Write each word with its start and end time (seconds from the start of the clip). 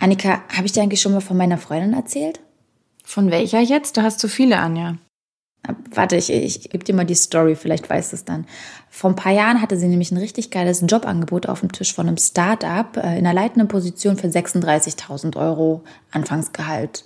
Annika, 0.00 0.42
habe 0.54 0.66
ich 0.66 0.72
dir 0.72 0.82
eigentlich 0.82 1.00
schon 1.00 1.12
mal 1.12 1.20
von 1.20 1.36
meiner 1.36 1.58
Freundin 1.58 1.94
erzählt? 1.94 2.40
Von 3.04 3.30
welcher 3.30 3.60
jetzt? 3.60 3.96
Du 3.96 4.02
hast 4.02 4.20
zu 4.20 4.28
viele, 4.28 4.58
Anja. 4.58 4.96
Warte, 5.90 6.16
ich, 6.16 6.30
ich 6.30 6.70
gebe 6.70 6.84
dir 6.84 6.94
mal 6.94 7.04
die 7.04 7.14
Story, 7.14 7.56
vielleicht 7.56 7.90
weißt 7.90 8.12
du 8.12 8.16
es 8.16 8.24
dann. 8.24 8.46
Vor 8.88 9.10
ein 9.10 9.16
paar 9.16 9.32
Jahren 9.32 9.60
hatte 9.60 9.76
sie 9.76 9.88
nämlich 9.88 10.10
ein 10.12 10.18
richtig 10.18 10.50
geiles 10.50 10.82
Jobangebot 10.86 11.48
auf 11.48 11.60
dem 11.60 11.72
Tisch 11.72 11.92
von 11.92 12.06
einem 12.06 12.16
Start-up 12.16 12.96
äh, 12.96 13.18
in 13.18 13.26
einer 13.26 13.34
leitenden 13.34 13.68
Position 13.68 14.16
für 14.16 14.28
36.000 14.28 15.36
Euro 15.36 15.82
Anfangsgehalt. 16.12 17.04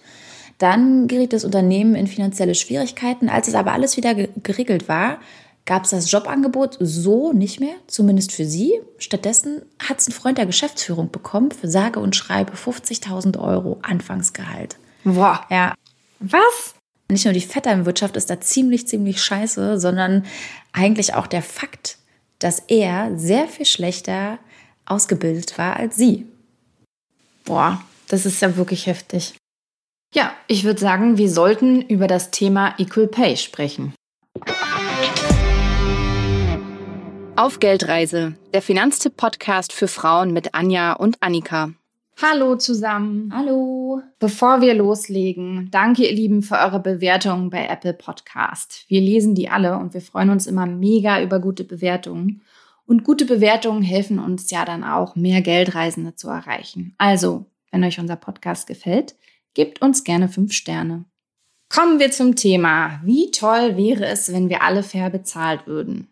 Dann 0.59 1.09
geriet 1.09 1.33
das 1.33 1.45
Unternehmen 1.45 1.95
in 1.95 2.07
finanzielle 2.07 2.55
Schwierigkeiten. 2.55 3.29
Als 3.29 3.49
es 3.49 3.55
aber 3.55 3.73
alles 3.73 3.97
wieder 3.97 4.15
geregelt 4.15 4.87
war, 4.87 5.19
gab 5.65 5.85
es 5.85 5.91
das 5.91 6.11
Jobangebot 6.11 6.77
so 6.81 7.33
nicht 7.33 7.61
mehr, 7.61 7.75
zumindest 7.87 8.33
für 8.33 8.45
sie. 8.45 8.81
Stattdessen 8.99 9.63
hat 9.79 10.01
es 10.01 10.09
ein 10.09 10.13
Freund 10.13 10.39
der 10.39 10.47
Geschäftsführung 10.47 11.11
bekommen 11.11 11.51
für 11.51 11.69
sage 11.69 12.01
und 12.01 12.17
schreibe 12.17 12.55
50.000 12.55 13.39
Euro 13.39 13.79
Anfangsgehalt. 13.83 14.77
Boah. 15.05 15.45
Ja. 15.51 15.75
Was? 16.19 16.75
Nicht 17.11 17.25
nur 17.25 17.35
die 17.35 17.41
Vetternwirtschaft 17.41 18.17
ist 18.17 18.31
da 18.31 18.41
ziemlich, 18.41 18.89
ziemlich 18.89 19.23
scheiße, 19.23 19.79
sondern 19.79 20.25
eigentlich 20.73 21.15
auch 21.15 21.27
der 21.27 21.43
Fakt, 21.43 21.99
dass 22.39 22.61
er 22.69 23.17
sehr 23.19 23.49
viel 23.49 23.67
schlechter 23.67 24.39
ausgebildet 24.87 25.59
war 25.59 25.77
als 25.77 25.97
sie. 25.97 26.27
Boah, 27.45 27.83
das 28.09 28.27
ist 28.27 28.41
ja 28.41 28.57
wirklich 28.57 28.87
heftig. 28.87 29.35
Ja, 30.15 30.33
ich 30.47 30.65
würde 30.65 30.81
sagen, 30.81 31.19
wir 31.19 31.31
sollten 31.31 31.83
über 31.83 32.07
das 32.07 32.31
Thema 32.31 32.75
Equal 32.79 33.07
Pay 33.07 33.37
sprechen. 33.37 33.95
Auf 37.35 37.61
Geldreise, 37.61 38.35
der 38.53 38.61
Finanztipp-Podcast 38.61 39.73
für 39.73 39.89
Frauen 39.89 40.35
mit 40.35 40.55
Anja 40.55 40.93
und 40.93 41.17
Annika. 41.21 41.73
Hallo 42.21 42.57
zusammen. 42.57 43.33
Hallo. 43.35 44.03
Bevor 44.19 44.61
wir 44.61 44.75
loslegen, 44.75 45.69
danke 45.71 46.07
ihr 46.07 46.13
Lieben 46.13 46.43
für 46.43 46.57
eure 46.57 46.79
Bewertungen 46.79 47.49
bei 47.49 47.67
Apple 47.67 47.95
Podcast. 47.95 48.85
Wir 48.89 49.01
lesen 49.01 49.35
die 49.35 49.49
alle 49.49 49.79
und 49.79 49.95
wir 49.95 50.03
freuen 50.03 50.29
uns 50.29 50.47
immer 50.47 50.67
mega 50.67 51.23
über 51.23 51.41
gute 51.41 51.65
Bewertungen. 51.65 52.43
Und 52.85 53.03
gute 53.03 53.25
Bewertungen 53.25 53.83
helfen 53.83 54.19
uns 54.19 54.51
ja 54.51 54.67
dann 54.67 54.85
auch, 54.85 55.17
mehr 55.17 55.41
Geldreisende 55.41 56.15
zu 56.15 56.29
erreichen. 56.29 56.95
Also, 56.99 57.47
wenn 57.71 57.83
euch 57.83 57.99
unser 57.99 58.17
Podcast 58.17 58.67
gefällt, 58.67 59.17
gebt 59.55 59.81
uns 59.81 60.05
gerne 60.05 60.29
fünf 60.29 60.53
Sterne. 60.53 61.07
Kommen 61.71 61.99
wir 61.99 62.11
zum 62.11 62.37
Thema. 62.37 63.01
Wie 63.03 63.31
toll 63.31 63.79
wäre 63.79 64.05
es, 64.05 64.31
wenn 64.31 64.51
wir 64.51 64.63
alle 64.63 64.83
fair 64.83 65.09
bezahlt 65.09 65.67
würden? 65.67 66.12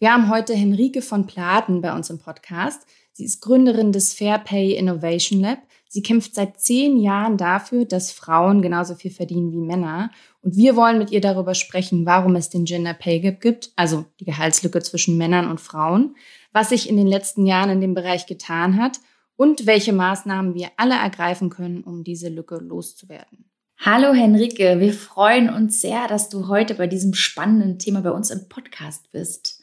Wir 0.00 0.12
haben 0.12 0.30
heute 0.30 0.54
Henrike 0.54 1.02
von 1.02 1.26
Platen 1.26 1.80
bei 1.80 1.92
uns 1.92 2.08
im 2.08 2.20
Podcast. 2.20 2.86
Sie 3.10 3.24
ist 3.24 3.40
Gründerin 3.40 3.90
des 3.90 4.14
Fair 4.14 4.38
Pay 4.38 4.76
Innovation 4.76 5.40
Lab. 5.40 5.58
Sie 5.88 6.02
kämpft 6.02 6.36
seit 6.36 6.60
zehn 6.60 6.98
Jahren 6.98 7.36
dafür, 7.36 7.84
dass 7.84 8.12
Frauen 8.12 8.62
genauso 8.62 8.94
viel 8.94 9.10
verdienen 9.10 9.50
wie 9.50 9.58
Männer. 9.58 10.12
Und 10.40 10.56
wir 10.56 10.76
wollen 10.76 10.98
mit 10.98 11.10
ihr 11.10 11.20
darüber 11.20 11.56
sprechen, 11.56 12.06
warum 12.06 12.36
es 12.36 12.48
den 12.48 12.64
Gender 12.64 12.94
Pay 12.94 13.18
Gap 13.18 13.40
gibt, 13.40 13.72
also 13.74 14.04
die 14.20 14.24
Gehaltslücke 14.24 14.80
zwischen 14.82 15.18
Männern 15.18 15.50
und 15.50 15.60
Frauen, 15.60 16.14
was 16.52 16.68
sich 16.68 16.88
in 16.88 16.96
den 16.96 17.08
letzten 17.08 17.44
Jahren 17.44 17.70
in 17.70 17.80
dem 17.80 17.94
Bereich 17.94 18.26
getan 18.26 18.80
hat 18.80 19.00
und 19.34 19.66
welche 19.66 19.92
Maßnahmen 19.92 20.54
wir 20.54 20.68
alle 20.76 20.94
ergreifen 20.94 21.50
können, 21.50 21.82
um 21.82 22.04
diese 22.04 22.28
Lücke 22.28 22.58
loszuwerden. 22.58 23.50
Hallo 23.78 24.12
Henrike, 24.12 24.78
wir 24.78 24.92
freuen 24.92 25.52
uns 25.52 25.80
sehr, 25.80 26.06
dass 26.06 26.28
du 26.28 26.46
heute 26.46 26.76
bei 26.76 26.86
diesem 26.86 27.14
spannenden 27.14 27.80
Thema 27.80 28.00
bei 28.02 28.12
uns 28.12 28.30
im 28.30 28.48
Podcast 28.48 29.10
bist. 29.10 29.57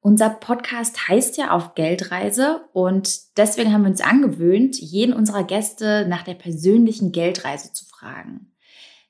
Unser 0.00 0.30
Podcast 0.30 1.08
heißt 1.08 1.36
ja 1.36 1.50
auf 1.50 1.74
Geldreise 1.74 2.68
und 2.72 3.36
deswegen 3.36 3.72
haben 3.72 3.82
wir 3.82 3.90
uns 3.90 4.00
angewöhnt, 4.00 4.76
jeden 4.78 5.12
unserer 5.12 5.44
Gäste 5.44 6.06
nach 6.08 6.22
der 6.22 6.34
persönlichen 6.34 7.10
Geldreise 7.12 7.72
zu 7.72 7.84
fragen. 7.86 8.52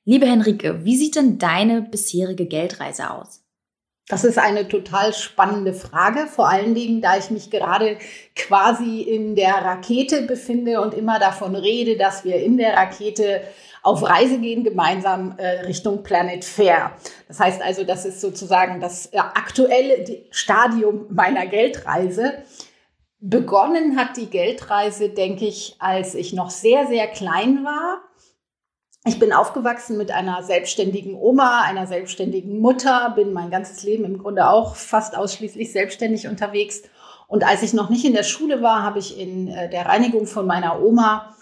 Liebe 0.05 0.27
Henrike, 0.27 0.85
wie 0.85 0.97
sieht 0.97 1.17
denn 1.17 1.39
deine 1.39 1.83
bisherige 1.83 2.47
Geldreise 2.47 3.11
aus? 3.11 3.43
Das 4.09 4.23
ist 4.23 4.39
eine 4.39 4.69
total 4.69 5.13
spannende 5.13 5.75
Frage, 5.75 6.29
vor 6.29 6.49
allen 6.49 6.77
Dingen, 6.77 7.03
da 7.03 7.19
ich 7.19 7.31
mich 7.31 7.51
gerade 7.51 7.99
quasi 8.37 9.01
in 9.01 9.35
der 9.35 9.55
Rakete 9.55 10.23
befinde 10.23 10.81
und 10.81 10.95
immer 10.95 11.19
davon 11.19 11.57
rede, 11.57 11.97
dass 11.97 12.25
wir 12.25 12.37
in 12.37 12.57
der 12.57 12.75
Rakete 12.75 13.43
auf 13.87 14.03
Reise 14.03 14.39
gehen, 14.39 14.65
gemeinsam 14.65 15.35
äh, 15.39 15.61
Richtung 15.61 16.03
Planet 16.03 16.45
Fair. 16.45 16.91
Das 17.29 17.39
heißt 17.39 17.63
also, 17.63 17.85
das 17.85 18.05
ist 18.05 18.21
sozusagen 18.21 18.81
das 18.81 19.07
äh, 19.07 19.19
aktuelle 19.19 20.25
Stadium 20.31 21.07
meiner 21.09 21.47
Geldreise. 21.47 22.35
Begonnen 23.21 23.97
hat 23.97 24.17
die 24.17 24.27
Geldreise, 24.27 25.11
denke 25.11 25.47
ich, 25.47 25.77
als 25.79 26.17
ich 26.17 26.33
noch 26.33 26.51
sehr, 26.51 26.89
sehr 26.89 27.07
klein 27.07 27.65
war. 27.65 28.01
Ich 29.05 29.21
bin 29.21 29.33
aufgewachsen 29.33 29.97
mit 29.97 30.11
einer 30.11 30.43
selbstständigen 30.43 31.15
Oma, 31.15 31.63
einer 31.63 31.87
selbstständigen 31.87 32.59
Mutter, 32.59 33.13
bin 33.15 33.33
mein 33.33 33.51
ganzes 33.51 33.85
Leben 33.85 34.05
im 34.05 34.19
Grunde 34.19 34.51
auch 34.51 34.75
fast 34.75 35.17
ausschließlich 35.17 35.71
selbstständig 35.71 36.27
unterwegs. 36.27 36.83
Und 37.29 37.47
als 37.47 37.63
ich 37.63 37.73
noch 37.73 37.89
nicht 37.89 38.05
in 38.05 38.15
der 38.15 38.25
Schule 38.25 38.63
war, 38.63 38.83
habe 38.83 38.99
ich 38.99 39.17
in 39.17 39.47
äh, 39.47 39.71
der 39.71 39.87
Reinigung 39.87 40.27
von 40.27 40.45
meiner 40.45 40.83
Oma 40.83 41.36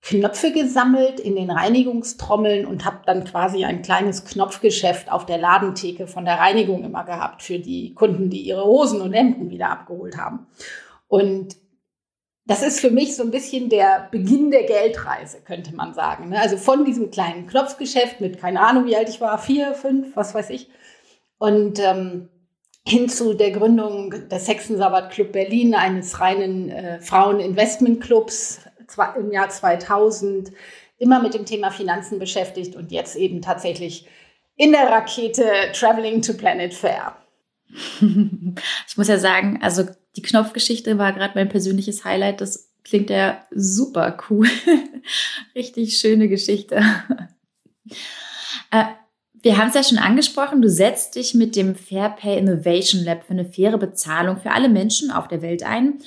Knöpfe 0.00 0.52
gesammelt 0.52 1.20
in 1.20 1.34
den 1.34 1.50
Reinigungstrommeln 1.50 2.66
und 2.66 2.84
habe 2.84 3.00
dann 3.04 3.24
quasi 3.24 3.64
ein 3.64 3.82
kleines 3.82 4.24
Knopfgeschäft 4.24 5.10
auf 5.10 5.26
der 5.26 5.38
Ladentheke 5.38 6.06
von 6.06 6.24
der 6.24 6.38
Reinigung 6.38 6.84
immer 6.84 7.04
gehabt 7.04 7.42
für 7.42 7.58
die 7.58 7.94
Kunden, 7.94 8.30
die 8.30 8.42
ihre 8.42 8.64
Hosen 8.64 9.00
und 9.00 9.12
Hemden 9.12 9.50
wieder 9.50 9.70
abgeholt 9.70 10.16
haben. 10.16 10.46
Und 11.08 11.56
das 12.46 12.62
ist 12.62 12.80
für 12.80 12.90
mich 12.90 13.14
so 13.14 13.22
ein 13.22 13.30
bisschen 13.30 13.68
der 13.68 14.08
Beginn 14.10 14.50
der 14.50 14.64
Geldreise, 14.64 15.42
könnte 15.42 15.74
man 15.74 15.92
sagen. 15.92 16.30
Ne? 16.30 16.40
Also 16.40 16.56
von 16.56 16.86
diesem 16.86 17.10
kleinen 17.10 17.46
Knopfgeschäft 17.46 18.22
mit, 18.22 18.38
keine 18.40 18.60
Ahnung, 18.60 18.86
wie 18.86 18.96
alt 18.96 19.10
ich 19.10 19.20
war, 19.20 19.36
vier, 19.38 19.74
fünf, 19.74 20.16
was 20.16 20.34
weiß 20.34 20.48
ich. 20.50 20.70
Und 21.36 21.78
ähm, 21.78 22.30
hin 22.86 23.10
zu 23.10 23.34
der 23.34 23.50
Gründung 23.50 24.28
des 24.30 24.48
Hexensabbat 24.48 25.10
Club 25.10 25.32
Berlin, 25.32 25.74
eines 25.74 26.20
reinen 26.20 26.70
äh, 26.70 27.00
Frauen-Investment-Clubs, 27.00 28.60
im 29.16 29.32
Jahr 29.32 29.48
2000 29.48 30.52
immer 30.98 31.22
mit 31.22 31.34
dem 31.34 31.46
Thema 31.46 31.70
Finanzen 31.70 32.18
beschäftigt 32.18 32.74
und 32.76 32.90
jetzt 32.92 33.16
eben 33.16 33.40
tatsächlich 33.40 34.06
in 34.56 34.72
der 34.72 34.88
Rakete 34.88 35.44
Traveling 35.72 36.22
to 36.22 36.34
Planet 36.34 36.74
Fair. 36.74 37.16
Ich 38.88 38.96
muss 38.96 39.08
ja 39.08 39.18
sagen, 39.18 39.60
also 39.62 39.84
die 40.16 40.22
Knopfgeschichte 40.22 40.98
war 40.98 41.12
gerade 41.12 41.34
mein 41.36 41.48
persönliches 41.48 42.04
Highlight. 42.04 42.40
Das 42.40 42.72
klingt 42.82 43.10
ja 43.10 43.46
super 43.52 44.16
cool. 44.28 44.48
Richtig 45.54 45.98
schöne 45.98 46.28
Geschichte. 46.28 46.82
Äh, 48.72 48.84
wir 49.42 49.56
haben 49.56 49.68
es 49.68 49.74
ja 49.74 49.84
schon 49.84 49.98
angesprochen, 49.98 50.62
du 50.62 50.68
setzt 50.68 51.14
dich 51.14 51.34
mit 51.34 51.54
dem 51.54 51.76
Fair 51.76 52.10
Pay 52.10 52.38
Innovation 52.38 53.04
Lab 53.04 53.22
für 53.24 53.34
eine 53.34 53.44
faire 53.44 53.78
Bezahlung 53.78 54.38
für 54.40 54.50
alle 54.50 54.68
Menschen 54.68 55.12
auf 55.12 55.28
der 55.28 55.42
Welt 55.42 55.62
ein 55.62 56.00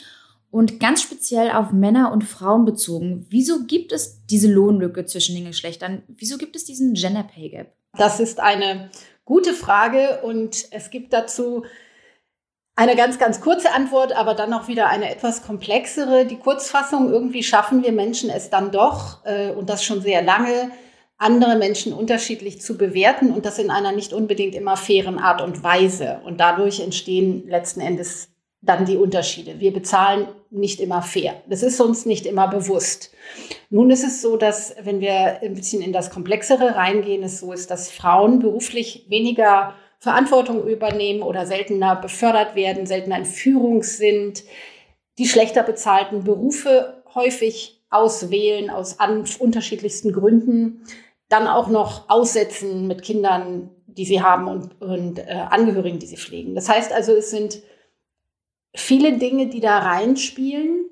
und 0.51 0.79
ganz 0.79 1.01
speziell 1.01 1.51
auf 1.51 1.71
Männer 1.71 2.11
und 2.11 2.25
Frauen 2.25 2.65
bezogen. 2.65 3.25
Wieso 3.29 3.65
gibt 3.65 3.91
es 3.93 4.25
diese 4.25 4.51
Lohnlücke 4.51 5.05
zwischen 5.05 5.33
den 5.33 5.45
Geschlechtern? 5.45 6.03
Wieso 6.09 6.37
gibt 6.37 6.55
es 6.55 6.65
diesen 6.65 6.93
Gender 6.93 7.23
Pay 7.23 7.49
Gap? 7.49 7.73
Das 7.97 8.19
ist 8.19 8.39
eine 8.39 8.89
gute 9.25 9.53
Frage 9.53 10.21
und 10.23 10.67
es 10.71 10.89
gibt 10.89 11.13
dazu 11.13 11.63
eine 12.75 12.95
ganz, 12.95 13.19
ganz 13.19 13.41
kurze 13.41 13.73
Antwort, 13.73 14.13
aber 14.13 14.33
dann 14.33 14.53
auch 14.53 14.67
wieder 14.67 14.87
eine 14.87 15.09
etwas 15.09 15.43
komplexere. 15.45 16.25
Die 16.25 16.37
Kurzfassung, 16.37 17.11
irgendwie 17.11 17.43
schaffen 17.43 17.83
wir 17.83 17.91
Menschen 17.91 18.29
es 18.29 18.49
dann 18.49 18.71
doch, 18.71 19.25
äh, 19.25 19.51
und 19.51 19.69
das 19.69 19.83
schon 19.83 20.01
sehr 20.01 20.21
lange, 20.21 20.71
andere 21.17 21.55
Menschen 21.55 21.93
unterschiedlich 21.93 22.61
zu 22.61 22.77
bewerten 22.77 23.31
und 23.31 23.45
das 23.45 23.59
in 23.59 23.69
einer 23.69 23.91
nicht 23.91 24.11
unbedingt 24.11 24.55
immer 24.55 24.75
fairen 24.75 25.19
Art 25.19 25.41
und 25.41 25.63
Weise. 25.63 26.19
Und 26.25 26.39
dadurch 26.39 26.79
entstehen 26.79 27.47
letzten 27.47 27.79
Endes 27.79 28.30
dann 28.61 28.85
die 28.85 28.97
Unterschiede. 28.97 29.59
Wir 29.59 29.73
bezahlen 29.73 30.27
nicht 30.51 30.79
immer 30.79 31.01
fair. 31.01 31.41
Das 31.47 31.63
ist 31.63 31.81
uns 31.81 32.05
nicht 32.05 32.25
immer 32.27 32.47
bewusst. 32.47 33.11
Nun 33.69 33.89
ist 33.89 34.03
es 34.03 34.21
so, 34.21 34.37
dass 34.37 34.75
wenn 34.83 35.01
wir 35.01 35.41
ein 35.41 35.55
bisschen 35.55 35.81
in 35.81 35.93
das 35.93 36.11
Komplexere 36.11 36.75
reingehen, 36.75 37.23
es 37.23 37.39
so 37.39 37.53
ist, 37.53 37.71
dass 37.71 37.89
Frauen 37.89 38.39
beruflich 38.39 39.05
weniger 39.09 39.73
Verantwortung 39.97 40.67
übernehmen 40.67 41.23
oder 41.23 41.45
seltener 41.45 41.95
befördert 41.95 42.55
werden, 42.55 42.85
seltener 42.85 43.17
in 43.17 43.25
Führung 43.25 43.81
sind, 43.83 44.43
die 45.17 45.27
schlechter 45.27 45.63
bezahlten 45.63 46.23
Berufe 46.23 47.03
häufig 47.13 47.83
auswählen 47.89 48.69
aus 48.69 48.97
unterschiedlichsten 49.39 50.13
Gründen, 50.13 50.83
dann 51.29 51.47
auch 51.47 51.67
noch 51.67 52.09
aussetzen 52.09 52.87
mit 52.87 53.03
Kindern, 53.03 53.69
die 53.85 54.05
sie 54.05 54.21
haben 54.21 54.47
und, 54.47 54.81
und 54.81 55.19
äh, 55.19 55.45
Angehörigen, 55.49 55.99
die 55.99 56.07
sie 56.07 56.17
pflegen. 56.17 56.55
Das 56.55 56.69
heißt 56.69 56.93
also, 56.93 57.13
es 57.13 57.29
sind 57.29 57.61
viele 58.73 59.17
Dinge, 59.17 59.47
die 59.47 59.59
da 59.59 59.79
reinspielen. 59.79 60.85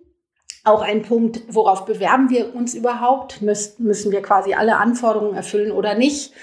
Auch 0.64 0.82
ein 0.82 1.04
Punkt, 1.04 1.42
worauf 1.48 1.86
bewerben 1.86 2.30
wir 2.30 2.54
uns 2.54 2.74
überhaupt? 2.74 3.42
Müssen, 3.42 3.84
müssen 3.84 4.12
wir 4.12 4.22
quasi 4.22 4.54
alle 4.54 4.78
Anforderungen 4.78 5.36
erfüllen 5.36 5.72
oder 5.72 5.96
nicht? 5.96 6.34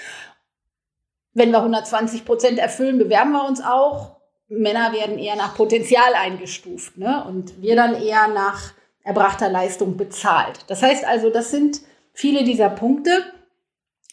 Wenn 1.33 1.51
wir 1.51 1.59
120 1.59 2.25
Prozent 2.25 2.57
erfüllen, 2.57 2.97
bewerben 2.97 3.31
wir 3.31 3.47
uns 3.47 3.61
auch. 3.61 4.17
Männer 4.49 4.93
werden 4.93 5.19
eher 5.19 5.35
nach 5.35 5.55
Potenzial 5.55 6.13
eingestuft 6.15 6.97
ne? 6.97 7.23
und 7.27 7.61
wir 7.61 7.75
dann 7.75 8.01
eher 8.01 8.27
nach 8.29 8.73
erbrachter 9.03 9.49
Leistung 9.49 9.97
bezahlt. 9.97 10.59
Das 10.67 10.81
heißt 10.81 11.05
also, 11.05 11.29
das 11.29 11.51
sind 11.51 11.81
viele 12.13 12.43
dieser 12.43 12.69
Punkte. 12.69 13.11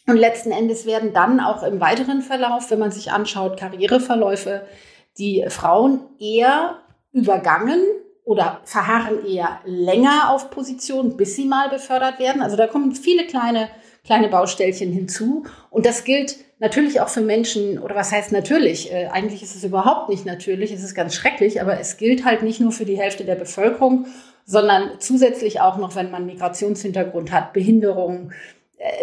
Und 0.07 0.17
letzten 0.17 0.51
Endes 0.51 0.85
werden 0.85 1.13
dann 1.13 1.39
auch 1.39 1.63
im 1.63 1.81
weiteren 1.81 2.21
Verlauf, 2.21 2.69
wenn 2.69 2.79
man 2.79 2.91
sich 2.91 3.11
anschaut, 3.11 3.57
Karriereverläufe, 3.57 4.67
die 5.17 5.45
Frauen 5.49 6.01
eher 6.19 6.84
übergangen 7.15 7.81
oder 8.25 8.59
verharren 8.65 9.25
eher 9.25 9.61
länger 9.63 10.31
auf 10.31 10.49
Positionen, 10.51 11.15
bis 11.15 11.35
sie 11.35 11.45
mal 11.45 11.69
befördert 11.69 12.19
werden. 12.19 12.41
Also 12.41 12.57
da 12.57 12.67
kommen 12.67 12.93
viele 12.93 13.25
kleine, 13.25 13.69
kleine 14.03 14.27
Baustellchen 14.27 14.91
hinzu. 14.91 15.45
Und 15.69 15.85
das 15.85 16.03
gilt 16.03 16.35
natürlich 16.59 16.99
auch 16.99 17.07
für 17.07 17.21
Menschen, 17.21 17.79
oder 17.79 17.95
was 17.95 18.11
heißt 18.11 18.33
natürlich? 18.33 18.91
Äh, 18.91 19.07
eigentlich 19.07 19.41
ist 19.41 19.55
es 19.55 19.63
überhaupt 19.63 20.09
nicht 20.09 20.25
natürlich, 20.25 20.71
es 20.73 20.83
ist 20.83 20.93
ganz 20.93 21.15
schrecklich, 21.15 21.61
aber 21.61 21.79
es 21.79 21.95
gilt 21.95 22.25
halt 22.25 22.43
nicht 22.43 22.59
nur 22.59 22.73
für 22.73 22.85
die 22.85 22.97
Hälfte 22.97 23.23
der 23.23 23.35
Bevölkerung, 23.35 24.07
sondern 24.45 24.99
zusätzlich 24.99 25.61
auch 25.61 25.77
noch, 25.77 25.95
wenn 25.95 26.11
man 26.11 26.25
Migrationshintergrund 26.25 27.31
hat, 27.31 27.53
Behinderung, 27.53 28.31
äh, 28.31 28.54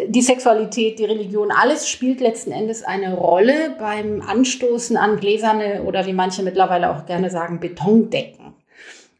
die 0.08 0.22
Sexualität, 0.22 0.98
die 0.98 1.04
Religion, 1.04 1.50
alles 1.50 1.88
spielt 1.88 2.20
letzten 2.20 2.52
Endes 2.52 2.82
eine 2.82 3.14
Rolle 3.14 3.74
beim 3.78 4.20
Anstoßen 4.20 4.96
an 4.96 5.16
gläserne 5.16 5.82
oder 5.82 6.06
wie 6.06 6.12
manche 6.12 6.42
mittlerweile 6.42 6.90
auch 6.90 7.06
gerne 7.06 7.30
sagen, 7.30 7.58
Betondecken. 7.58 8.54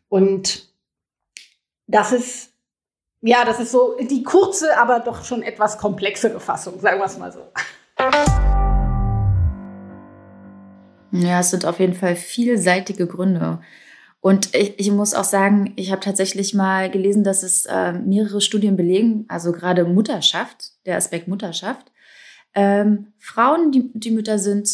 Und 0.08 0.68
das 1.86 2.12
ist, 2.12 2.52
ja, 3.22 3.44
das 3.44 3.60
ist 3.60 3.72
so 3.72 3.96
die 3.98 4.22
kurze, 4.22 4.78
aber 4.78 5.00
doch 5.00 5.24
schon 5.24 5.42
etwas 5.42 5.78
komplexere 5.78 6.38
Fassung, 6.38 6.78
sagen 6.80 7.00
wir 7.00 7.06
es 7.06 7.18
mal 7.18 7.32
so. 7.32 7.40
Ja, 11.12 11.40
es 11.40 11.50
sind 11.50 11.66
auf 11.66 11.78
jeden 11.78 11.94
Fall 11.94 12.16
vielseitige 12.16 13.06
Gründe. 13.06 13.60
Und 14.22 14.54
ich, 14.54 14.78
ich 14.78 14.90
muss 14.92 15.14
auch 15.14 15.24
sagen, 15.24 15.72
ich 15.74 15.90
habe 15.90 16.00
tatsächlich 16.00 16.54
mal 16.54 16.88
gelesen, 16.88 17.24
dass 17.24 17.42
es 17.42 17.66
äh, 17.66 17.92
mehrere 17.92 18.40
Studien 18.40 18.76
belegen, 18.76 19.24
also 19.26 19.50
gerade 19.50 19.84
Mutterschaft, 19.84 20.70
der 20.86 20.96
Aspekt 20.96 21.26
Mutterschaft, 21.26 21.90
ähm, 22.54 23.08
Frauen, 23.18 23.72
die, 23.72 23.90
die 23.92 24.12
Mütter 24.12 24.38
sind, 24.38 24.70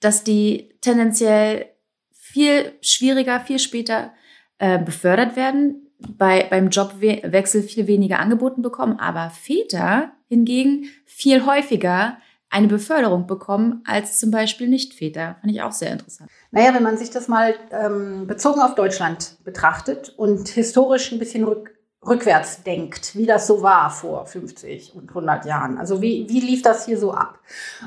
dass 0.00 0.24
die 0.24 0.74
tendenziell 0.80 1.66
viel 2.10 2.72
schwieriger, 2.80 3.38
viel 3.38 3.60
später 3.60 4.12
äh, 4.58 4.80
befördert 4.80 5.36
werden, 5.36 5.86
bei, 6.00 6.48
beim 6.50 6.68
Jobwechsel 6.68 7.62
viel 7.62 7.86
weniger 7.86 8.18
angeboten 8.18 8.62
bekommen, 8.62 8.98
aber 8.98 9.30
Väter 9.30 10.10
hingegen 10.26 10.86
viel 11.06 11.46
häufiger 11.46 12.18
eine 12.50 12.68
Beförderung 12.68 13.26
bekommen 13.26 13.82
als 13.86 14.18
zum 14.18 14.30
Beispiel 14.30 14.68
Nicht-Väter. 14.68 15.36
Fand 15.40 15.52
ich 15.52 15.62
auch 15.62 15.72
sehr 15.72 15.92
interessant. 15.92 16.30
Naja, 16.50 16.74
wenn 16.74 16.82
man 16.82 16.96
sich 16.96 17.10
das 17.10 17.28
mal 17.28 17.54
ähm, 17.70 18.26
bezogen 18.26 18.60
auf 18.60 18.74
Deutschland 18.74 19.36
betrachtet 19.44 20.14
und 20.16 20.48
historisch 20.48 21.12
ein 21.12 21.18
bisschen 21.18 21.44
rück, 21.44 21.78
rückwärts 22.06 22.62
denkt, 22.62 23.14
wie 23.16 23.26
das 23.26 23.46
so 23.46 23.62
war 23.62 23.90
vor 23.90 24.26
50 24.26 24.94
und 24.94 25.08
100 25.10 25.44
Jahren. 25.44 25.78
Also 25.78 26.00
wie, 26.00 26.26
wie 26.28 26.40
lief 26.40 26.62
das 26.62 26.86
hier 26.86 26.98
so 26.98 27.12
ab? 27.12 27.38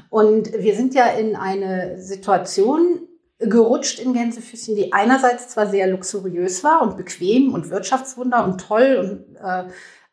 Und 0.09 0.51
wir 0.53 0.75
sind 0.75 0.93
ja 0.93 1.05
in 1.07 1.35
eine 1.35 1.99
Situation 1.99 3.07
gerutscht 3.39 3.99
in 3.99 4.13
Gänsefüßchen, 4.13 4.75
die 4.75 4.93
einerseits 4.93 5.49
zwar 5.49 5.67
sehr 5.67 5.87
luxuriös 5.87 6.63
war 6.63 6.83
und 6.83 6.97
bequem 6.97 7.53
und 7.53 7.71
Wirtschaftswunder 7.71 8.43
und 8.43 8.61
toll 8.61 8.97
und 8.99 9.35
äh, 9.43 9.63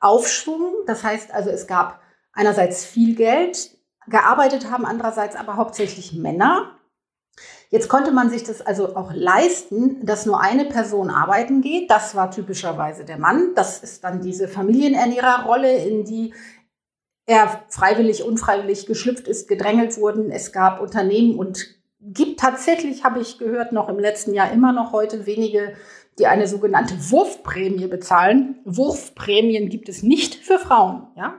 Aufschwung. 0.01 0.73
Das 0.87 1.05
heißt 1.05 1.35
also, 1.35 1.51
es 1.51 1.67
gab 1.67 2.01
einerseits 2.33 2.87
viel 2.87 3.15
Geld, 3.15 3.78
gearbeitet 4.11 4.71
haben 4.71 4.85
andererseits 4.85 5.37
aber 5.37 5.57
hauptsächlich 5.57 6.13
Männer. 6.13 6.79
Jetzt 7.71 7.89
konnte 7.89 8.13
man 8.13 8.31
sich 8.31 8.45
das 8.45 8.63
also 8.63 8.97
auch 8.97 9.13
leisten, 9.13 10.05
dass 10.05 10.25
nur 10.25 10.41
eine 10.41 10.65
Person 10.65 11.11
arbeiten 11.11 11.61
geht. 11.61 11.91
Das 11.91 12.15
war 12.15 12.31
typischerweise 12.31 13.05
der 13.05 13.19
Mann. 13.19 13.55
Das 13.55 13.83
ist 13.83 14.05
dann 14.05 14.23
diese 14.23 14.49
Familienernährerrolle, 14.49 15.77
in 15.85 16.05
die 16.05 16.35
er 17.27 17.63
freiwillig, 17.69 18.25
unfreiwillig 18.25 18.87
geschlüpft 18.87 19.29
ist, 19.29 19.49
gedrängelt 19.49 19.99
wurden. 19.99 20.31
Es 20.31 20.51
gab 20.53 20.81
Unternehmen 20.81 21.39
und 21.39 21.67
gibt 22.01 22.41
tatsächlich, 22.41 23.05
habe 23.05 23.21
ich 23.21 23.39
gehört, 23.39 23.73
noch 23.73 23.91
im 23.91 23.99
letzten 23.99 24.33
Jahr 24.33 24.51
immer 24.51 24.73
noch 24.73 24.93
heute 24.93 25.27
wenige, 25.27 25.75
die 26.19 26.27
eine 26.27 26.49
sogenannte 26.49 26.95
Wurfprämie 27.11 27.87
bezahlen. 27.87 28.61
Wurfprämien 28.65 29.69
gibt 29.69 29.91
es 29.91 30.03
nicht 30.03 30.37
für 30.37 30.59
Frauen, 30.59 31.09
ja? 31.17 31.35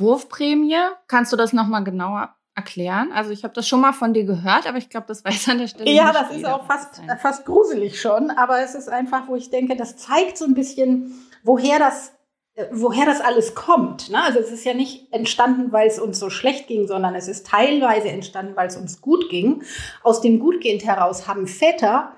Wurfprämie, 0.00 0.76
kannst 1.06 1.32
du 1.32 1.36
das 1.36 1.52
nochmal 1.52 1.84
genauer 1.84 2.34
erklären? 2.54 3.12
Also 3.12 3.30
ich 3.30 3.44
habe 3.44 3.54
das 3.54 3.68
schon 3.68 3.80
mal 3.80 3.92
von 3.92 4.12
dir 4.12 4.24
gehört, 4.24 4.66
aber 4.66 4.78
ich 4.78 4.88
glaube, 4.88 5.06
das 5.06 5.24
weiß 5.24 5.48
an 5.48 5.58
der 5.58 5.68
Stelle 5.68 5.90
Ja, 5.90 6.12
das 6.12 6.34
ist 6.36 6.44
auch 6.44 6.66
fast, 6.66 7.00
fast 7.20 7.44
gruselig 7.46 8.00
schon, 8.00 8.30
aber 8.30 8.60
es 8.60 8.74
ist 8.74 8.88
einfach, 8.88 9.28
wo 9.28 9.36
ich 9.36 9.50
denke, 9.50 9.76
das 9.76 9.96
zeigt 9.96 10.36
so 10.36 10.44
ein 10.44 10.54
bisschen, 10.54 11.14
woher 11.42 11.78
das 11.78 12.12
äh, 12.54 12.66
woher 12.72 13.06
das 13.06 13.20
alles 13.20 13.54
kommt. 13.54 14.10
Ne? 14.10 14.22
Also 14.22 14.40
es 14.40 14.50
ist 14.50 14.64
ja 14.64 14.74
nicht 14.74 15.12
entstanden, 15.12 15.72
weil 15.72 15.88
es 15.88 15.98
uns 15.98 16.18
so 16.18 16.30
schlecht 16.30 16.66
ging, 16.66 16.86
sondern 16.86 17.14
es 17.14 17.28
ist 17.28 17.46
teilweise 17.46 18.08
entstanden, 18.08 18.56
weil 18.56 18.68
es 18.68 18.76
uns 18.76 19.00
gut 19.00 19.28
ging. 19.28 19.62
Aus 20.02 20.20
dem 20.20 20.40
Gutgehend 20.40 20.84
heraus 20.84 21.28
haben 21.28 21.46
Väter, 21.46 22.12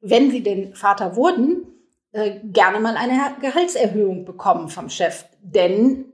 wenn 0.00 0.30
sie 0.30 0.42
denn 0.42 0.74
Vater 0.74 1.16
wurden, 1.16 1.66
äh, 2.12 2.40
gerne 2.44 2.78
mal 2.78 2.96
eine 2.96 3.34
Gehaltserhöhung 3.40 4.24
bekommen 4.24 4.68
vom 4.68 4.88
Chef. 4.88 5.24
Denn 5.40 6.11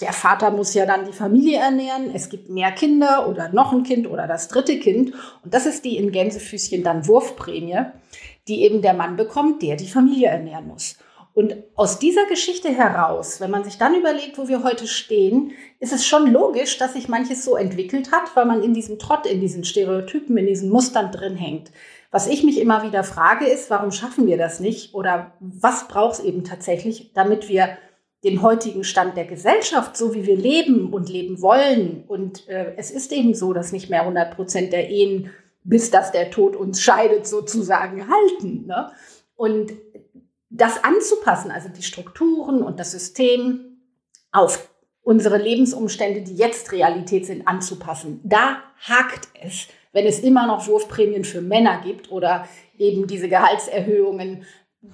der 0.00 0.12
Vater 0.12 0.50
muss 0.50 0.74
ja 0.74 0.86
dann 0.86 1.04
die 1.04 1.12
Familie 1.12 1.58
ernähren, 1.58 2.10
es 2.14 2.28
gibt 2.28 2.50
mehr 2.50 2.72
Kinder 2.72 3.28
oder 3.28 3.50
noch 3.50 3.72
ein 3.72 3.84
Kind 3.84 4.08
oder 4.08 4.26
das 4.26 4.48
dritte 4.48 4.78
Kind. 4.80 5.12
Und 5.44 5.54
das 5.54 5.66
ist 5.66 5.84
die 5.84 5.96
in 5.96 6.10
Gänsefüßchen 6.10 6.82
dann 6.82 7.06
Wurfprämie, 7.06 7.86
die 8.48 8.62
eben 8.62 8.82
der 8.82 8.94
Mann 8.94 9.16
bekommt, 9.16 9.62
der 9.62 9.76
die 9.76 9.86
Familie 9.86 10.28
ernähren 10.28 10.66
muss. 10.66 10.96
Und 11.32 11.56
aus 11.74 11.98
dieser 11.98 12.26
Geschichte 12.26 12.68
heraus, 12.68 13.40
wenn 13.40 13.50
man 13.50 13.64
sich 13.64 13.76
dann 13.76 13.96
überlegt, 13.96 14.38
wo 14.38 14.46
wir 14.46 14.62
heute 14.62 14.86
stehen, 14.86 15.52
ist 15.80 15.92
es 15.92 16.06
schon 16.06 16.32
logisch, 16.32 16.78
dass 16.78 16.92
sich 16.92 17.08
manches 17.08 17.44
so 17.44 17.56
entwickelt 17.56 18.12
hat, 18.12 18.36
weil 18.36 18.44
man 18.44 18.62
in 18.62 18.72
diesem 18.72 19.00
Trott, 19.00 19.26
in 19.26 19.40
diesen 19.40 19.64
Stereotypen, 19.64 20.36
in 20.36 20.46
diesen 20.46 20.70
Mustern 20.70 21.10
drin 21.10 21.36
hängt. 21.36 21.72
Was 22.12 22.28
ich 22.28 22.44
mich 22.44 22.60
immer 22.60 22.84
wieder 22.84 23.02
frage, 23.02 23.46
ist, 23.46 23.68
warum 23.70 23.90
schaffen 23.90 24.28
wir 24.28 24.38
das 24.38 24.60
nicht? 24.60 24.94
Oder 24.94 25.32
was 25.40 25.88
braucht 25.88 26.14
es 26.14 26.24
eben 26.24 26.44
tatsächlich, 26.44 27.12
damit 27.14 27.48
wir 27.48 27.76
den 28.24 28.42
heutigen 28.42 28.84
Stand 28.84 29.16
der 29.16 29.26
Gesellschaft, 29.26 29.96
so 29.96 30.14
wie 30.14 30.26
wir 30.26 30.36
leben 30.36 30.92
und 30.92 31.08
leben 31.08 31.42
wollen. 31.42 32.04
Und 32.08 32.48
äh, 32.48 32.74
es 32.76 32.90
ist 32.90 33.12
eben 33.12 33.34
so, 33.34 33.52
dass 33.52 33.72
nicht 33.72 33.90
mehr 33.90 34.00
100 34.00 34.34
Prozent 34.34 34.72
der 34.72 34.88
Ehen, 34.88 35.30
bis 35.62 35.90
dass 35.90 36.10
der 36.10 36.30
Tod 36.30 36.56
uns 36.56 36.80
scheidet, 36.80 37.26
sozusagen 37.26 38.08
halten. 38.08 38.66
Ne? 38.66 38.90
Und 39.36 39.72
das 40.48 40.82
anzupassen, 40.82 41.50
also 41.50 41.68
die 41.68 41.82
Strukturen 41.82 42.62
und 42.62 42.80
das 42.80 42.92
System 42.92 43.78
auf 44.32 44.70
unsere 45.02 45.36
Lebensumstände, 45.36 46.22
die 46.22 46.34
jetzt 46.34 46.72
Realität 46.72 47.26
sind, 47.26 47.46
anzupassen. 47.46 48.20
Da 48.24 48.62
hakt 48.80 49.28
es, 49.42 49.68
wenn 49.92 50.06
es 50.06 50.20
immer 50.20 50.46
noch 50.46 50.66
Wurfprämien 50.66 51.24
für 51.24 51.42
Männer 51.42 51.82
gibt 51.82 52.10
oder 52.10 52.48
eben 52.78 53.06
diese 53.06 53.28
Gehaltserhöhungen 53.28 54.44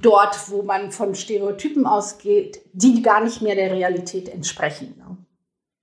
dort, 0.00 0.50
wo 0.50 0.62
man 0.62 0.90
von 0.92 1.14
Stereotypen 1.14 1.87
ausgeht, 1.87 2.61
die 2.73 3.02
gar 3.02 3.23
nicht 3.23 3.42
mehr 3.42 3.54
der 3.54 3.73
Realität 3.73 4.28
entsprechen. 4.28 4.94
Ne? 4.97 5.16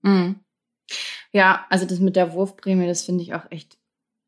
Mhm. 0.10 0.36
Ja, 1.32 1.66
also 1.70 1.86
das 1.86 2.00
mit 2.00 2.16
der 2.16 2.34
Wurfprämie, 2.34 2.88
das 2.88 3.04
finde 3.04 3.24
ich 3.24 3.34
auch 3.34 3.52
echt 3.52 3.78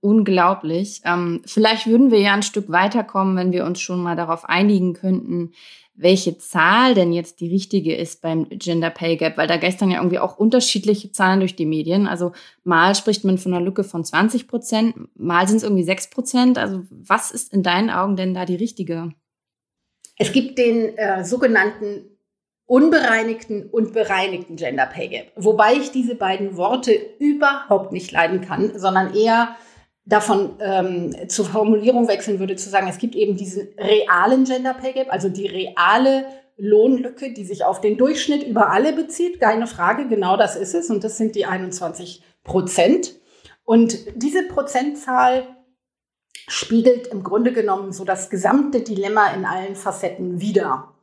unglaublich. 0.02 1.02
Ähm, 1.06 1.42
vielleicht 1.46 1.88
würden 1.88 2.12
wir 2.12 2.20
ja 2.20 2.34
ein 2.34 2.44
Stück 2.44 2.70
weiterkommen, 2.70 3.36
wenn 3.36 3.52
wir 3.52 3.66
uns 3.66 3.82
schon 3.82 4.02
mal 4.02 4.16
darauf 4.16 4.46
einigen 4.46 4.94
könnten, 4.94 5.52
welche 5.96 6.38
Zahl 6.38 6.94
denn 6.94 7.12
jetzt 7.12 7.42
die 7.42 7.50
richtige 7.50 7.94
ist 7.94 8.22
beim 8.22 8.48
Gender 8.50 8.90
Pay 8.90 9.18
Gap, 9.18 9.38
weil 9.38 9.48
da 9.48 9.58
gestern 9.58 9.92
ja 9.92 9.98
irgendwie 9.98 10.20
auch 10.20 10.38
unterschiedliche 10.38 11.12
Zahlen 11.12 11.42
durch 11.42 11.58
die 11.58 11.66
Medien. 11.66 12.08
Also 12.08 12.32
mal 12.64 12.96
spricht 12.96 13.26
man 13.26 13.38
von 13.38 13.54
einer 13.54 13.64
Lücke 13.64 13.84
von 13.84 14.06
20 14.06 14.48
Prozent, 14.48 14.96
mal 15.18 15.46
sind 15.48 15.58
es 15.58 15.64
irgendwie 15.64 15.84
6 15.84 16.10
Prozent. 16.10 16.58
Also 16.58 16.84
was 16.90 17.32
ist 17.32 17.54
in 17.54 17.64
deinen 17.64 17.90
Augen 17.90 18.16
denn 18.16 18.34
da 18.34 18.46
die 18.46 18.56
richtige? 18.56 19.14
Es 20.20 20.32
gibt 20.32 20.58
den 20.58 20.98
äh, 20.98 21.26
sogenannten 21.26 22.06
unbereinigten 22.66 23.68
und 23.68 23.94
bereinigten 23.94 24.58
Gender 24.58 24.86
Pay 24.86 25.08
Gap, 25.08 25.32
wobei 25.36 25.74
ich 25.74 25.92
diese 25.92 26.14
beiden 26.14 26.56
Worte 26.56 26.92
überhaupt 27.18 27.92
nicht 27.92 28.12
leiden 28.12 28.42
kann, 28.42 28.78
sondern 28.78 29.16
eher 29.16 29.56
davon 30.06 30.56
ähm, 30.60 31.16
zur 31.30 31.46
Formulierung 31.46 32.08
wechseln 32.08 32.40
würde, 32.40 32.56
zu 32.58 32.70
sagen, 32.70 32.88
es 32.88 33.00
gibt 33.00 33.16
eben 33.16 33.38
diesen 33.38 33.70
realen 33.78 34.44
Gender 34.44 34.76
Pay 34.76 34.94
Gap, 34.94 35.08
also 35.12 35.30
die 35.30 35.48
reale 35.48 36.26
Lohnlücke, 36.58 37.32
die 37.32 37.46
sich 37.46 37.64
auf 37.64 37.80
den 37.80 37.98
Durchschnitt 37.98 38.44
über 38.44 38.70
alle 38.70 38.94
bezieht. 38.94 39.40
Keine 39.40 39.66
Frage, 39.66 40.08
genau 40.08 40.36
das 40.36 40.56
ist 40.56 40.76
es. 40.76 40.90
Und 40.90 41.04
das 41.04 41.18
sind 41.18 41.36
die 41.36 41.46
21 41.46 42.22
Prozent. 42.44 43.16
Und 43.64 43.98
diese 44.16 44.44
Prozentzahl 44.44 45.48
spiegelt 46.50 47.08
im 47.08 47.24
Grunde 47.24 47.54
genommen 47.54 47.92
so 47.92 48.04
das 48.04 48.30
gesamte 48.30 48.82
Dilemma 48.82 49.28
in 49.34 49.46
allen 49.46 49.76
Facetten 49.76 50.42
wider. 50.42 50.94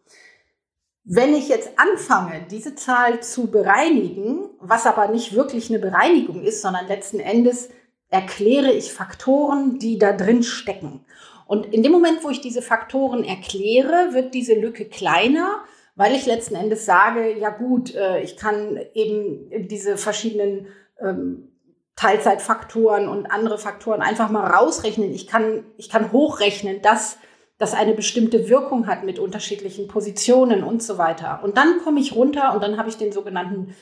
Wenn 1.04 1.34
ich 1.34 1.48
jetzt 1.48 1.70
anfange, 1.76 2.46
diese 2.50 2.74
Zahl 2.74 3.22
zu 3.22 3.50
bereinigen, 3.50 4.50
was 4.58 4.86
aber 4.86 5.08
nicht 5.08 5.34
wirklich 5.34 5.70
eine 5.70 5.78
Bereinigung 5.78 6.42
ist, 6.42 6.62
sondern 6.62 6.88
letzten 6.88 7.20
Endes 7.20 7.68
erkläre 8.08 8.72
ich 8.72 8.92
Faktoren, 8.92 9.78
die 9.78 9.98
da 9.98 10.12
drin 10.12 10.42
stecken. 10.42 11.04
Und 11.46 11.72
in 11.72 11.84
dem 11.84 11.92
Moment, 11.92 12.24
wo 12.24 12.30
ich 12.30 12.40
diese 12.40 12.60
Faktoren 12.60 13.22
erkläre, 13.22 14.14
wird 14.14 14.34
diese 14.34 14.54
Lücke 14.54 14.84
kleiner, 14.84 15.60
weil 15.94 16.14
ich 16.14 16.26
letzten 16.26 16.56
Endes 16.56 16.84
sage, 16.84 17.38
ja 17.38 17.50
gut, 17.50 17.94
äh, 17.94 18.20
ich 18.20 18.36
kann 18.36 18.78
eben 18.94 19.68
diese 19.68 19.96
verschiedenen 19.96 20.66
ähm, 21.00 21.52
Teilzeitfaktoren 21.96 23.08
und 23.08 23.26
andere 23.26 23.58
Faktoren 23.58 24.02
einfach 24.02 24.30
mal 24.30 24.46
rausrechnen. 24.46 25.12
Ich 25.12 25.26
kann, 25.26 25.64
ich 25.78 25.88
kann 25.88 26.12
hochrechnen, 26.12 26.82
dass 26.82 27.18
das 27.58 27.72
eine 27.72 27.94
bestimmte 27.94 28.50
Wirkung 28.50 28.86
hat 28.86 29.02
mit 29.02 29.18
unterschiedlichen 29.18 29.88
Positionen 29.88 30.62
und 30.62 30.82
so 30.82 30.98
weiter. 30.98 31.40
Und 31.42 31.56
dann 31.56 31.80
komme 31.82 32.00
ich 32.00 32.14
runter 32.14 32.52
und 32.54 32.62
dann 32.62 32.76
habe 32.76 32.90
ich 32.90 32.98
den 32.98 33.12
sogenannten 33.12 33.74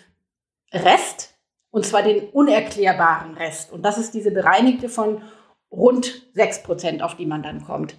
Rest, 0.72 1.34
und 1.70 1.84
zwar 1.84 2.02
den 2.02 2.28
unerklärbaren 2.28 3.34
Rest. 3.34 3.72
Und 3.72 3.82
das 3.82 3.98
ist 3.98 4.14
diese 4.14 4.30
bereinigte 4.30 4.88
von 4.88 5.22
rund 5.72 6.28
sechs 6.34 6.62
Prozent, 6.62 7.02
auf 7.02 7.16
die 7.16 7.26
man 7.26 7.42
dann 7.42 7.64
kommt. 7.64 7.96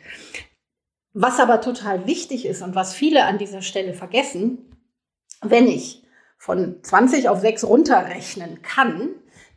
Was 1.12 1.42
aber 1.42 1.60
total 1.60 2.08
wichtig 2.08 2.46
ist 2.46 2.62
und 2.62 2.74
was 2.74 2.94
viele 2.94 3.26
an 3.26 3.38
dieser 3.38 3.62
Stelle 3.62 3.94
vergessen, 3.94 4.78
wenn 5.42 5.68
ich 5.68 6.04
von 6.38 6.82
20 6.84 7.28
auf 7.28 7.40
6 7.40 7.66
runterrechnen 7.66 8.62
kann, 8.62 9.10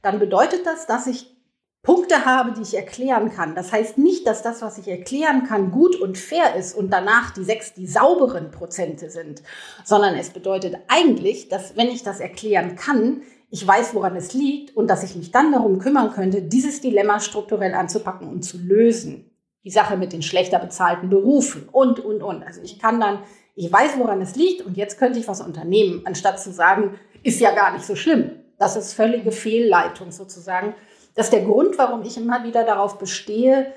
dann 0.08 0.18
bedeutet 0.18 0.64
das, 0.64 0.86
dass 0.86 1.06
ich 1.06 1.36
Punkte 1.82 2.24
habe, 2.24 2.52
die 2.52 2.62
ich 2.62 2.74
erklären 2.74 3.30
kann. 3.30 3.54
Das 3.54 3.72
heißt 3.72 3.98
nicht, 3.98 4.26
dass 4.26 4.42
das, 4.42 4.62
was 4.62 4.78
ich 4.78 4.88
erklären 4.88 5.44
kann, 5.44 5.70
gut 5.70 5.96
und 5.96 6.16
fair 6.16 6.56
ist 6.56 6.74
und 6.74 6.90
danach 6.90 7.30
die 7.32 7.44
sechs 7.44 7.74
die 7.74 7.86
sauberen 7.86 8.50
Prozente 8.50 9.10
sind, 9.10 9.42
sondern 9.84 10.14
es 10.14 10.30
bedeutet 10.30 10.76
eigentlich, 10.88 11.50
dass 11.50 11.76
wenn 11.76 11.88
ich 11.88 12.04
das 12.04 12.20
erklären 12.20 12.74
kann, 12.74 13.20
ich 13.50 13.66
weiß, 13.66 13.94
woran 13.94 14.16
es 14.16 14.32
liegt 14.32 14.74
und 14.74 14.88
dass 14.88 15.02
ich 15.02 15.14
mich 15.14 15.30
dann 15.30 15.52
darum 15.52 15.78
kümmern 15.78 16.10
könnte, 16.10 16.40
dieses 16.40 16.80
Dilemma 16.80 17.20
strukturell 17.20 17.74
anzupacken 17.74 18.28
und 18.28 18.42
zu 18.42 18.56
lösen. 18.56 19.30
Die 19.64 19.70
Sache 19.70 19.98
mit 19.98 20.14
den 20.14 20.22
schlechter 20.22 20.58
bezahlten 20.58 21.10
Berufen 21.10 21.68
und, 21.70 22.00
und, 22.00 22.22
und. 22.22 22.42
Also 22.42 22.62
ich 22.62 22.78
kann 22.78 22.98
dann, 22.98 23.18
ich 23.54 23.70
weiß, 23.70 23.98
woran 23.98 24.22
es 24.22 24.36
liegt 24.36 24.64
und 24.64 24.78
jetzt 24.78 24.98
könnte 24.98 25.18
ich 25.18 25.28
was 25.28 25.42
unternehmen, 25.42 26.00
anstatt 26.06 26.40
zu 26.40 26.50
sagen, 26.50 26.98
ist 27.22 27.40
ja 27.40 27.54
gar 27.54 27.74
nicht 27.74 27.84
so 27.84 27.94
schlimm. 27.94 28.30
Das 28.58 28.76
ist 28.76 28.94
völlige 28.94 29.32
Fehlleitung 29.32 30.10
sozusagen. 30.10 30.74
Das 31.14 31.26
ist 31.26 31.32
der 31.32 31.44
Grund, 31.44 31.78
warum 31.78 32.02
ich 32.02 32.16
immer 32.16 32.44
wieder 32.44 32.64
darauf 32.64 32.98
bestehe, 32.98 33.72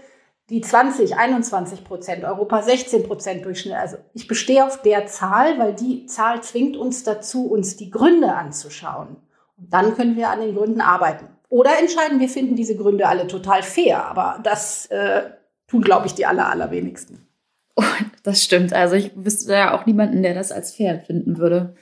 die 0.50 0.62
20, 0.62 1.16
21 1.16 1.86
Prozent, 1.86 2.26
Europa 2.26 2.62
16 2.62 3.04
Prozent 3.04 3.46
Durchschnitt. 3.46 3.76
Also 3.76 3.98
ich 4.14 4.28
bestehe 4.28 4.66
auf 4.66 4.82
der 4.82 5.08
Zahl, 5.08 5.58
weil 5.58 5.74
die 5.74 6.06
Zahl 6.08 6.44
zwingt 6.44 6.76
uns 6.76 7.04
dazu, 7.04 7.48
uns 7.48 7.78
die 7.78 7.90
Gründe 7.90 8.34
anzuschauen. 8.34 9.16
Und 9.58 9.74
dann 9.74 9.96
können 9.96 10.18
wir 10.18 10.30
an 10.30 10.42
den 10.42 10.56
Gründen 10.56 10.82
arbeiten. 10.82 11.28
Oder 11.48 11.80
entscheiden, 11.80 12.20
wir 12.20 12.30
finden 12.30 12.56
diese 12.56 12.76
Gründe 12.76 13.08
alle 13.08 13.28
total 13.28 13.64
fair. 13.64 14.06
Aber 14.06 14.40
das 14.44 14.88
äh, 14.88 15.24
tun, 15.68 15.82
glaube 15.82 16.08
ich, 16.08 16.16
die 16.16 16.26
aller, 16.26 16.50
allerwenigsten. 16.50 17.28
Oh, 17.76 17.84
das 18.24 18.44
stimmt. 18.44 18.74
Also 18.74 18.96
ich 18.96 19.12
wüsste 19.16 19.54
ja 19.54 19.74
auch 19.74 19.86
niemanden, 19.86 20.22
der 20.22 20.34
das 20.34 20.52
als 20.52 20.76
fair 20.76 21.00
finden 21.00 21.38
würde. 21.38 21.76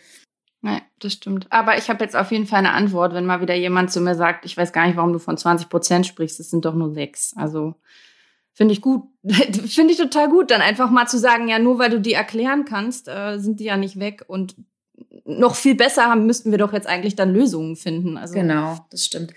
Nein, 0.61 0.81
das 0.99 1.13
stimmt. 1.13 1.47
Aber 1.51 1.77
ich 1.77 1.89
habe 1.89 2.03
jetzt 2.03 2.15
auf 2.15 2.31
jeden 2.31 2.45
Fall 2.45 2.59
eine 2.59 2.73
Antwort, 2.73 3.13
wenn 3.13 3.25
mal 3.25 3.41
wieder 3.41 3.55
jemand 3.55 3.91
zu 3.91 4.01
mir 4.01 4.15
sagt, 4.15 4.45
ich 4.45 4.57
weiß 4.57 4.73
gar 4.73 4.85
nicht, 4.87 4.97
warum 4.97 5.13
du 5.13 5.19
von 5.19 5.37
20 5.37 5.69
Prozent 5.69 6.05
sprichst, 6.05 6.39
es 6.39 6.49
sind 6.49 6.65
doch 6.65 6.75
nur 6.75 6.93
sechs. 6.93 7.33
Also 7.37 7.75
finde 8.53 8.73
ich 8.73 8.81
gut. 8.81 9.03
finde 9.23 9.93
ich 9.93 9.97
total 9.97 10.29
gut, 10.29 10.51
dann 10.51 10.61
einfach 10.61 10.89
mal 10.89 11.07
zu 11.07 11.17
sagen, 11.17 11.47
ja, 11.47 11.59
nur 11.59 11.79
weil 11.79 11.89
du 11.89 12.01
die 12.01 12.13
erklären 12.13 12.65
kannst, 12.65 13.07
äh, 13.07 13.37
sind 13.37 13.61
die 13.61 13.65
ja 13.65 13.77
nicht 13.77 13.99
weg. 13.99 14.25
Und 14.27 14.55
noch 15.23 15.55
viel 15.55 15.75
besser 15.75 16.07
haben, 16.07 16.25
müssten 16.25 16.51
wir 16.51 16.57
doch 16.57 16.73
jetzt 16.73 16.87
eigentlich 16.87 17.15
dann 17.15 17.33
Lösungen 17.33 17.77
finden. 17.77 18.17
Also 18.17 18.33
genau, 18.33 18.77
das 18.91 19.05
stimmt. 19.05 19.33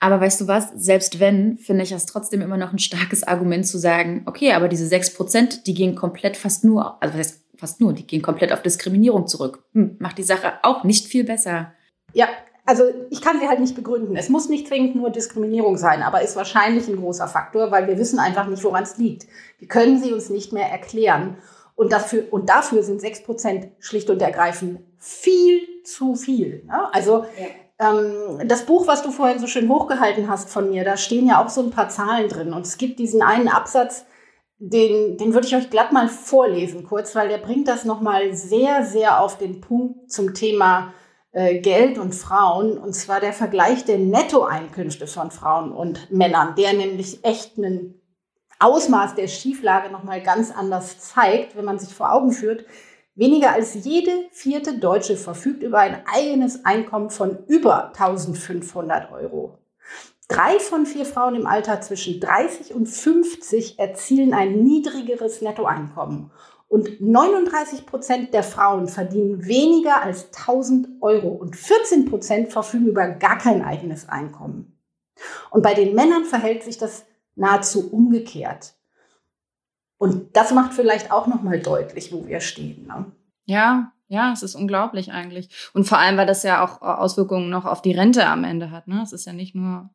Aber 0.00 0.20
weißt 0.20 0.40
du 0.40 0.48
was, 0.48 0.70
selbst 0.74 1.18
wenn, 1.18 1.58
finde 1.58 1.82
ich 1.82 1.90
das 1.90 2.06
trotzdem 2.06 2.40
immer 2.40 2.56
noch 2.56 2.72
ein 2.72 2.78
starkes 2.78 3.24
Argument 3.24 3.66
zu 3.66 3.78
sagen, 3.78 4.22
okay, 4.26 4.52
aber 4.52 4.68
diese 4.68 4.86
sechs 4.86 5.12
Prozent, 5.12 5.66
die 5.66 5.74
gehen 5.74 5.96
komplett 5.96 6.36
fast 6.36 6.64
nur, 6.64 7.02
also 7.02 7.16
das 7.16 7.28
heißt 7.28 7.44
fast 7.58 7.80
nur, 7.80 7.92
die 7.92 8.06
gehen 8.06 8.22
komplett 8.22 8.52
auf 8.52 8.62
Diskriminierung 8.62 9.26
zurück. 9.26 9.64
Hm, 9.74 9.96
macht 9.98 10.18
die 10.18 10.22
Sache 10.22 10.54
auch 10.62 10.84
nicht 10.84 11.06
viel 11.06 11.24
besser. 11.24 11.72
Ja, 12.14 12.28
also 12.64 12.84
ich 13.10 13.22
kann 13.22 13.40
sie 13.40 13.48
halt 13.48 13.60
nicht 13.60 13.74
begründen. 13.74 14.14
Es 14.16 14.28
muss 14.28 14.48
nicht 14.48 14.68
zwingend 14.68 14.94
nur 14.94 15.10
Diskriminierung 15.10 15.78
sein, 15.78 16.02
aber 16.02 16.22
ist 16.22 16.36
wahrscheinlich 16.36 16.86
ein 16.86 16.96
großer 16.96 17.26
Faktor, 17.26 17.70
weil 17.70 17.88
wir 17.88 17.98
wissen 17.98 18.18
einfach 18.18 18.46
nicht, 18.46 18.62
woran 18.62 18.82
es 18.82 18.98
liegt. 18.98 19.26
Wir 19.58 19.68
können 19.68 19.98
sie 20.02 20.12
uns 20.12 20.28
nicht 20.30 20.52
mehr 20.52 20.70
erklären. 20.70 21.38
Und 21.74 21.92
dafür, 21.92 22.24
und 22.30 22.50
dafür 22.50 22.82
sind 22.82 23.00
sechs 23.00 23.22
Prozent 23.22 23.68
schlicht 23.78 24.10
und 24.10 24.20
ergreifend 24.20 24.80
viel 24.98 25.60
zu 25.84 26.14
viel. 26.14 26.64
Ne? 26.66 26.92
Also 26.92 27.24
ja. 27.78 27.90
ähm, 27.90 28.46
das 28.46 28.66
Buch, 28.66 28.86
was 28.86 29.02
du 29.02 29.12
vorhin 29.12 29.38
so 29.38 29.46
schön 29.46 29.68
hochgehalten 29.68 30.28
hast 30.28 30.50
von 30.50 30.68
mir, 30.68 30.84
da 30.84 30.96
stehen 30.96 31.26
ja 31.26 31.42
auch 31.42 31.48
so 31.48 31.62
ein 31.62 31.70
paar 31.70 31.88
Zahlen 31.88 32.28
drin. 32.28 32.52
Und 32.52 32.66
es 32.66 32.76
gibt 32.76 32.98
diesen 32.98 33.22
einen 33.22 33.48
Absatz, 33.48 34.04
den, 34.58 35.16
den 35.16 35.34
würde 35.34 35.46
ich 35.46 35.54
euch 35.54 35.70
glatt 35.70 35.92
mal 35.92 36.08
vorlesen 36.08 36.84
kurz, 36.84 37.14
weil 37.14 37.28
der 37.28 37.38
bringt 37.38 37.68
das 37.68 37.84
nochmal 37.84 38.34
sehr, 38.34 38.84
sehr 38.84 39.20
auf 39.20 39.38
den 39.38 39.60
Punkt 39.60 40.10
zum 40.10 40.34
Thema 40.34 40.92
äh, 41.30 41.60
Geld 41.60 41.98
und 41.98 42.14
Frauen. 42.14 42.76
Und 42.76 42.92
zwar 42.94 43.20
der 43.20 43.32
Vergleich 43.32 43.84
der 43.84 43.98
Nettoeinkünfte 43.98 45.06
von 45.06 45.30
Frauen 45.30 45.72
und 45.72 46.10
Männern, 46.10 46.54
der 46.56 46.72
nämlich 46.72 47.24
echt 47.24 47.56
ein 47.56 47.94
Ausmaß 48.58 49.14
der 49.14 49.28
Schieflage 49.28 49.90
nochmal 49.90 50.20
ganz 50.20 50.50
anders 50.50 50.98
zeigt, 50.98 51.56
wenn 51.56 51.64
man 51.64 51.78
sich 51.78 51.94
vor 51.94 52.12
Augen 52.12 52.32
führt. 52.32 52.64
Weniger 53.14 53.52
als 53.52 53.84
jede 53.84 54.10
vierte 54.32 54.78
Deutsche 54.78 55.16
verfügt 55.16 55.62
über 55.62 55.78
ein 55.78 56.02
eigenes 56.12 56.64
Einkommen 56.64 57.10
von 57.10 57.44
über 57.46 57.88
1500 57.88 59.12
Euro. 59.12 59.58
Drei 60.28 60.60
von 60.60 60.84
vier 60.84 61.06
Frauen 61.06 61.34
im 61.34 61.46
Alter 61.46 61.80
zwischen 61.80 62.20
30 62.20 62.74
und 62.74 62.86
50 62.86 63.78
erzielen 63.78 64.34
ein 64.34 64.62
niedrigeres 64.62 65.40
Nettoeinkommen. 65.40 66.30
Und 66.68 67.00
39 67.00 67.86
Prozent 67.86 68.34
der 68.34 68.42
Frauen 68.42 68.88
verdienen 68.88 69.46
weniger 69.46 70.02
als 70.02 70.26
1000 70.26 71.00
Euro 71.00 71.28
und 71.28 71.56
14 71.56 72.04
Prozent 72.10 72.52
verfügen 72.52 72.88
über 72.88 73.08
gar 73.08 73.38
kein 73.38 73.64
eigenes 73.64 74.06
Einkommen. 74.06 74.78
Und 75.50 75.62
bei 75.62 75.72
den 75.72 75.94
Männern 75.94 76.24
verhält 76.24 76.62
sich 76.62 76.76
das 76.76 77.06
nahezu 77.34 77.90
umgekehrt. 77.90 78.74
Und 79.96 80.36
das 80.36 80.52
macht 80.52 80.74
vielleicht 80.74 81.10
auch 81.10 81.26
nochmal 81.26 81.58
deutlich, 81.58 82.12
wo 82.12 82.26
wir 82.26 82.40
stehen. 82.40 82.86
Ne? 82.86 83.06
Ja, 83.46 83.92
ja, 84.08 84.32
es 84.32 84.42
ist 84.42 84.54
unglaublich 84.54 85.10
eigentlich. 85.10 85.70
Und 85.72 85.84
vor 85.84 85.98
allem, 85.98 86.18
weil 86.18 86.26
das 86.26 86.42
ja 86.42 86.62
auch 86.62 86.82
Auswirkungen 86.82 87.48
noch 87.48 87.64
auf 87.64 87.80
die 87.80 87.92
Rente 87.92 88.26
am 88.26 88.44
Ende 88.44 88.70
hat. 88.70 88.88
Ne? 88.88 89.00
Es 89.02 89.12
ist 89.12 89.24
ja 89.24 89.32
nicht 89.32 89.54
nur 89.54 89.88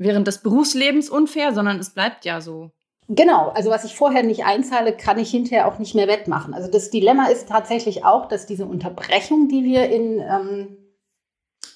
während 0.00 0.26
des 0.26 0.38
Berufslebens 0.38 1.10
unfair, 1.10 1.52
sondern 1.52 1.78
es 1.78 1.90
bleibt 1.90 2.24
ja 2.24 2.40
so. 2.40 2.70
Genau, 3.08 3.48
also 3.50 3.70
was 3.70 3.84
ich 3.84 3.94
vorher 3.94 4.22
nicht 4.22 4.44
einzahle, 4.44 4.96
kann 4.96 5.18
ich 5.18 5.30
hinterher 5.30 5.68
auch 5.68 5.78
nicht 5.78 5.94
mehr 5.94 6.08
wettmachen. 6.08 6.54
Also 6.54 6.70
das 6.70 6.90
Dilemma 6.90 7.26
ist 7.26 7.48
tatsächlich 7.48 8.04
auch, 8.04 8.26
dass 8.26 8.46
diese 8.46 8.64
Unterbrechung, 8.64 9.48
die 9.48 9.64
wir 9.64 9.90
in, 9.90 10.20
ähm, 10.20 10.76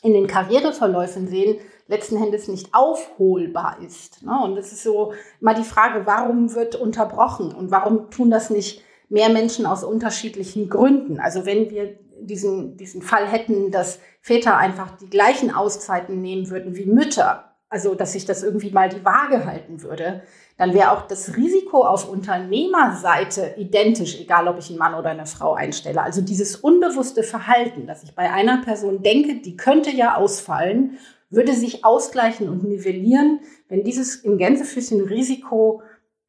in 0.03 0.15
den 0.15 0.27
Karriereverläufen 0.27 1.29
sehen, 1.29 1.59
letzten 1.87 2.17
Endes 2.17 2.49
nicht 2.49 2.73
aufholbar 2.73 3.79
ist. 3.85 4.23
Ne? 4.23 4.41
Und 4.43 4.57
es 4.57 4.73
ist 4.73 4.85
so 4.85 5.13
mal 5.41 5.55
die 5.55 5.65
Frage, 5.65 6.07
warum 6.07 6.55
wird 6.55 6.77
unterbrochen 6.77 7.53
und 7.53 7.71
warum 7.71 8.11
tun 8.11 8.31
das 8.31 8.49
nicht 8.49 8.83
mehr 9.11 9.29
Menschen 9.29 9.67
aus 9.67 9.85
unterschiedlichen 9.85 10.71
Gründen? 10.71 11.21
Also 11.21 11.45
wenn 11.45 11.69
wir 11.69 11.99
diesen, 12.21 12.79
diesen 12.79 13.03
Fall 13.03 13.27
hätten, 13.27 13.71
dass 13.71 13.99
Väter 14.23 14.57
einfach 14.57 14.97
die 14.97 15.11
gleichen 15.11 15.55
Auszeiten 15.55 16.23
nehmen 16.23 16.49
würden 16.49 16.75
wie 16.75 16.87
Mütter, 16.87 17.54
also 17.75 17.97
dass 17.97 18.13
sich 18.13 18.25
das 18.25 18.45
irgendwie 18.45 18.71
mal 18.71 18.89
die 18.89 19.05
Waage 19.05 19.47
halten 19.47 19.83
würde, 19.83 20.23
dann 20.57 20.75
wäre 20.75 20.93
auch 20.93 21.09
das 21.09 21.37
Risiko 21.37 21.85
auf 21.85 22.09
Unternehmerseite 22.09 23.57
identisch, 23.59 24.21
egal 24.21 24.47
ob 24.47 24.61
ich 24.61 24.71
einen 24.71 24.79
Mann 24.79 24.95
oder 24.95 25.11
eine 25.11 25.27
Frau 25.27 25.55
einstelle. 25.55 26.01
Also 26.01 26.21
dieses 26.21 26.55
unbewusste 26.55 27.25
Verhalten, 27.25 27.89
dass 27.89 28.05
ich 28.05 28.15
bei 28.15 28.31
einer 28.31 28.63
Person 28.63 29.03
denke, 29.03 29.41
die 29.41 29.57
könnte 29.57 29.91
ja 29.91 30.15
ausfallen, 30.15 30.99
würde 31.31 31.53
sich 31.53 31.85
ausgleichen 31.85 32.49
und 32.49 32.63
nivellieren, 32.63 33.41
wenn 33.69 33.83
dieses 33.83 34.15
in 34.15 34.39
Gänsefüßchen 34.39 35.01
Risiko 35.01 35.83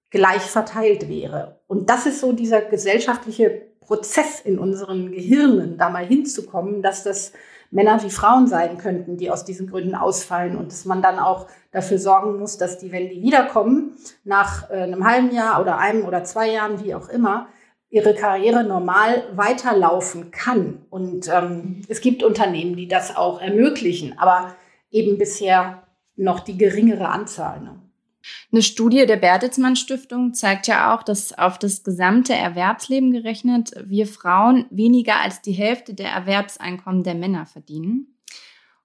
gleich 0.10 0.42
verteilt 0.42 1.08
wäre. 1.08 1.60
Und 1.68 1.92
das 1.92 2.08
ist 2.08 2.22
so 2.22 2.32
dieser 2.32 2.62
gesellschaftliche 2.62 3.68
Prozess 3.82 4.42
in 4.42 4.58
unseren 4.58 5.12
Gehirnen, 5.12 5.78
da 5.78 5.92
mal 5.92 6.08
hinzukommen, 6.08 6.82
dass 6.82 7.04
das 7.04 7.34
Männer 7.72 8.02
wie 8.04 8.10
Frauen 8.10 8.48
sein 8.48 8.78
könnten, 8.78 9.18
die 9.18 9.30
aus 9.32 9.46
diesen 9.46 9.70
Gründen 9.70 9.96
ausfallen 9.96 10.56
und 10.56 10.72
dass 10.72 10.86
man 10.86 11.02
dann 11.02 11.20
auch 11.20 11.48
dafür 11.72 12.00
sorgen 12.00 12.40
muss, 12.40 12.58
dass 12.58 12.78
die, 12.78 12.92
wenn 12.92 13.10
die 13.10 13.22
wiederkommen, 13.22 13.98
nach 14.24 14.70
äh, 14.70 14.84
einem 14.84 15.06
halben 15.06 15.34
Jahr 15.34 15.62
oder 15.62 15.78
einem 15.78 16.06
oder 16.06 16.24
zwei 16.24 16.50
Jahren, 16.52 16.84
wie 16.84 16.96
auch 16.96 17.10
immer, 17.10 17.48
ihre 17.90 18.14
Karriere 18.14 18.64
normal 18.64 19.24
weiterlaufen 19.36 20.32
kann. 20.32 20.86
Und 20.90 21.30
ähm, 21.34 21.82
es 21.88 22.02
gibt 22.02 22.24
Unternehmen, 22.24 22.76
die 22.76 22.88
das 22.88 23.16
auch 23.16 23.42
ermöglichen, 23.42 24.18
aber 24.18 24.56
eben 24.92 25.18
bisher 25.18 25.84
noch 26.16 26.40
die 26.40 26.58
geringere 26.58 27.10
Anzahl. 27.10 27.62
Ne? 27.62 27.85
Eine 28.52 28.62
Studie 28.62 29.06
der 29.06 29.18
Bertelsmann 29.18 29.76
Stiftung 29.76 30.34
zeigt 30.34 30.68
ja 30.68 30.96
auch, 30.96 31.04
dass 31.04 31.38
auf 31.38 31.60
das 31.60 31.84
gesamte 31.84 32.34
Erwerbsleben 32.34 33.12
gerechnet 33.12 33.72
wir 33.86 34.08
Frauen 34.08 34.66
weniger 34.70 35.22
als 35.22 35.42
die 35.42 35.52
Hälfte 35.52 35.94
der 35.94 36.10
Erwerbseinkommen 36.10 37.04
der 37.04 37.16
Männer 37.16 37.46
verdienen. 37.46 38.16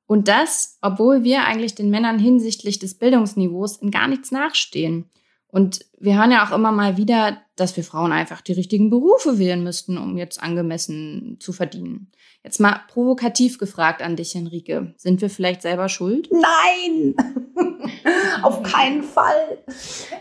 Und 0.06 0.26
das, 0.26 0.76
obwohl 0.80 1.22
wir 1.22 1.44
eigentlich 1.44 1.76
den 1.76 1.88
Männern 1.88 2.18
hinsichtlich 2.18 2.80
des 2.80 2.94
Bildungsniveaus 2.98 3.76
in 3.76 3.92
gar 3.92 4.08
nichts 4.08 4.32
nachstehen. 4.32 5.08
Und 5.46 5.84
wir 5.98 6.16
hören 6.16 6.32
ja 6.32 6.44
auch 6.44 6.52
immer 6.52 6.72
mal 6.72 6.96
wieder, 6.96 7.40
dass 7.56 7.76
wir 7.76 7.84
Frauen 7.84 8.12
einfach 8.12 8.40
die 8.40 8.52
richtigen 8.52 8.90
Berufe 8.90 9.38
wählen 9.38 9.62
müssten, 9.62 9.98
um 9.98 10.16
jetzt 10.16 10.42
angemessen 10.42 11.36
zu 11.40 11.52
verdienen. 11.52 12.10
Jetzt 12.42 12.58
mal 12.58 12.80
provokativ 12.88 13.58
gefragt 13.58 14.00
an 14.00 14.16
dich, 14.16 14.34
Henrike. 14.34 14.94
Sind 14.96 15.20
wir 15.20 15.28
vielleicht 15.28 15.60
selber 15.60 15.90
schuld? 15.90 16.30
Nein, 16.32 17.14
auf 18.42 18.62
keinen 18.62 19.02
Fall. 19.02 19.58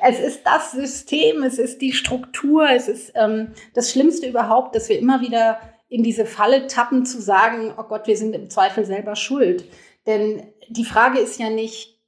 Es 0.01 0.19
ist 0.19 0.41
das 0.43 0.73
System, 0.73 1.43
es 1.43 1.57
ist 1.57 1.81
die 1.81 1.93
Struktur, 1.93 2.69
es 2.69 2.89
ist 2.89 3.13
ähm, 3.15 3.53
das 3.73 3.91
Schlimmste 3.91 4.27
überhaupt, 4.27 4.75
dass 4.75 4.89
wir 4.89 4.99
immer 4.99 5.21
wieder 5.21 5.59
in 5.87 6.03
diese 6.03 6.25
Falle 6.25 6.67
tappen 6.67 7.05
zu 7.05 7.21
sagen, 7.21 7.73
oh 7.77 7.83
Gott, 7.83 8.05
wir 8.05 8.17
sind 8.17 8.35
im 8.35 8.49
Zweifel 8.49 8.85
selber 8.85 9.15
schuld. 9.15 9.65
Denn 10.05 10.43
die 10.67 10.85
Frage 10.85 11.19
ist 11.19 11.39
ja 11.39 11.49
nicht, 11.49 11.99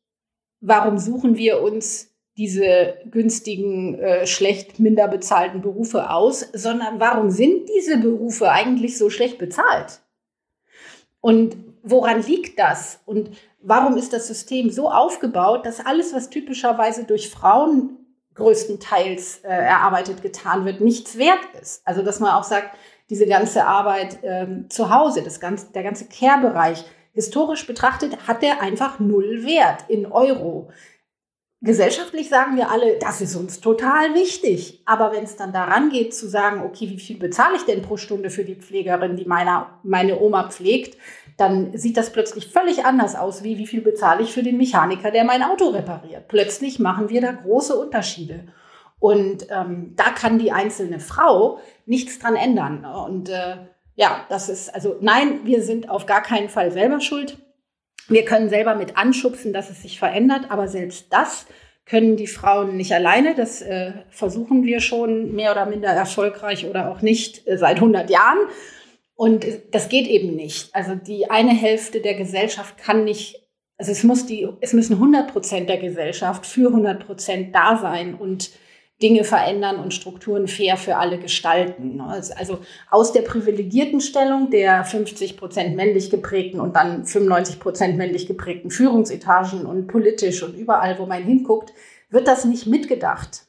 warum 0.60 0.98
suchen 0.98 1.38
wir 1.38 1.62
uns 1.62 2.11
diese 2.42 2.96
günstigen, 3.12 4.00
äh, 4.00 4.26
schlecht 4.26 4.80
minder 4.80 5.08
bezahlten 5.08 5.62
Berufe 5.62 6.10
aus, 6.10 6.40
sondern 6.54 7.00
warum 7.00 7.30
sind 7.30 7.70
diese 7.70 8.00
Berufe 8.00 8.50
eigentlich 8.50 8.98
so 8.98 9.12
schlecht 9.12 9.38
bezahlt? 9.38 10.00
Und 11.20 11.56
woran 11.84 12.24
liegt 12.24 12.58
das? 12.58 13.00
Und 13.06 13.30
warum 13.62 13.96
ist 13.96 14.12
das 14.12 14.26
System 14.26 14.72
so 14.72 14.90
aufgebaut, 14.90 15.68
dass 15.68 15.86
alles, 15.86 16.16
was 16.16 16.32
typischerweise 16.32 17.04
durch 17.04 17.30
Frauen 17.30 18.00
größtenteils 18.34 19.42
äh, 19.44 19.48
erarbeitet 19.48 20.24
getan 20.24 20.66
wird, 20.66 20.82
nichts 20.82 21.20
wert 21.20 21.46
ist? 21.62 21.84
Also 21.86 22.02
dass 22.02 22.20
man 22.20 22.32
auch 22.32 22.44
sagt, 22.44 22.76
diese 23.12 23.28
ganze 23.28 23.66
Arbeit 23.68 24.18
ähm, 24.24 24.68
zu 24.68 24.90
Hause, 24.90 25.22
das 25.22 25.40
ganze, 25.40 25.72
der 25.74 25.84
ganze 25.84 26.06
Care-Bereich, 26.08 26.86
historisch 27.14 27.68
betrachtet, 27.68 28.28
hat 28.28 28.42
der 28.42 28.64
einfach 28.64 29.00
null 29.00 29.46
Wert 29.46 29.86
in 29.90 30.08
Euro. 30.08 30.72
Gesellschaftlich 31.64 32.28
sagen 32.28 32.58
wir 32.58 32.72
alle, 32.72 32.98
das 32.98 33.22
ist 33.22 33.36
uns 33.36 33.62
total 33.62 34.16
wichtig. 34.16 34.82
Aber 34.86 35.12
wenn 35.12 35.24
es 35.24 35.36
dann 35.36 35.54
daran 35.54 35.90
geht 35.92 36.16
zu 36.16 36.28
sagen, 36.28 36.64
okay, 36.64 36.90
wie 36.90 37.00
viel 37.00 37.20
bezahle 37.20 37.56
ich 37.56 37.66
denn 37.66 37.84
pro 37.84 37.98
Stunde 37.98 38.32
für 38.32 38.44
die 38.44 38.56
Pflegerin, 38.56 39.16
die 39.16 39.26
meine, 39.26 39.68
meine 39.84 40.20
Oma 40.20 40.50
pflegt, 40.50 40.98
dann 41.38 41.78
sieht 41.78 41.98
das 41.98 42.12
plötzlich 42.12 42.48
völlig 42.48 42.84
anders 42.84 43.16
aus, 43.16 43.44
wie 43.44 43.60
wie 43.60 43.68
viel 43.68 43.82
bezahle 43.82 44.24
ich 44.24 44.34
für 44.34 44.42
den 44.42 44.58
Mechaniker, 44.58 45.12
der 45.12 45.24
mein 45.24 45.44
Auto 45.44 45.70
repariert. 45.70 46.28
Plötzlich 46.28 46.80
machen 46.80 47.10
wir 47.10 47.22
da 47.22 47.32
große 47.32 47.76
Unterschiede. 47.76 48.48
Und 49.00 49.46
ähm, 49.52 49.94
da 49.96 50.06
kann 50.12 50.40
die 50.40 50.52
einzelne 50.52 51.00
Frau 51.00 51.60
nichts 51.86 52.18
dran 52.18 52.36
ändern. 52.36 52.86
Und 52.86 53.30
äh, 53.30 53.58
ja, 53.96 54.26
das 54.30 54.50
ist, 54.50 54.74
also 54.74 54.98
nein, 55.00 55.42
wir 55.44 55.62
sind 55.62 55.92
auf 55.92 56.08
gar 56.08 56.24
keinen 56.24 56.50
Fall 56.50 56.72
selber 56.72 57.02
schuld. 57.02 57.38
Wir 58.08 58.26
können 58.26 58.50
selber 58.50 58.76
mit 58.76 58.98
anschubsen, 58.98 59.54
dass 59.54 59.70
es 59.70 59.82
sich 59.82 60.00
verändert, 60.00 60.50
aber 60.50 60.68
selbst 60.68 61.08
das 61.12 61.46
können 61.86 62.16
die 62.16 62.28
Frauen 62.28 62.78
nicht 62.78 62.94
alleine. 62.94 63.36
Das 63.36 63.62
äh, 63.62 63.94
versuchen 64.10 64.64
wir 64.64 64.80
schon 64.80 65.34
mehr 65.34 65.52
oder 65.52 65.66
minder 65.66 65.90
erfolgreich 65.90 66.66
oder 66.66 66.90
auch 66.90 67.02
nicht 67.02 67.48
äh, 67.48 67.58
seit 67.58 67.78
100 67.78 68.10
Jahren. 68.10 68.40
Und 69.16 69.46
das 69.72 69.90
geht 69.90 70.08
eben 70.08 70.36
nicht. 70.36 70.74
Also 70.74 70.96
die 70.96 71.30
eine 71.30 71.52
Hälfte 71.52 72.02
der 72.02 72.16
Gesellschaft 72.16 72.78
kann 72.78 73.04
nicht, 73.04 73.48
also 73.78 73.92
es 73.92 74.04
muss 74.04 74.26
die, 74.26 74.48
es 74.62 74.74
müssen 74.74 74.94
100 74.94 75.32
Prozent 75.32 75.70
der 75.70 75.78
Gesellschaft 75.78 76.46
für 76.46 76.70
100 76.70 77.06
Prozent 77.06 77.54
da 77.54 77.78
sein 77.78 78.16
und 78.16 78.52
Dinge 79.02 79.24
verändern 79.24 79.78
und 79.78 79.94
Strukturen 79.94 80.48
fair 80.48 80.78
für 80.78 80.98
alle 80.98 81.18
gestalten. 81.18 81.98
Ne? 81.98 82.06
Also, 82.06 82.34
also 82.36 82.60
aus 82.90 83.14
der 83.14 83.22
privilegierten 83.22 84.00
Stellung 84.00 84.50
der 84.52 84.84
50 84.84 85.38
Prozent 85.38 85.76
männlich 85.76 86.10
geprägten 86.10 86.60
und 86.60 86.76
dann 86.76 87.06
95 87.06 87.60
Prozent 87.60 87.98
männlich 87.98 88.28
geprägten 88.28 88.70
Führungsetagen 88.70 89.66
und 89.66 89.88
politisch 89.88 90.44
und 90.44 90.56
überall, 90.56 91.00
wo 91.00 91.06
man 91.06 91.24
hinguckt, 91.24 91.74
wird 92.10 92.28
das 92.28 92.46
nicht 92.46 92.68
mitgedacht. 92.68 93.48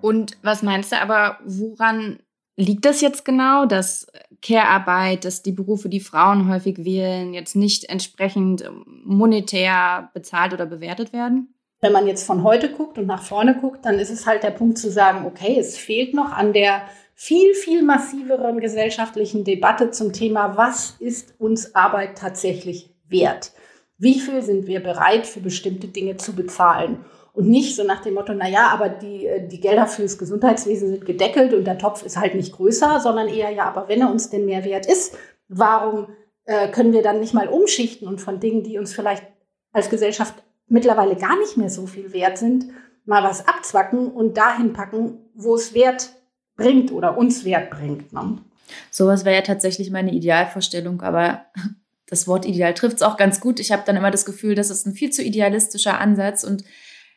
Und 0.00 0.38
was 0.42 0.62
meinst 0.62 0.92
du 0.92 0.96
aber, 0.96 1.38
woran 1.44 2.18
liegt 2.56 2.84
das 2.84 3.00
jetzt 3.00 3.24
genau, 3.24 3.66
dass 3.66 4.06
Care-Arbeit, 4.42 5.24
dass 5.24 5.42
die 5.42 5.52
Berufe, 5.52 5.88
die 5.88 6.00
Frauen 6.00 6.48
häufig 6.48 6.84
wählen, 6.84 7.34
jetzt 7.34 7.56
nicht 7.56 7.88
entsprechend 7.88 8.68
monetär 9.04 10.10
bezahlt 10.14 10.52
oder 10.52 10.66
bewertet 10.66 11.12
werden? 11.12 11.55
Wenn 11.80 11.92
man 11.92 12.06
jetzt 12.06 12.24
von 12.24 12.42
heute 12.42 12.70
guckt 12.70 12.98
und 12.98 13.06
nach 13.06 13.22
vorne 13.22 13.58
guckt, 13.60 13.84
dann 13.84 13.98
ist 13.98 14.10
es 14.10 14.26
halt 14.26 14.42
der 14.42 14.50
Punkt 14.50 14.78
zu 14.78 14.90
sagen, 14.90 15.26
okay, 15.26 15.56
es 15.58 15.76
fehlt 15.76 16.14
noch 16.14 16.32
an 16.32 16.52
der 16.52 16.82
viel, 17.14 17.54
viel 17.54 17.82
massiveren 17.82 18.60
gesellschaftlichen 18.60 19.42
Debatte 19.44 19.90
zum 19.90 20.12
Thema, 20.12 20.56
was 20.56 20.96
ist 20.98 21.34
uns 21.38 21.74
Arbeit 21.74 22.18
tatsächlich 22.18 22.94
wert? 23.08 23.52
Wie 23.98 24.20
viel 24.20 24.42
sind 24.42 24.66
wir 24.66 24.82
bereit, 24.82 25.26
für 25.26 25.40
bestimmte 25.40 25.88
Dinge 25.88 26.18
zu 26.18 26.34
bezahlen? 26.34 27.04
Und 27.32 27.48
nicht 27.48 27.76
so 27.76 27.84
nach 27.84 28.02
dem 28.02 28.14
Motto, 28.14 28.32
na 28.34 28.48
ja, 28.48 28.68
aber 28.68 28.88
die, 28.88 29.28
die 29.50 29.60
Gelder 29.60 29.86
fürs 29.86 30.18
Gesundheitswesen 30.18 30.88
sind 30.88 31.06
gedeckelt 31.06 31.52
und 31.52 31.64
der 31.64 31.78
Topf 31.78 32.04
ist 32.04 32.18
halt 32.18 32.34
nicht 32.34 32.52
größer, 32.52 33.00
sondern 33.00 33.28
eher, 33.28 33.50
ja, 33.50 33.64
aber 33.64 33.88
wenn 33.88 34.00
er 34.00 34.10
uns 34.10 34.30
denn 34.30 34.46
mehr 34.46 34.64
wert 34.64 34.86
ist, 34.86 35.16
warum 35.48 36.08
äh, 36.44 36.68
können 36.68 36.92
wir 36.92 37.02
dann 37.02 37.20
nicht 37.20 37.34
mal 37.34 37.48
umschichten 37.48 38.08
und 38.08 38.20
von 38.20 38.40
Dingen, 38.40 38.62
die 38.62 38.78
uns 38.78 38.94
vielleicht 38.94 39.26
als 39.72 39.90
Gesellschaft 39.90 40.34
mittlerweile 40.68 41.16
gar 41.16 41.38
nicht 41.38 41.56
mehr 41.56 41.70
so 41.70 41.86
viel 41.86 42.12
wert 42.12 42.38
sind, 42.38 42.66
mal 43.04 43.22
was 43.22 43.46
abzwacken 43.46 44.10
und 44.10 44.36
dahin 44.36 44.72
packen, 44.72 45.18
wo 45.34 45.54
es 45.54 45.74
Wert 45.74 46.10
bringt 46.56 46.92
oder 46.92 47.16
uns 47.16 47.44
Wert 47.44 47.70
bringt. 47.70 48.12
Ne? 48.12 48.38
Sowas 48.90 49.24
wäre 49.24 49.36
ja 49.36 49.42
tatsächlich 49.42 49.90
meine 49.90 50.12
Idealvorstellung, 50.12 51.02
aber 51.02 51.46
das 52.08 52.26
Wort 52.26 52.46
ideal 52.46 52.74
trifft 52.74 52.96
es 52.96 53.02
auch 53.02 53.16
ganz 53.16 53.40
gut. 53.40 53.60
Ich 53.60 53.72
habe 53.72 53.82
dann 53.86 53.96
immer 53.96 54.10
das 54.10 54.24
Gefühl, 54.24 54.54
das 54.54 54.70
ist 54.70 54.86
ein 54.86 54.94
viel 54.94 55.10
zu 55.10 55.22
idealistischer 55.22 55.98
Ansatz 56.00 56.44
und 56.44 56.64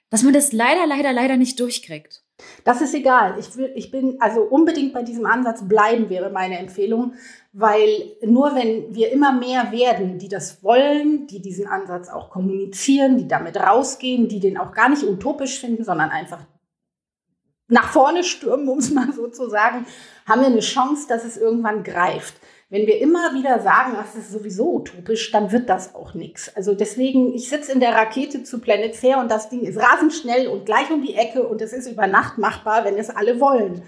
dass 0.09 0.23
man 0.23 0.33
das 0.33 0.51
leider, 0.51 0.87
leider, 0.87 1.13
leider 1.13 1.37
nicht 1.37 1.59
durchkriegt. 1.59 2.23
Das 2.63 2.81
ist 2.81 2.93
egal. 2.95 3.35
Ich, 3.37 3.55
will, 3.57 3.71
ich 3.75 3.91
bin 3.91 4.17
also 4.19 4.41
unbedingt 4.41 4.93
bei 4.93 5.03
diesem 5.03 5.25
Ansatz 5.25 5.67
bleiben, 5.67 6.09
wäre 6.09 6.29
meine 6.29 6.57
Empfehlung, 6.57 7.13
weil 7.51 8.15
nur 8.23 8.53
wenn 8.55 8.93
wir 8.93 9.11
immer 9.11 9.31
mehr 9.31 9.71
werden, 9.71 10.19
die 10.19 10.29
das 10.29 10.63
wollen, 10.63 11.27
die 11.27 11.41
diesen 11.41 11.67
Ansatz 11.67 12.09
auch 12.09 12.29
kommunizieren, 12.29 13.17
die 13.17 13.27
damit 13.27 13.57
rausgehen, 13.57 14.27
die 14.27 14.39
den 14.39 14.57
auch 14.57 14.71
gar 14.71 14.89
nicht 14.89 15.03
utopisch 15.03 15.59
finden, 15.59 15.83
sondern 15.83 16.11
einfach 16.11 16.45
nach 17.67 17.91
vorne 17.91 18.23
stürmen, 18.23 18.67
um 18.67 18.79
es 18.79 18.91
mal 18.91 19.11
so 19.13 19.27
zu 19.27 19.49
sagen, 19.49 19.85
haben 20.27 20.41
wir 20.41 20.47
eine 20.47 20.59
Chance, 20.59 21.07
dass 21.07 21.23
es 21.23 21.37
irgendwann 21.37 21.83
greift. 21.83 22.35
Wenn 22.71 22.85
wir 22.85 22.99
immer 22.99 23.33
wieder 23.33 23.61
sagen, 23.61 23.93
das 23.95 24.15
ist 24.15 24.31
sowieso 24.31 24.75
utopisch, 24.75 25.31
dann 25.31 25.51
wird 25.51 25.69
das 25.69 25.95
auch 25.95 26.13
nichts. 26.13 26.55
Also 26.55 26.75
deswegen, 26.75 27.33
ich 27.33 27.49
sitze 27.49 27.71
in 27.71 27.79
der 27.79 27.93
Rakete 27.93 28.43
zu 28.43 28.59
Planet 28.59 28.95
Fair 28.95 29.17
und 29.17 29.31
das 29.31 29.49
Ding 29.49 29.61
ist 29.61 29.79
rasend 29.79 30.13
schnell 30.13 30.47
und 30.47 30.67
gleich 30.67 30.91
um 30.91 31.01
die 31.01 31.15
Ecke 31.15 31.47
und 31.47 31.61
es 31.63 31.73
ist 31.73 31.89
über 31.89 32.05
Nacht 32.05 32.37
machbar, 32.37 32.85
wenn 32.85 32.97
es 32.97 33.09
alle 33.09 33.39
wollen. 33.39 33.81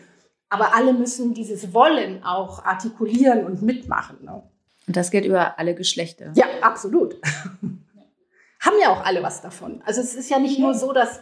Aber 0.51 0.75
alle 0.75 0.91
müssen 0.91 1.33
dieses 1.33 1.73
Wollen 1.73 2.25
auch 2.25 2.65
artikulieren 2.65 3.45
und 3.45 3.61
mitmachen. 3.61 4.17
Ne? 4.25 4.43
Und 4.85 4.97
das 4.97 5.09
gilt 5.09 5.23
über 5.23 5.57
alle 5.57 5.73
Geschlechter. 5.73 6.33
Ja, 6.35 6.45
absolut. 6.61 7.15
Haben 8.59 8.75
ja 8.81 8.89
auch 8.89 9.05
alle 9.05 9.23
was 9.23 9.41
davon. 9.41 9.81
Also 9.85 10.01
es 10.01 10.13
ist 10.13 10.29
ja 10.29 10.39
nicht 10.39 10.59
nur 10.59 10.73
so, 10.73 10.91
dass 10.91 11.21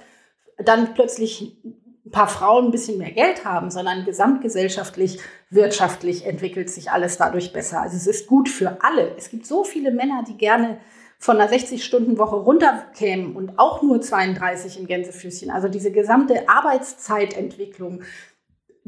dann 0.58 0.96
plötzlich 0.96 1.56
ein 1.64 2.12
paar 2.12 2.28
Frauen 2.28 2.66
ein 2.66 2.72
bisschen 2.72 2.98
mehr 2.98 3.12
Geld 3.12 3.46
haben, 3.46 3.70
sondern 3.70 4.04
gesamtgesellschaftlich, 4.04 5.20
wirtschaftlich 5.52 6.26
entwickelt 6.26 6.72
sich 6.72 6.90
alles 6.90 7.18
dadurch 7.18 7.54
besser. 7.54 7.82
Also 7.82 7.98
es 7.98 8.08
ist 8.08 8.26
gut 8.26 8.50
für 8.50 8.80
alle. 8.82 9.16
Es 9.16 9.30
gibt 9.30 9.46
so 9.46 9.64
viele 9.64 9.92
Männer, 9.92 10.24
die 10.28 10.38
gerne 10.38 10.80
von 11.20 11.40
einer 11.40 11.52
60-Stunden-Woche 11.52 12.38
runterkämen 12.38 13.36
und 13.36 13.60
auch 13.60 13.84
nur 13.84 14.02
32 14.02 14.80
in 14.80 14.88
Gänsefüßchen. 14.88 15.52
Also 15.52 15.68
diese 15.68 15.92
gesamte 15.92 16.48
Arbeitszeitentwicklung, 16.48 18.04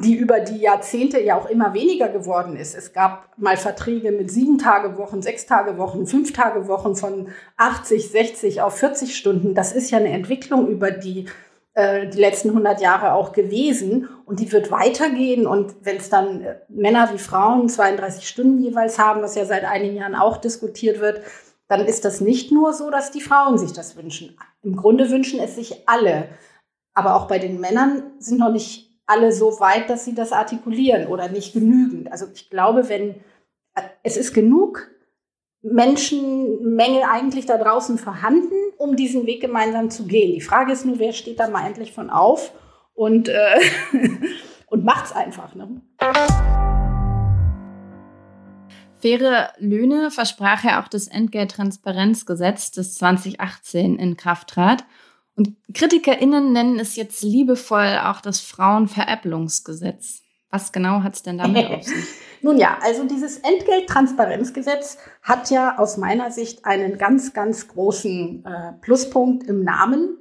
die 0.01 0.15
über 0.15 0.39
die 0.39 0.59
Jahrzehnte 0.59 1.21
ja 1.21 1.37
auch 1.37 1.49
immer 1.49 1.73
weniger 1.73 2.09
geworden 2.09 2.55
ist. 2.55 2.75
Es 2.75 2.93
gab 2.93 3.29
mal 3.37 3.57
Verträge 3.57 4.11
mit 4.11 4.31
sieben 4.31 4.57
Tage 4.57 4.97
Wochen, 4.97 5.21
sechs 5.21 5.45
Tage 5.45 5.77
Wochen, 5.77 6.07
fünf 6.07 6.33
Tage 6.33 6.67
Wochen 6.67 6.95
von 6.95 7.29
80, 7.57 8.09
60 8.09 8.61
auf 8.61 8.75
40 8.77 9.15
Stunden. 9.15 9.55
Das 9.55 9.71
ist 9.71 9.91
ja 9.91 9.97
eine 9.97 10.11
Entwicklung 10.11 10.67
über 10.67 10.91
die 10.91 11.27
äh, 11.73 12.09
die 12.09 12.19
letzten 12.19 12.49
100 12.49 12.81
Jahre 12.81 13.13
auch 13.13 13.31
gewesen 13.31 14.09
und 14.25 14.41
die 14.41 14.51
wird 14.51 14.71
weitergehen 14.71 15.47
und 15.47 15.73
wenn 15.83 15.97
es 15.97 16.09
dann 16.09 16.41
äh, 16.41 16.55
Männer 16.67 17.09
wie 17.13 17.17
Frauen 17.17 17.69
32 17.69 18.27
Stunden 18.27 18.61
jeweils 18.61 18.99
haben, 18.99 19.21
was 19.21 19.35
ja 19.35 19.45
seit 19.45 19.63
einigen 19.63 19.95
Jahren 19.95 20.15
auch 20.15 20.37
diskutiert 20.37 20.99
wird, 20.99 21.21
dann 21.69 21.85
ist 21.85 22.03
das 22.03 22.19
nicht 22.19 22.51
nur 22.51 22.73
so, 22.73 22.89
dass 22.89 23.11
die 23.11 23.21
Frauen 23.21 23.57
sich 23.57 23.71
das 23.71 23.95
wünschen. 23.95 24.37
Im 24.63 24.75
Grunde 24.75 25.09
wünschen 25.09 25.39
es 25.39 25.55
sich 25.55 25.87
alle. 25.87 26.27
Aber 26.93 27.15
auch 27.15 27.29
bei 27.29 27.39
den 27.39 27.61
Männern 27.61 28.03
sind 28.19 28.39
noch 28.39 28.51
nicht 28.51 28.90
alle 29.05 29.31
so 29.31 29.59
weit, 29.59 29.89
dass 29.89 30.05
sie 30.05 30.15
das 30.15 30.31
artikulieren 30.31 31.07
oder 31.07 31.29
nicht 31.29 31.53
genügend. 31.53 32.11
Also 32.11 32.27
ich 32.33 32.49
glaube, 32.49 32.89
wenn 32.89 33.15
äh, 33.75 33.81
es 34.03 34.17
ist 34.17 34.33
genug 34.33 34.89
Menschenmenge 35.63 37.09
eigentlich 37.09 37.45
da 37.45 37.57
draußen 37.57 37.97
vorhanden, 37.97 38.55
um 38.77 38.95
diesen 38.95 39.27
Weg 39.27 39.41
gemeinsam 39.41 39.89
zu 39.91 40.07
gehen. 40.07 40.33
Die 40.33 40.41
Frage 40.41 40.71
ist 40.71 40.85
nur, 40.85 40.97
wer 40.97 41.13
steht 41.13 41.39
da 41.39 41.49
mal 41.49 41.67
endlich 41.67 41.91
von 41.91 42.09
auf 42.09 42.53
und, 42.93 43.29
äh, 43.29 43.59
und 44.67 44.83
macht's 44.83 45.11
einfach. 45.11 45.53
Ne? 45.53 45.81
Faire 49.01 49.49
Löhne 49.57 50.11
versprach 50.11 50.63
ja 50.63 50.81
auch 50.81 50.87
das 50.87 51.07
Entgelttransparenzgesetz, 51.07 52.71
das 52.71 52.95
2018 52.95 53.97
in 53.97 54.17
Kraft 54.17 54.49
trat. 54.49 54.83
Und 55.41 55.55
KritikerInnen 55.73 56.53
nennen 56.53 56.77
es 56.77 56.95
jetzt 56.95 57.23
liebevoll 57.23 57.97
auch 58.03 58.21
das 58.21 58.41
Frauenveräpplungsgesetz. 58.41 60.21
Was 60.51 60.71
genau 60.71 61.01
hat 61.01 61.15
es 61.15 61.23
denn 61.23 61.39
damit 61.39 61.65
auf 61.71 61.81
sich? 61.81 62.05
Nun 62.43 62.59
ja, 62.59 62.77
also 62.83 63.05
dieses 63.05 63.39
Entgelttransparenzgesetz 63.39 64.99
hat 65.23 65.49
ja 65.49 65.79
aus 65.79 65.97
meiner 65.97 66.29
Sicht 66.29 66.65
einen 66.65 66.99
ganz, 66.99 67.33
ganz 67.33 67.69
großen 67.69 68.45
äh, 68.45 68.73
Pluspunkt 68.81 69.47
im 69.47 69.63
Namen. 69.63 70.19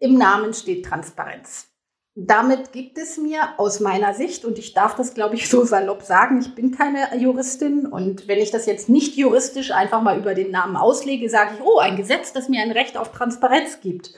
Im 0.00 0.18
Namen 0.18 0.52
steht 0.52 0.84
Transparenz. 0.84 1.68
Damit 2.14 2.72
gibt 2.72 2.98
es 2.98 3.16
mir 3.16 3.40
aus 3.56 3.80
meiner 3.80 4.12
Sicht, 4.12 4.44
und 4.44 4.58
ich 4.58 4.74
darf 4.74 4.96
das, 4.96 5.14
glaube 5.14 5.36
ich, 5.36 5.48
so 5.48 5.64
salopp 5.64 6.02
sagen, 6.02 6.40
ich 6.40 6.54
bin 6.54 6.72
keine 6.72 7.16
Juristin 7.16 7.86
und 7.86 8.28
wenn 8.28 8.38
ich 8.38 8.50
das 8.50 8.66
jetzt 8.66 8.90
nicht 8.90 9.16
juristisch 9.16 9.70
einfach 9.70 10.02
mal 10.02 10.18
über 10.18 10.34
den 10.34 10.50
Namen 10.50 10.76
auslege, 10.76 11.30
sage 11.30 11.52
ich, 11.54 11.64
oh, 11.64 11.78
ein 11.78 11.96
Gesetz, 11.96 12.34
das 12.34 12.50
mir 12.50 12.60
ein 12.60 12.72
Recht 12.72 12.98
auf 12.98 13.12
Transparenz 13.12 13.80
gibt. 13.80 14.12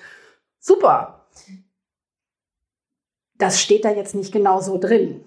Super. 0.61 1.27
Das 3.39 3.61
steht 3.61 3.85
da 3.85 3.91
jetzt 3.91 4.15
nicht 4.15 4.33
genau 4.33 4.61
so 4.61 4.79
drin. 4.79 5.25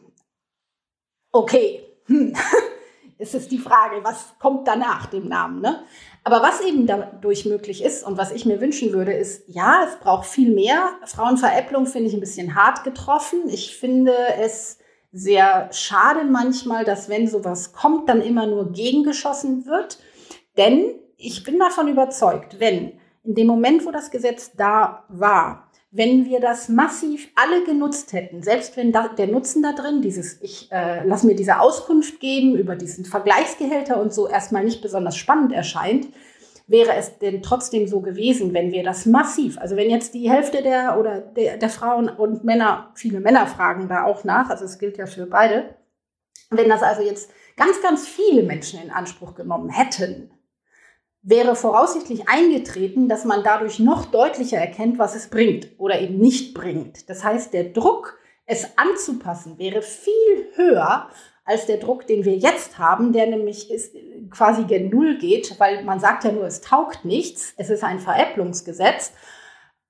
Okay, 1.32 1.84
hm. 2.06 2.36
es 3.17 3.34
ist 3.34 3.52
die 3.52 3.58
Frage, 3.58 4.04
was 4.04 4.36
kommt 4.39 4.67
danach 4.67 5.08
dem 5.08 5.28
Namen. 5.28 5.62
Ne? 5.62 5.84
Aber 6.24 6.43
was 6.43 6.62
eben 6.62 6.86
dadurch 6.86 7.46
möglich 7.46 7.84
ist 7.84 8.06
und 8.06 8.17
was 8.17 8.32
ich 8.32 8.46
mir 8.46 8.62
wünschen 8.62 8.93
würde, 8.93 9.13
ist, 9.13 9.43
ja, 9.48 9.86
es 9.88 10.00
braucht 10.00 10.28
viel 10.28 10.54
mehr. 10.54 10.91
Frauenveräpplung 11.06 11.88
finde 11.88 12.10
ich 12.10 12.13
ein 12.13 12.19
bisschen 12.19 12.54
hart 12.54 12.84
getroffen. 12.84 13.50
Ich 13.50 13.76
finde 13.76 14.13
es 14.39 14.78
sehr 15.12 15.69
schade 15.72 16.24
manchmal, 16.24 16.86
dass 16.86 17.10
wenn 17.10 17.28
sowas 17.28 17.74
kommt, 17.74 18.10
dann 18.10 18.22
immer 18.22 18.46
nur 18.46 18.72
gegengeschossen 18.72 19.65
wird. 19.65 19.98
Denn 20.58 21.00
ich 21.17 21.43
bin 21.43 21.60
davon 21.60 21.88
überzeugt, 21.88 22.60
wenn 22.60 23.00
in 23.23 23.36
dem 23.36 23.47
Moment, 23.47 23.86
wo 23.86 23.91
das 23.91 24.12
Gesetz 24.12 24.51
da 24.55 25.05
war, 25.09 25.69
wenn 25.91 26.25
wir 26.25 26.39
das 26.39 26.69
massiv 26.69 27.29
alle 27.36 27.63
genutzt 27.65 28.13
hätten, 28.13 28.41
selbst 28.41 28.75
wenn 28.77 28.91
da, 28.91 29.09
der 29.09 29.27
Nutzen 29.27 29.62
da 29.62 29.73
drin, 29.73 30.01
dieses, 30.01 30.41
ich 30.41 30.71
äh, 30.71 31.05
lass 31.05 31.23
mir 31.23 31.36
diese 31.36 31.59
Auskunft 31.59 32.19
geben 32.19 32.55
über 32.55 32.75
diesen 32.75 33.05
Vergleichsgehälter 33.05 34.01
und 34.01 34.12
so 34.12 34.27
erstmal 34.27 34.63
nicht 34.63 34.81
besonders 34.81 35.15
spannend 35.15 35.53
erscheint, 35.53 36.07
wäre 36.65 36.95
es 36.95 37.19
denn 37.19 37.43
trotzdem 37.43 37.88
so 37.88 38.01
gewesen, 38.01 38.53
wenn 38.53 38.71
wir 38.71 38.83
das 38.83 39.05
massiv, 39.05 39.59
also 39.59 39.75
wenn 39.75 39.89
jetzt 39.89 40.15
die 40.15 40.29
Hälfte 40.29 40.63
der 40.63 40.97
oder 40.99 41.19
der, 41.19 41.57
der 41.57 41.69
Frauen 41.69 42.09
und 42.09 42.43
Männer, 42.43 42.91
viele 42.95 43.19
Männer 43.19 43.45
fragen 43.45 43.88
da 43.88 44.05
auch 44.05 44.23
nach, 44.23 44.49
also 44.49 44.65
es 44.65 44.79
gilt 44.79 44.97
ja 44.97 45.05
für 45.05 45.27
beide, 45.27 45.75
wenn 46.49 46.69
das 46.69 46.81
also 46.81 47.03
jetzt 47.03 47.29
ganz, 47.55 47.81
ganz 47.83 48.07
viele 48.07 48.41
Menschen 48.43 48.81
in 48.81 48.89
Anspruch 48.89 49.36
genommen 49.36 49.69
hätten, 49.69 50.31
wäre 51.23 51.55
voraussichtlich 51.55 52.27
eingetreten, 52.27 53.07
dass 53.07 53.23
man 53.23 53.43
dadurch 53.43 53.79
noch 53.79 54.05
deutlicher 54.05 54.57
erkennt, 54.57 54.99
was 54.99 55.15
es 55.15 55.29
bringt 55.29 55.69
oder 55.77 55.99
eben 55.99 56.17
nicht 56.17 56.53
bringt. 56.53 57.09
Das 57.09 57.23
heißt, 57.23 57.53
der 57.53 57.65
Druck, 57.65 58.19
es 58.45 58.67
anzupassen, 58.77 59.57
wäre 59.57 59.81
viel 59.81 60.49
höher 60.55 61.07
als 61.45 61.65
der 61.65 61.77
Druck, 61.77 62.07
den 62.07 62.25
wir 62.25 62.36
jetzt 62.36 62.77
haben, 62.77 63.13
der 63.13 63.27
nämlich 63.27 63.71
ist, 63.71 63.95
quasi 64.31 64.63
gen 64.63 64.89
Null 64.89 65.17
geht, 65.17 65.59
weil 65.59 65.83
man 65.83 65.99
sagt 65.99 66.25
ja 66.25 66.31
nur, 66.31 66.45
es 66.45 66.62
taugt 66.62 67.05
nichts, 67.05 67.53
es 67.57 67.69
ist 67.69 67.83
ein 67.83 67.99
Veräpplungsgesetz. 67.99 69.13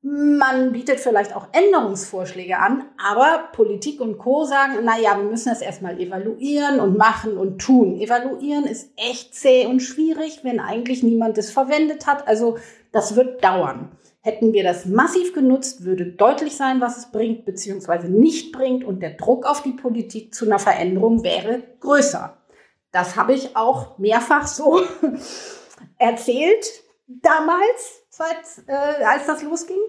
Man 0.05 0.73
bietet 0.73 0.99
vielleicht 0.99 1.33
auch 1.33 1.47
Änderungsvorschläge 1.53 2.57
an, 2.57 2.83
aber 2.97 3.47
Politik 3.53 4.01
und 4.01 4.17
Co. 4.17 4.43
sagen, 4.43 4.79
na 4.83 4.99
ja, 4.99 5.15
wir 5.15 5.23
müssen 5.23 5.47
das 5.47 5.61
erstmal 5.61 5.97
evaluieren 5.97 6.81
und 6.81 6.97
machen 6.97 7.37
und 7.37 7.59
tun. 7.61 8.01
Evaluieren 8.01 8.65
ist 8.65 8.91
echt 8.97 9.33
zäh 9.33 9.65
und 9.65 9.79
schwierig, 9.79 10.43
wenn 10.43 10.59
eigentlich 10.59 11.03
niemand 11.03 11.37
es 11.37 11.51
verwendet 11.51 12.05
hat. 12.05 12.27
Also 12.27 12.57
das 12.91 13.15
wird 13.15 13.41
dauern. 13.45 13.93
Hätten 14.19 14.51
wir 14.51 14.63
das 14.63 14.85
massiv 14.85 15.33
genutzt, 15.33 15.85
würde 15.85 16.05
deutlich 16.05 16.57
sein, 16.57 16.81
was 16.81 16.97
es 16.97 17.09
bringt 17.09 17.45
bzw. 17.45 18.09
nicht 18.09 18.51
bringt 18.51 18.83
und 18.83 19.01
der 19.01 19.11
Druck 19.11 19.45
auf 19.45 19.63
die 19.63 19.71
Politik 19.71 20.35
zu 20.35 20.45
einer 20.45 20.59
Veränderung 20.59 21.23
wäre 21.23 21.63
größer. 21.79 22.37
Das 22.91 23.15
habe 23.15 23.33
ich 23.33 23.55
auch 23.55 23.97
mehrfach 23.97 24.47
so 24.47 24.81
erzählt 25.97 26.65
damals, 27.07 28.02
seit, 28.15 28.67
äh, 28.67 29.03
als 29.03 29.25
das 29.25 29.41
losging. 29.43 29.79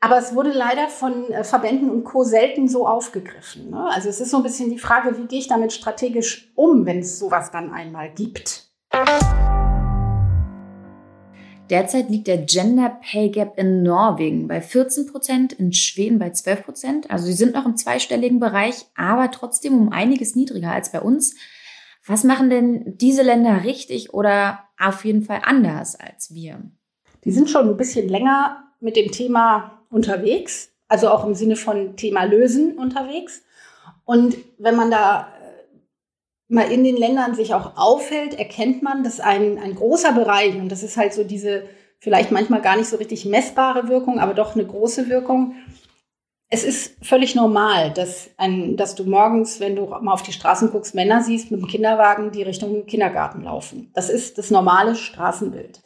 Aber 0.00 0.18
es 0.18 0.34
wurde 0.34 0.52
leider 0.52 0.88
von 0.88 1.30
äh, 1.32 1.44
Verbänden 1.44 1.90
und 1.90 2.04
Co. 2.04 2.22
selten 2.22 2.68
so 2.68 2.86
aufgegriffen. 2.86 3.70
Ne? 3.70 3.88
Also 3.92 4.08
es 4.08 4.20
ist 4.20 4.30
so 4.30 4.38
ein 4.38 4.42
bisschen 4.42 4.70
die 4.70 4.78
Frage, 4.78 5.18
wie 5.18 5.26
gehe 5.26 5.40
ich 5.40 5.48
damit 5.48 5.72
strategisch 5.72 6.52
um, 6.54 6.86
wenn 6.86 7.00
es 7.00 7.18
sowas 7.18 7.50
dann 7.50 7.72
einmal 7.72 8.10
gibt. 8.14 8.70
Derzeit 11.68 12.08
liegt 12.08 12.28
der 12.28 12.38
Gender 12.38 12.98
Pay 13.02 13.28
Gap 13.30 13.58
in 13.58 13.82
Norwegen 13.82 14.48
bei 14.48 14.62
14 14.62 15.06
Prozent, 15.06 15.52
in 15.52 15.74
Schweden 15.74 16.18
bei 16.18 16.30
12 16.30 16.64
Prozent. 16.64 17.10
Also 17.10 17.26
sie 17.26 17.34
sind 17.34 17.52
noch 17.52 17.66
im 17.66 17.76
zweistelligen 17.76 18.40
Bereich, 18.40 18.86
aber 18.96 19.30
trotzdem 19.30 19.74
um 19.74 19.92
einiges 19.92 20.34
niedriger 20.34 20.72
als 20.72 20.92
bei 20.92 21.02
uns. 21.02 21.34
Was 22.06 22.24
machen 22.24 22.48
denn 22.48 22.96
diese 22.96 23.22
Länder 23.22 23.64
richtig 23.64 24.14
oder 24.14 24.60
auf 24.78 25.04
jeden 25.04 25.22
Fall 25.22 25.42
anders 25.44 25.96
als 25.96 26.32
wir? 26.32 26.62
Die 27.28 27.34
sind 27.34 27.50
schon 27.50 27.68
ein 27.68 27.76
bisschen 27.76 28.08
länger 28.08 28.64
mit 28.80 28.96
dem 28.96 29.12
Thema 29.12 29.82
unterwegs, 29.90 30.72
also 30.88 31.10
auch 31.10 31.26
im 31.26 31.34
Sinne 31.34 31.56
von 31.56 31.94
Thema 31.94 32.24
Lösen 32.24 32.78
unterwegs. 32.78 33.42
Und 34.06 34.38
wenn 34.56 34.76
man 34.76 34.90
da 34.90 35.28
äh, 35.38 35.74
mal 36.48 36.72
in 36.72 36.84
den 36.84 36.96
Ländern 36.96 37.34
sich 37.34 37.52
auch 37.52 37.76
aufhält, 37.76 38.38
erkennt 38.38 38.82
man, 38.82 39.04
dass 39.04 39.20
ein, 39.20 39.58
ein 39.58 39.74
großer 39.74 40.12
Bereich, 40.12 40.56
und 40.56 40.72
das 40.72 40.82
ist 40.82 40.96
halt 40.96 41.12
so 41.12 41.22
diese 41.22 41.64
vielleicht 41.98 42.30
manchmal 42.30 42.62
gar 42.62 42.78
nicht 42.78 42.88
so 42.88 42.96
richtig 42.96 43.26
messbare 43.26 43.88
Wirkung, 43.88 44.20
aber 44.20 44.32
doch 44.32 44.54
eine 44.54 44.64
große 44.64 45.10
Wirkung, 45.10 45.54
es 46.50 46.64
ist 46.64 46.96
völlig 47.04 47.34
normal, 47.34 47.92
dass, 47.92 48.30
ein, 48.38 48.78
dass 48.78 48.94
du 48.94 49.04
morgens, 49.04 49.60
wenn 49.60 49.76
du 49.76 49.84
mal 49.84 50.12
auf 50.12 50.22
die 50.22 50.32
Straßen 50.32 50.70
guckst, 50.70 50.94
Männer 50.94 51.22
siehst 51.22 51.50
mit 51.50 51.60
dem 51.60 51.68
Kinderwagen, 51.68 52.30
die 52.30 52.42
Richtung 52.42 52.86
Kindergarten 52.86 53.42
laufen. 53.42 53.90
Das 53.92 54.08
ist 54.08 54.38
das 54.38 54.50
normale 54.50 54.96
Straßenbild. 54.96 55.82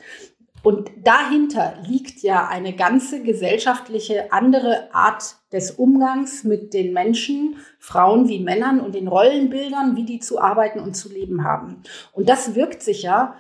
Und 0.62 0.90
dahinter 1.02 1.74
liegt 1.88 2.22
ja 2.22 2.46
eine 2.46 2.74
ganze 2.74 3.22
gesellschaftliche 3.22 4.32
andere 4.32 4.94
Art 4.94 5.36
des 5.52 5.72
Umgangs 5.72 6.44
mit 6.44 6.72
den 6.72 6.92
Menschen, 6.92 7.56
Frauen 7.78 8.28
wie 8.28 8.38
Männern 8.38 8.80
und 8.80 8.94
den 8.94 9.08
Rollenbildern, 9.08 9.96
wie 9.96 10.04
die 10.04 10.20
zu 10.20 10.40
arbeiten 10.40 10.78
und 10.78 10.94
zu 10.94 11.08
leben 11.08 11.44
haben. 11.44 11.82
Und 12.12 12.28
das 12.28 12.54
wirkt 12.54 12.82
sich 12.82 13.02
ja 13.02 13.34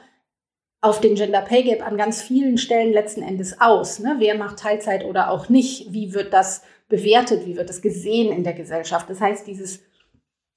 auf 0.80 1.00
den 1.00 1.14
Gender 1.14 1.42
Pay 1.42 1.62
Gap 1.62 1.86
an 1.86 1.96
ganz 1.96 2.22
vielen 2.22 2.58
Stellen 2.58 2.92
letzten 2.92 3.22
Endes 3.22 3.60
aus. 3.60 4.00
Ne? 4.00 4.16
Wer 4.18 4.36
macht 4.36 4.58
Teilzeit 4.58 5.04
oder 5.04 5.30
auch 5.30 5.48
nicht? 5.48 5.92
Wie 5.92 6.12
wird 6.12 6.32
das 6.32 6.62
bewertet, 6.92 7.46
wie 7.46 7.56
wird 7.56 7.70
das 7.70 7.80
gesehen 7.80 8.30
in 8.30 8.44
der 8.44 8.52
Gesellschaft. 8.52 9.08
Das 9.08 9.18
heißt, 9.18 9.46
dieses, 9.46 9.82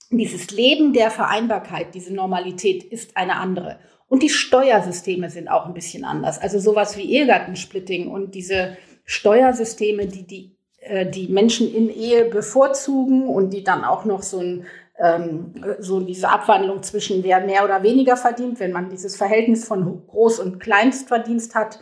dieses 0.09 0.51
Leben 0.51 0.91
der 0.91 1.09
Vereinbarkeit, 1.09 1.95
diese 1.95 2.13
Normalität 2.13 2.83
ist 2.83 3.15
eine 3.15 3.37
andere. 3.37 3.79
Und 4.07 4.23
die 4.23 4.29
Steuersysteme 4.29 5.29
sind 5.29 5.47
auch 5.47 5.65
ein 5.65 5.73
bisschen 5.73 6.05
anders. 6.05 6.39
Also 6.39 6.59
sowas 6.59 6.97
wie 6.97 7.11
Ehegattensplitting 7.11 8.09
und 8.09 8.35
diese 8.35 8.77
Steuersysteme, 9.03 10.07
die 10.07 10.27
die, 10.27 10.55
äh, 10.79 11.05
die 11.09 11.27
Menschen 11.27 11.73
in 11.73 11.89
Ehe 11.89 12.25
bevorzugen 12.25 13.27
und 13.27 13.51
die 13.51 13.63
dann 13.63 13.83
auch 13.83 14.05
noch 14.05 14.21
so 14.21 14.39
ein 14.39 14.65
ähm, 14.97 15.53
so 15.79 15.99
diese 15.99 16.29
Abwandlung 16.29 16.81
zwischen 16.81 17.23
wer 17.23 17.41
mehr 17.41 17.65
oder 17.65 17.83
weniger 17.83 18.15
verdient, 18.15 18.59
wenn 18.59 18.71
man 18.71 18.89
dieses 18.89 19.15
Verhältnis 19.15 19.65
von 19.65 20.07
Groß- 20.07 20.39
und 20.39 20.59
Kleinstverdienst 20.59 21.53
hat, 21.53 21.79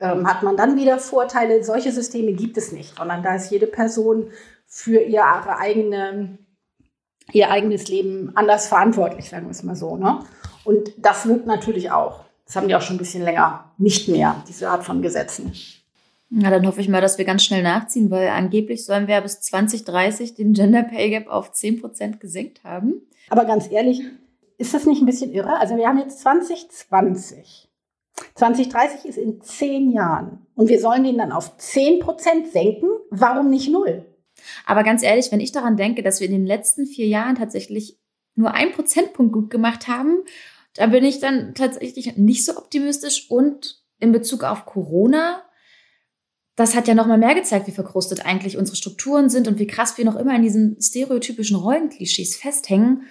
ähm, 0.00 0.28
hat 0.28 0.42
man 0.42 0.56
dann 0.56 0.76
wieder 0.76 0.98
Vorteile. 0.98 1.62
Solche 1.62 1.92
Systeme 1.92 2.32
gibt 2.32 2.56
es 2.56 2.72
nicht, 2.72 2.96
sondern 2.96 3.22
da 3.22 3.36
ist 3.36 3.50
jede 3.50 3.66
Person 3.66 4.30
für 4.66 5.00
ihre 5.00 5.58
eigene, 5.58 6.38
ihr 7.32 7.50
eigenes 7.50 7.88
Leben 7.88 8.32
anders 8.34 8.66
verantwortlich, 8.66 9.28
sagen 9.28 9.46
wir 9.46 9.52
es 9.52 9.62
mal 9.62 9.76
so. 9.76 9.96
Ne? 9.96 10.20
Und 10.66 10.92
das 10.98 11.26
wirkt 11.26 11.46
natürlich 11.46 11.90
auch. 11.90 12.24
Das 12.44 12.56
haben 12.56 12.68
die 12.68 12.74
auch 12.74 12.82
schon 12.82 12.96
ein 12.96 12.98
bisschen 13.00 13.22
länger 13.22 13.72
nicht 13.78 14.08
mehr, 14.08 14.42
diese 14.48 14.68
Art 14.68 14.84
von 14.84 15.00
Gesetzen. 15.00 15.52
Na, 16.28 16.50
dann 16.50 16.66
hoffe 16.66 16.80
ich 16.80 16.88
mal, 16.88 17.00
dass 17.00 17.18
wir 17.18 17.24
ganz 17.24 17.44
schnell 17.44 17.62
nachziehen, 17.62 18.10
weil 18.10 18.28
angeblich 18.28 18.84
sollen 18.84 19.06
wir 19.06 19.20
bis 19.20 19.40
2030 19.40 20.34
den 20.34 20.54
Gender 20.54 20.82
Pay 20.82 21.10
Gap 21.10 21.28
auf 21.28 21.52
10 21.52 21.80
Prozent 21.80 22.20
gesenkt 22.20 22.64
haben. 22.64 22.94
Aber 23.28 23.44
ganz 23.44 23.70
ehrlich, 23.70 24.02
ist 24.58 24.74
das 24.74 24.86
nicht 24.86 25.02
ein 25.02 25.06
bisschen 25.06 25.32
irre? 25.32 25.58
Also 25.58 25.76
wir 25.76 25.86
haben 25.86 25.98
jetzt 25.98 26.20
2020. 26.20 27.68
2030 28.34 29.04
ist 29.04 29.18
in 29.18 29.40
zehn 29.40 29.92
Jahren 29.92 30.46
und 30.54 30.68
wir 30.68 30.80
sollen 30.80 31.04
den 31.04 31.18
dann 31.18 31.32
auf 31.32 31.56
10 31.58 32.00
Prozent 32.00 32.50
senken. 32.50 32.88
Warum 33.10 33.50
nicht 33.50 33.70
null? 33.70 34.04
Aber 34.64 34.82
ganz 34.82 35.02
ehrlich, 35.02 35.30
wenn 35.30 35.40
ich 35.40 35.52
daran 35.52 35.76
denke, 35.76 36.02
dass 36.02 36.20
wir 36.20 36.26
in 36.26 36.32
den 36.32 36.46
letzten 36.46 36.86
vier 36.86 37.06
Jahren 37.06 37.36
tatsächlich 37.36 37.98
nur 38.34 38.52
ein 38.52 38.72
Prozentpunkt 38.72 39.32
gut 39.32 39.50
gemacht 39.50 39.88
haben, 39.88 40.18
da 40.76 40.86
bin 40.86 41.04
ich 41.04 41.20
dann 41.20 41.54
tatsächlich 41.54 42.16
nicht 42.16 42.44
so 42.44 42.56
optimistisch. 42.56 43.30
Und 43.30 43.82
in 43.98 44.12
Bezug 44.12 44.44
auf 44.44 44.66
Corona, 44.66 45.42
das 46.54 46.74
hat 46.74 46.88
ja 46.88 46.94
noch 46.94 47.06
mal 47.06 47.18
mehr 47.18 47.34
gezeigt, 47.34 47.66
wie 47.66 47.72
verkrustet 47.72 48.24
eigentlich 48.24 48.56
unsere 48.56 48.76
Strukturen 48.76 49.28
sind 49.28 49.48
und 49.48 49.58
wie 49.58 49.66
krass 49.66 49.98
wir 49.98 50.04
noch 50.04 50.16
immer 50.16 50.34
in 50.34 50.42
diesen 50.42 50.80
stereotypischen 50.80 51.56
Rollenklischees 51.56 52.36
festhängen. 52.36 53.02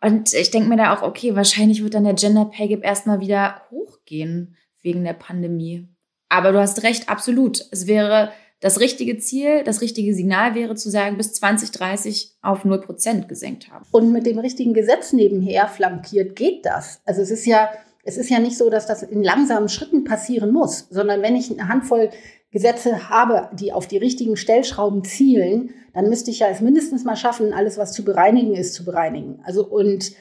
Und 0.00 0.32
ich 0.32 0.50
denke 0.50 0.68
mir 0.68 0.76
da 0.76 0.94
auch, 0.94 1.02
okay, 1.02 1.36
wahrscheinlich 1.36 1.82
wird 1.82 1.94
dann 1.94 2.04
der 2.04 2.14
Gender 2.14 2.46
Pay 2.46 2.68
Gap 2.68 2.84
erstmal 2.84 3.20
wieder 3.20 3.62
hochgehen 3.70 4.56
wegen 4.82 5.04
der 5.04 5.12
Pandemie. 5.12 5.88
Aber 6.28 6.52
du 6.52 6.60
hast 6.60 6.82
recht, 6.82 7.08
absolut. 7.08 7.66
Es 7.70 7.86
wäre 7.86 8.32
das 8.60 8.78
richtige 8.78 9.18
Ziel, 9.18 9.64
das 9.64 9.80
richtige 9.80 10.14
Signal 10.14 10.54
wäre 10.54 10.74
zu 10.74 10.90
sagen, 10.90 11.16
bis 11.16 11.32
2030 11.32 12.36
auf 12.42 12.64
0 12.64 12.80
Prozent 12.82 13.28
gesenkt 13.28 13.70
haben. 13.70 13.86
Und 13.90 14.12
mit 14.12 14.26
dem 14.26 14.38
richtigen 14.38 14.74
Gesetz 14.74 15.12
nebenher 15.12 15.66
flankiert 15.66 16.36
geht 16.36 16.66
das. 16.66 17.00
Also 17.06 17.22
es 17.22 17.30
ist 17.30 17.46
ja, 17.46 17.70
es 18.04 18.18
ist 18.18 18.28
ja 18.30 18.38
nicht 18.38 18.58
so, 18.58 18.68
dass 18.68 18.86
das 18.86 19.02
in 19.02 19.22
langsamen 19.22 19.68
Schritten 19.68 20.04
passieren 20.04 20.52
muss, 20.52 20.86
sondern 20.90 21.22
wenn 21.22 21.36
ich 21.36 21.50
eine 21.50 21.68
Handvoll 21.68 22.10
Gesetze 22.52 23.08
habe, 23.08 23.48
die 23.56 23.72
auf 23.72 23.86
die 23.86 23.96
richtigen 23.96 24.36
Stellschrauben 24.36 25.04
zielen, 25.04 25.70
dann 25.94 26.08
müsste 26.08 26.30
ich 26.30 26.40
ja 26.40 26.48
es 26.48 26.60
mindestens 26.60 27.04
mal 27.04 27.16
schaffen, 27.16 27.52
alles, 27.52 27.78
was 27.78 27.92
zu 27.92 28.04
bereinigen 28.04 28.54
ist, 28.54 28.74
zu 28.74 28.84
bereinigen. 28.84 29.40
Also 29.44 29.64
und 29.66 30.12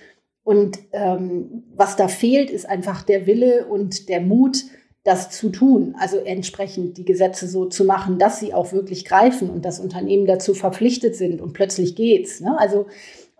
und 0.43 0.79
ähm, 0.93 1.63
was 1.75 1.95
da 1.95 2.07
fehlt, 2.07 2.49
ist 2.49 2.67
einfach 2.67 3.03
der 3.03 3.27
Wille 3.27 3.67
und 3.67 4.09
der 4.09 4.21
Mut, 4.21 4.63
das 5.09 5.31
zu 5.31 5.49
tun. 5.49 5.95
Also 5.99 6.17
entsprechend 6.17 6.97
die 6.97 7.05
Gesetze 7.05 7.47
so 7.47 7.65
zu 7.65 7.83
machen, 7.83 8.19
dass 8.19 8.39
sie 8.39 8.53
auch 8.53 8.71
wirklich 8.71 9.05
greifen 9.05 9.49
und 9.49 9.65
das 9.65 9.79
Unternehmen 9.79 10.27
dazu 10.27 10.53
verpflichtet 10.53 11.15
sind 11.15 11.41
und 11.41 11.53
plötzlich 11.53 11.95
geht's. 11.95 12.39
Ne? 12.39 12.55
Also 12.57 12.85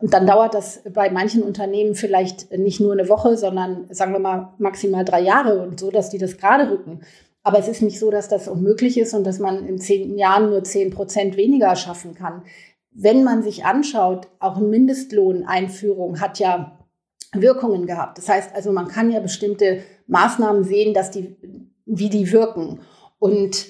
und 0.02 0.14
dann 0.14 0.26
dauert 0.26 0.54
das 0.54 0.82
bei 0.94 1.10
manchen 1.10 1.44
Unternehmen 1.44 1.94
vielleicht 1.94 2.58
nicht 2.58 2.80
nur 2.80 2.94
eine 2.94 3.10
Woche, 3.10 3.38
sondern 3.38 3.86
sagen 3.90 4.14
wir 4.14 4.20
mal 4.20 4.54
maximal 4.58 5.04
drei 5.04 5.22
Jahre 5.22 5.62
und 5.62 5.80
so, 5.80 5.92
dass 5.92 6.10
die 6.10 6.18
das 6.18 6.38
gerade 6.38 6.72
rücken. 6.72 7.02
Aber 7.44 7.60
es 7.60 7.68
ist 7.68 7.82
nicht 7.82 8.00
so, 8.00 8.10
dass 8.10 8.30
das 8.30 8.48
unmöglich 8.48 8.98
ist 8.98 9.14
und 9.14 9.26
dass 9.26 9.40
man 9.40 9.68
in 9.68 9.78
zehn 9.78 10.18
Jahren 10.18 10.50
nur 10.50 10.64
zehn 10.64 10.90
Prozent 10.90 11.38
weniger 11.38 11.76
schaffen 11.76 12.16
kann. 12.16 12.44
Wenn 12.92 13.24
man 13.24 13.44
sich 13.44 13.66
anschaut, 13.66 14.28
auch 14.40 14.58
eine 14.58 14.68
Mindestlohneinführung 14.68 16.22
hat 16.22 16.40
ja 16.40 16.79
Wirkungen 17.34 17.86
gehabt. 17.86 18.18
Das 18.18 18.30
heißt 18.30 18.56
also, 18.56 18.72
man 18.72 18.88
kann 18.88 19.12
ja 19.12 19.20
bestimmte 19.20 19.84
Maßnahmen 20.08 20.64
sehen, 20.64 20.94
dass 20.94 21.12
die, 21.12 21.38
wie 21.86 22.10
die 22.10 22.32
wirken. 22.32 22.82
Und 23.20 23.68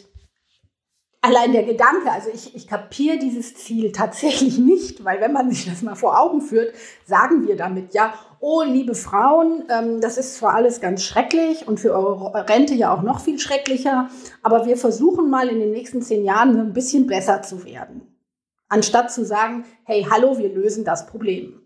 allein 1.22 1.52
der 1.52 1.64
Gedanke, 1.64 2.12
also 2.12 2.30
ich, 2.34 2.56
ich 2.56 2.68
kapiere 2.68 3.18
dieses 3.18 3.56
Ziel 3.56 3.92
tatsächlich 3.92 4.58
nicht, 4.58 5.04
weil 5.04 5.20
wenn 5.22 5.34
man 5.34 5.50
sich 5.50 5.66
das 5.66 5.82
mal 5.82 5.96
vor 5.96 6.20
Augen 6.20 6.42
führt, 6.42 6.74
sagen 7.06 7.48
wir 7.48 7.58
damit 7.58 7.94
ja, 7.94 8.14
oh 8.40 8.64
liebe 8.64 8.96
Frauen, 8.96 9.66
ähm, 9.70 10.02
das 10.02 10.18
ist 10.18 10.36
zwar 10.36 10.54
alles 10.54 10.80
ganz 10.80 11.04
schrecklich 11.04 11.68
und 11.68 11.80
für 11.80 11.94
eure 11.94 12.48
Rente 12.48 12.74
ja 12.74 12.94
auch 12.94 13.02
noch 13.02 13.20
viel 13.20 13.40
schrecklicher, 13.40 14.10
aber 14.44 14.66
wir 14.66 14.78
versuchen 14.78 15.30
mal 15.30 15.50
in 15.50 15.60
den 15.60 15.72
nächsten 15.72 16.02
zehn 16.02 16.24
Jahren 16.24 16.58
ein 16.58 16.74
bisschen 16.74 17.08
besser 17.08 17.42
zu 17.42 17.66
werden. 17.66 18.02
Anstatt 18.70 19.12
zu 19.12 19.26
sagen, 19.26 19.66
hey, 19.84 20.06
hallo, 20.10 20.38
wir 20.38 20.50
lösen 20.50 20.86
das 20.86 21.08
Problem. 21.08 21.62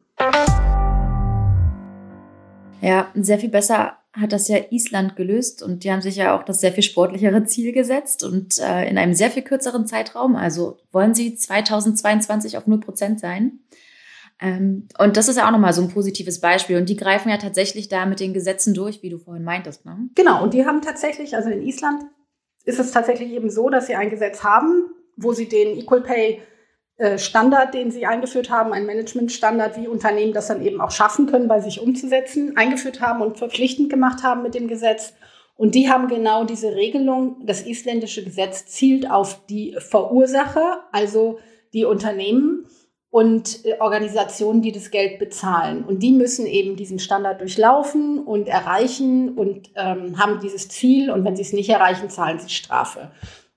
Ja, 2.84 3.10
sehr 3.16 3.40
viel 3.40 3.50
besser 3.50 3.98
hat 4.12 4.34
das 4.34 4.50
ja 4.50 4.58
Island 4.70 5.16
gelöst 5.16 5.64
und 5.64 5.84
die 5.84 5.92
haben 5.92 6.02
sich 6.02 6.18
ja 6.18 6.38
auch 6.38 6.44
das 6.44 6.60
sehr 6.60 6.74
viel 6.74 6.84
sportlichere 6.84 7.46
Ziel 7.46 7.72
gesetzt 7.72 8.24
und 8.24 8.60
äh, 8.60 8.88
in 8.88 8.98
einem 8.98 9.14
sehr 9.14 9.32
viel 9.32 9.42
kürzeren 9.42 9.88
Zeitraum. 9.88 10.36
Also 10.36 10.78
wollen 10.92 11.16
sie 11.16 11.34
2022 11.34 12.58
auf 12.58 12.68
0 12.68 12.82
Prozent 12.82 13.22
sein. 13.22 13.60
Ähm, 14.40 14.90
und 15.00 15.16
das 15.16 15.30
ist 15.30 15.38
ja 15.38 15.48
auch 15.48 15.52
nochmal 15.52 15.74
so 15.74 15.82
ein 15.82 15.90
positives 15.90 16.42
Beispiel. 16.42 16.78
Und 16.78 16.90
die 16.90 16.98
greifen 16.98 17.30
ja 17.30 17.38
tatsächlich 17.38 17.88
da 17.88 18.06
mit 18.06 18.20
den 18.20 18.34
Gesetzen 18.34 18.74
durch, 18.74 19.02
wie 19.02 19.10
du 19.10 19.18
vorhin 19.18 19.46
meintest. 19.46 19.86
Ne? 19.86 20.10
Genau, 20.14 20.44
und 20.44 20.54
die 20.54 20.66
haben 20.66 20.82
tatsächlich, 20.82 21.36
also 21.36 21.50
in 21.50 21.64
Island 21.64 22.04
ist 22.66 22.80
es 22.80 22.92
tatsächlich 22.92 23.32
eben 23.32 23.50
so, 23.50 23.70
dass 23.70 23.88
sie 23.88 23.96
ein 23.96 24.10
Gesetz 24.10 24.44
haben, 24.44 24.94
wo 25.16 25.32
sie 25.32 25.48
den 25.48 25.78
Equal 25.80 26.02
Pay 26.02 26.42
Standard, 27.18 27.74
den 27.74 27.90
Sie 27.90 28.06
eingeführt 28.06 28.52
haben, 28.52 28.72
ein 28.72 28.86
Managementstandard, 28.86 29.78
wie 29.78 29.88
Unternehmen 29.88 30.32
das 30.32 30.48
dann 30.48 30.64
eben 30.64 30.80
auch 30.80 30.92
schaffen 30.92 31.26
können, 31.26 31.48
bei 31.48 31.60
sich 31.60 31.82
umzusetzen, 31.82 32.56
eingeführt 32.56 33.02
haben 33.02 33.22
und 33.22 33.38
verpflichtend 33.38 33.90
gemacht 33.90 34.22
haben 34.24 34.44
mit 34.44 34.54
dem 34.54 34.68
Gesetz. 34.68 35.14
Und 35.56 35.76
die 35.76 35.90
haben 35.90 36.08
genau 36.08 36.44
diese 36.46 36.76
Regelung. 36.76 37.38
Das 37.46 37.66
isländische 37.66 38.24
Gesetz 38.24 38.66
zielt 38.68 39.10
auf 39.10 39.46
die 39.48 39.76
Verursacher, 39.80 40.84
also 40.92 41.40
die 41.74 41.86
Unternehmen 41.86 42.68
und 43.10 43.64
äh, 43.66 43.78
Organisationen, 43.80 44.62
die 44.62 44.72
das 44.72 44.90
Geld 44.90 45.20
bezahlen. 45.20 45.84
Und 45.84 46.02
die 46.02 46.12
müssen 46.12 46.48
eben 46.48 46.76
diesen 46.76 47.00
Standard 47.00 47.42
durchlaufen 47.42 48.20
und 48.20 48.48
erreichen 48.48 49.38
und 49.38 49.72
ähm, 49.76 50.18
haben 50.18 50.40
dieses 50.42 50.68
Ziel. 50.70 51.12
Und 51.12 51.24
wenn 51.24 51.36
sie 51.36 51.44
es 51.44 51.54
nicht 51.54 51.70
erreichen, 51.70 52.10
zahlen 52.10 52.40
sie 52.40 52.50
Strafe. 52.50 53.12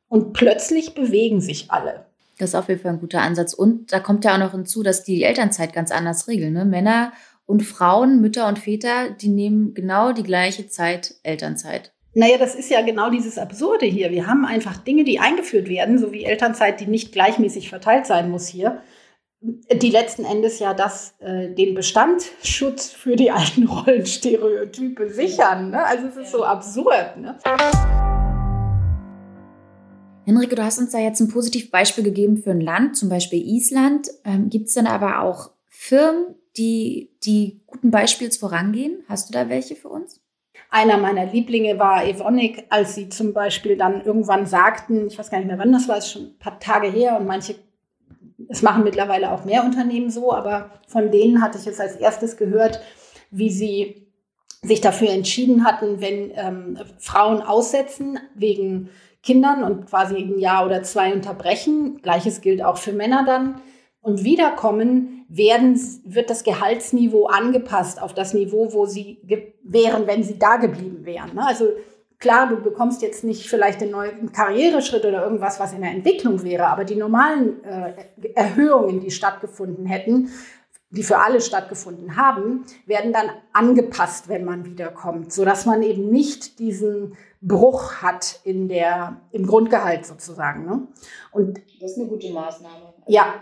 Und 0.08 0.34
plötzlich 0.34 0.94
bewegen 0.94 1.40
sich 1.40 1.70
alle. 1.70 2.05
Das 2.38 2.50
ist 2.50 2.54
auf 2.54 2.68
jeden 2.68 2.80
Fall 2.80 2.92
ein 2.92 3.00
guter 3.00 3.22
Ansatz. 3.22 3.54
Und 3.54 3.92
da 3.92 4.00
kommt 4.00 4.24
ja 4.24 4.34
auch 4.34 4.38
noch 4.38 4.52
hinzu, 4.52 4.82
dass 4.82 5.04
die, 5.04 5.22
Elternzeit 5.22 5.72
ganz 5.72 5.90
anders 5.90 6.28
regeln. 6.28 6.52
Ne? 6.52 6.64
Männer 6.64 7.12
und 7.46 7.62
Frauen, 7.62 8.20
Mütter 8.20 8.48
und 8.48 8.58
Väter, 8.58 9.10
die 9.10 9.28
nehmen 9.28 9.74
genau 9.74 10.12
die 10.12 10.22
gleiche 10.22 10.68
Zeit 10.68 11.14
Elternzeit. 11.22 11.92
Naja, 12.14 12.38
das 12.38 12.54
ist 12.54 12.70
ja 12.70 12.80
genau 12.80 13.10
dieses 13.10 13.36
Absurde 13.36 13.86
hier. 13.86 14.10
Wir 14.10 14.26
haben 14.26 14.46
einfach 14.46 14.78
Dinge, 14.78 15.04
die 15.04 15.20
eingeführt 15.20 15.68
werden, 15.68 15.98
so 15.98 16.12
wie 16.12 16.24
Elternzeit, 16.24 16.80
die 16.80 16.86
nicht 16.86 17.12
gleichmäßig 17.12 17.68
verteilt 17.68 18.06
sein 18.06 18.30
muss 18.30 18.48
hier, 18.48 18.80
die 19.40 19.90
letzten 19.90 20.24
Endes 20.24 20.58
ja 20.58 20.74
das, 20.74 21.14
äh, 21.20 21.50
den 21.50 21.74
Bestandsschutz 21.74 22.90
für 22.90 23.16
die 23.16 23.30
alten 23.30 23.66
Rollenstereotype 23.68 25.10
sichern. 25.10 25.70
Ne? 25.70 25.84
Also 25.84 26.08
es 26.08 26.16
ist 26.16 26.32
so 26.32 26.44
absurd. 26.44 27.18
Ne? 27.18 27.36
Henrike, 30.26 30.56
du 30.56 30.64
hast 30.64 30.78
uns 30.78 30.90
da 30.90 30.98
jetzt 30.98 31.20
ein 31.20 31.28
Positivbeispiel 31.28 32.02
gegeben 32.02 32.38
für 32.38 32.50
ein 32.50 32.60
Land, 32.60 32.96
zum 32.96 33.08
Beispiel 33.08 33.40
Island. 33.40 34.08
Ähm, 34.24 34.50
Gibt 34.50 34.66
es 34.66 34.74
denn 34.74 34.88
aber 34.88 35.22
auch 35.22 35.52
Firmen, 35.68 36.34
die, 36.56 37.12
die 37.22 37.60
guten 37.64 37.92
Beispiels 37.92 38.36
vorangehen? 38.36 39.04
Hast 39.08 39.28
du 39.28 39.32
da 39.32 39.48
welche 39.48 39.76
für 39.76 39.88
uns? 39.88 40.20
Einer 40.68 40.98
meiner 40.98 41.26
Lieblinge 41.26 41.78
war 41.78 42.04
Evonik, 42.04 42.64
als 42.70 42.96
sie 42.96 43.08
zum 43.08 43.34
Beispiel 43.34 43.76
dann 43.76 44.04
irgendwann 44.04 44.46
sagten, 44.46 45.06
ich 45.06 45.16
weiß 45.16 45.30
gar 45.30 45.38
nicht 45.38 45.46
mehr 45.46 45.60
wann 45.60 45.72
das 45.72 45.86
war, 45.86 45.98
ist 45.98 46.10
schon 46.10 46.22
ein 46.22 46.38
paar 46.40 46.58
Tage 46.58 46.88
her 46.88 47.16
und 47.20 47.26
manche, 47.26 47.54
es 48.48 48.62
machen 48.62 48.82
mittlerweile 48.82 49.30
auch 49.30 49.44
mehr 49.44 49.62
Unternehmen 49.62 50.10
so, 50.10 50.32
aber 50.32 50.72
von 50.88 51.12
denen 51.12 51.40
hatte 51.40 51.56
ich 51.58 51.66
jetzt 51.66 51.80
als 51.80 51.94
erstes 51.94 52.36
gehört, 52.36 52.80
wie 53.30 53.50
sie 53.50 54.08
sich 54.62 54.80
dafür 54.80 55.10
entschieden 55.10 55.64
hatten, 55.64 56.00
wenn 56.00 56.32
ähm, 56.34 56.78
Frauen 56.98 57.42
aussetzen 57.42 58.18
wegen 58.34 58.90
Kindern 59.26 59.64
und 59.64 59.86
quasi 59.86 60.16
ein 60.16 60.38
Jahr 60.38 60.64
oder 60.64 60.82
zwei 60.82 61.12
unterbrechen. 61.12 62.00
Gleiches 62.00 62.40
gilt 62.40 62.62
auch 62.62 62.78
für 62.78 62.92
Männer 62.92 63.24
dann. 63.26 63.60
Und 64.00 64.22
wiederkommen, 64.22 65.16
werden, 65.28 65.80
wird 66.04 66.30
das 66.30 66.44
Gehaltsniveau 66.44 67.26
angepasst 67.26 68.00
auf 68.00 68.14
das 68.14 68.34
Niveau, 68.34 68.72
wo 68.72 68.86
sie 68.86 69.18
wären, 69.62 70.06
wenn 70.06 70.22
sie 70.22 70.38
da 70.38 70.56
geblieben 70.56 71.04
wären. 71.04 71.34
Ne? 71.34 71.46
Also 71.46 71.70
klar, 72.18 72.48
du 72.48 72.56
bekommst 72.56 73.02
jetzt 73.02 73.24
nicht 73.24 73.48
vielleicht 73.48 73.80
den 73.80 73.90
neuen 73.90 74.30
Karriereschritt 74.32 75.04
oder 75.04 75.24
irgendwas, 75.24 75.58
was 75.58 75.72
in 75.72 75.80
der 75.80 75.90
Entwicklung 75.90 76.42
wäre, 76.44 76.68
aber 76.68 76.84
die 76.84 76.94
normalen 76.94 77.62
äh, 77.64 77.94
Erhöhungen, 78.34 79.00
die 79.00 79.10
stattgefunden 79.10 79.86
hätten, 79.86 80.30
die 80.90 81.02
für 81.02 81.18
alle 81.18 81.40
stattgefunden 81.40 82.16
haben, 82.16 82.64
werden 82.86 83.12
dann 83.12 83.30
angepasst, 83.52 84.28
wenn 84.28 84.44
man 84.44 84.64
wiederkommt, 84.64 85.32
sodass 85.32 85.66
man 85.66 85.82
eben 85.82 86.10
nicht 86.10 86.60
diesen 86.60 87.16
Bruch 87.46 88.02
hat 88.02 88.40
in 88.42 88.68
der, 88.68 89.20
im 89.30 89.46
Grundgehalt 89.46 90.04
sozusagen. 90.04 90.66
Ne? 90.66 90.88
Und 91.30 91.60
das 91.80 91.92
ist 91.92 91.98
eine 91.98 92.08
gute 92.08 92.32
Maßnahme. 92.32 92.94
Ja, 93.06 93.34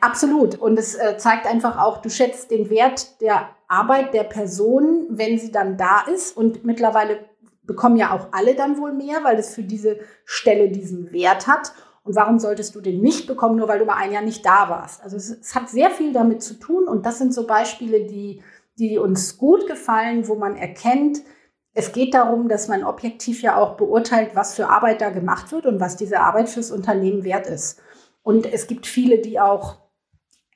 absolut. 0.00 0.56
Und 0.56 0.76
es 0.78 0.96
äh, 0.96 1.16
zeigt 1.16 1.46
einfach 1.46 1.78
auch, 1.78 1.98
du 1.98 2.10
schätzt 2.10 2.50
den 2.50 2.70
Wert 2.70 3.20
der 3.20 3.50
Arbeit 3.68 4.14
der 4.14 4.24
Person, 4.24 5.06
wenn 5.10 5.38
sie 5.38 5.52
dann 5.52 5.76
da 5.76 6.02
ist. 6.12 6.36
Und 6.36 6.64
mittlerweile 6.64 7.20
bekommen 7.62 7.96
ja 7.96 8.12
auch 8.12 8.28
alle 8.32 8.56
dann 8.56 8.78
wohl 8.78 8.92
mehr, 8.92 9.22
weil 9.22 9.38
es 9.38 9.54
für 9.54 9.62
diese 9.62 10.00
Stelle 10.24 10.70
diesen 10.70 11.12
Wert 11.12 11.46
hat. 11.46 11.72
Und 12.02 12.16
warum 12.16 12.40
solltest 12.40 12.74
du 12.74 12.80
den 12.80 13.00
nicht 13.00 13.28
bekommen, 13.28 13.56
nur 13.56 13.68
weil 13.68 13.78
du 13.78 13.84
mal 13.84 13.96
ein 13.96 14.12
Jahr 14.12 14.22
nicht 14.22 14.44
da 14.44 14.68
warst? 14.68 15.04
Also 15.04 15.16
es, 15.16 15.30
es 15.30 15.54
hat 15.54 15.68
sehr 15.68 15.90
viel 15.90 16.12
damit 16.12 16.42
zu 16.42 16.54
tun. 16.54 16.88
Und 16.88 17.06
das 17.06 17.18
sind 17.18 17.32
so 17.32 17.46
Beispiele, 17.46 18.06
die, 18.06 18.42
die 18.76 18.98
uns 18.98 19.38
gut 19.38 19.68
gefallen, 19.68 20.26
wo 20.26 20.34
man 20.34 20.56
erkennt, 20.56 21.20
es 21.74 21.92
geht 21.92 22.14
darum, 22.14 22.48
dass 22.48 22.68
man 22.68 22.84
objektiv 22.84 23.42
ja 23.42 23.56
auch 23.56 23.76
beurteilt, 23.76 24.30
was 24.34 24.54
für 24.54 24.68
Arbeit 24.68 25.00
da 25.00 25.10
gemacht 25.10 25.50
wird 25.50 25.66
und 25.66 25.80
was 25.80 25.96
diese 25.96 26.20
Arbeit 26.20 26.48
fürs 26.48 26.70
Unternehmen 26.70 27.24
wert 27.24 27.48
ist. 27.48 27.80
Und 28.22 28.50
es 28.50 28.68
gibt 28.68 28.86
viele, 28.86 29.18
die 29.18 29.40
auch 29.40 29.78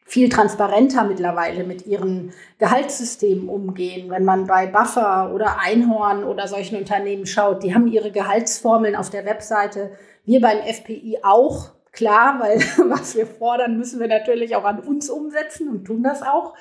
viel 0.09 0.31
transparenter 0.31 1.04
mittlerweile 1.04 1.64
mit 1.64 1.87
ihren 1.87 2.33
Gehaltssystemen 2.59 3.48
umgehen. 3.48 4.09
Wenn 4.11 4.24
man 4.24 4.46
bei 4.46 4.66
Buffer 4.66 5.35
oder 5.35 5.59
Einhorn 5.61 6.24
oder 6.24 6.48
solchen 6.48 6.78
Unternehmen 6.78 7.26
schaut, 7.26 7.62
die 7.62 7.74
haben 7.74 7.88
ihre 7.88 8.11
Gehaltsformeln 8.11 8.96
auf 8.96 9.11
der 9.11 9.26
Webseite. 9.26 9.90
Wir 10.24 10.40
beim 10.40 10.61
FPI 10.61 11.18
auch, 11.22 11.72
klar, 11.92 12.38
weil 12.40 12.59
was 12.90 13.16
wir 13.16 13.26
fordern, 13.26 13.76
müssen 13.76 14.00
wir 14.00 14.09
natürlich 14.09 14.57
auch 14.57 14.64
an 14.64 14.78
uns 14.78 15.11
umsetzen 15.11 15.68
und 15.68 15.85
tun 15.85 16.02
das 16.04 16.22
auch, 16.22 16.54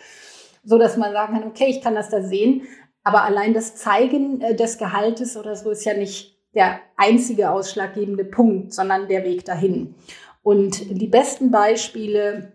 so 0.66 0.78
dass 0.78 0.98
man 0.98 1.14
sagen 1.14 1.34
kann, 1.34 1.48
okay, 1.48 1.68
ich 1.70 1.82
kann 1.82 1.96
das 1.96 2.10
da 2.10 2.22
sehen, 2.22 2.64
aber 3.08 3.24
allein 3.24 3.54
das 3.54 3.76
Zeigen 3.76 4.42
äh, 4.42 4.54
des 4.54 4.78
Gehaltes 4.78 5.38
oder 5.38 5.56
so 5.56 5.72
ist 5.72 5.86
ja 5.86 5.94
nicht 5.94 6.38
der 6.54 6.82
einzige 6.98 7.52
ausschlaggebende 7.52 8.26
Punkt, 8.26 8.74
sondern 8.74 9.08
der 9.08 9.24
Weg 9.24 9.46
dahin. 9.46 9.96
Und 10.44 10.82
die 10.90 11.08
besten 11.08 11.50
Beispiele 11.50 12.52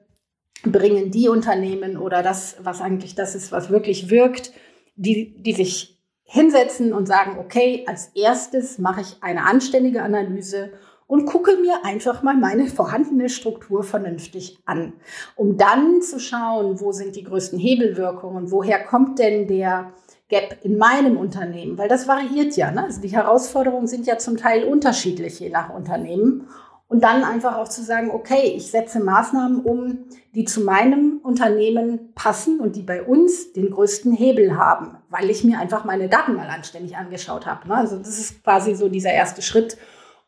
bringen 0.63 1.11
die 1.11 1.31
Unternehmen 1.31 1.97
oder 1.97 2.23
das, 2.23 2.57
was 2.63 2.83
eigentlich 2.83 3.15
das 3.15 3.35
ist, 3.35 3.51
was 3.51 3.71
wirklich 3.71 4.11
wirkt, 4.11 4.53
die, 4.95 5.43
die 5.43 5.55
sich 5.55 5.99
hinsetzen 6.23 6.93
und 6.93 7.07
sagen, 7.07 7.39
okay, 7.39 7.87
als 7.87 8.09
erstes 8.15 8.77
mache 8.77 9.01
ich 9.01 9.23
eine 9.23 9.47
anständige 9.47 10.03
Analyse 10.03 10.73
und 11.07 11.25
gucke 11.25 11.57
mir 11.57 11.83
einfach 11.83 12.23
mal 12.23 12.37
meine 12.37 12.67
vorhandene 12.67 13.31
Struktur 13.31 13.85
vernünftig 13.85 14.59
an, 14.67 14.93
um 15.35 15.57
dann 15.57 16.03
zu 16.03 16.21
schauen, 16.21 16.79
wo 16.79 16.93
sind 16.93 17.17
die 17.17 17.25
größten 17.25 17.59
Hebelwirkungen, 17.59 18.51
woher 18.51 18.85
kommt 18.85 19.19
denn 19.19 19.49
der 19.49 19.95
Gap 20.33 20.57
in 20.63 20.79
meinem 20.79 21.19
Unternehmen, 21.19 21.77
weil 21.77 21.91
das 21.91 22.09
variiert 22.09 22.57
ja. 22.57 22.71
Ne? 22.71 22.85
Also 22.85 23.03
die 23.03 23.13
Herausforderungen 23.13 23.87
sind 23.87 24.07
ja 24.07 24.17
zum 24.17 24.39
Teil 24.39 24.65
unterschiedlich 24.65 25.39
je 25.39 25.51
nach 25.51 25.69
Unternehmen. 25.69 26.49
Und 26.89 27.05
dann 27.05 27.23
einfach 27.23 27.57
auch 27.57 27.69
zu 27.69 27.83
sagen, 27.83 28.11
okay, 28.11 28.53
ich 28.55 28.71
setze 28.71 29.01
Maßnahmen 29.01 29.61
um, 29.61 30.05
die 30.35 30.45
zu 30.45 30.63
meinem 30.63 31.21
Unternehmen 31.23 32.13
passen 32.15 32.61
und 32.61 32.77
die 32.77 32.83
bei 32.83 33.03
uns 33.03 33.53
den 33.53 33.71
größten 33.71 34.13
Hebel 34.13 34.57
haben, 34.57 34.97
weil 35.11 35.29
ich 35.29 35.45
mir 35.45 35.59
einfach 35.59 35.85
meine 35.85 36.09
Daten 36.09 36.35
mal 36.35 36.49
anständig 36.49 36.97
angeschaut 36.97 37.47
habe. 37.47 37.69
Ne? 37.69 37.77
Also 37.77 37.99
das 37.99 38.19
ist 38.19 38.43
quasi 38.43 38.75
so 38.75 38.89
dieser 38.89 39.13
erste 39.13 39.43
Schritt. 39.43 39.77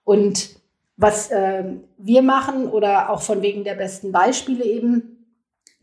Und 0.04 0.56
was 0.96 1.30
äh, 1.30 1.64
wir 1.96 2.22
machen 2.22 2.68
oder 2.68 3.10
auch 3.10 3.22
von 3.22 3.40
wegen 3.40 3.64
der 3.64 3.74
besten 3.74 4.12
Beispiele 4.12 4.64
eben, 4.64 5.13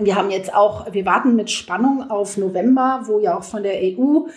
wir 0.06 0.16
haben 0.16 0.32
jetzt 0.32 0.54
auch, 0.54 0.92
wir 0.92 1.06
warten 1.06 1.36
mit 1.36 1.50
Spannung 1.50 2.10
auf 2.10 2.38
November, 2.38 3.02
wo 3.06 3.20
ja 3.20 3.38
auch 3.38 3.44
von 3.44 3.64
der 3.64 3.76
EU 3.82 4.28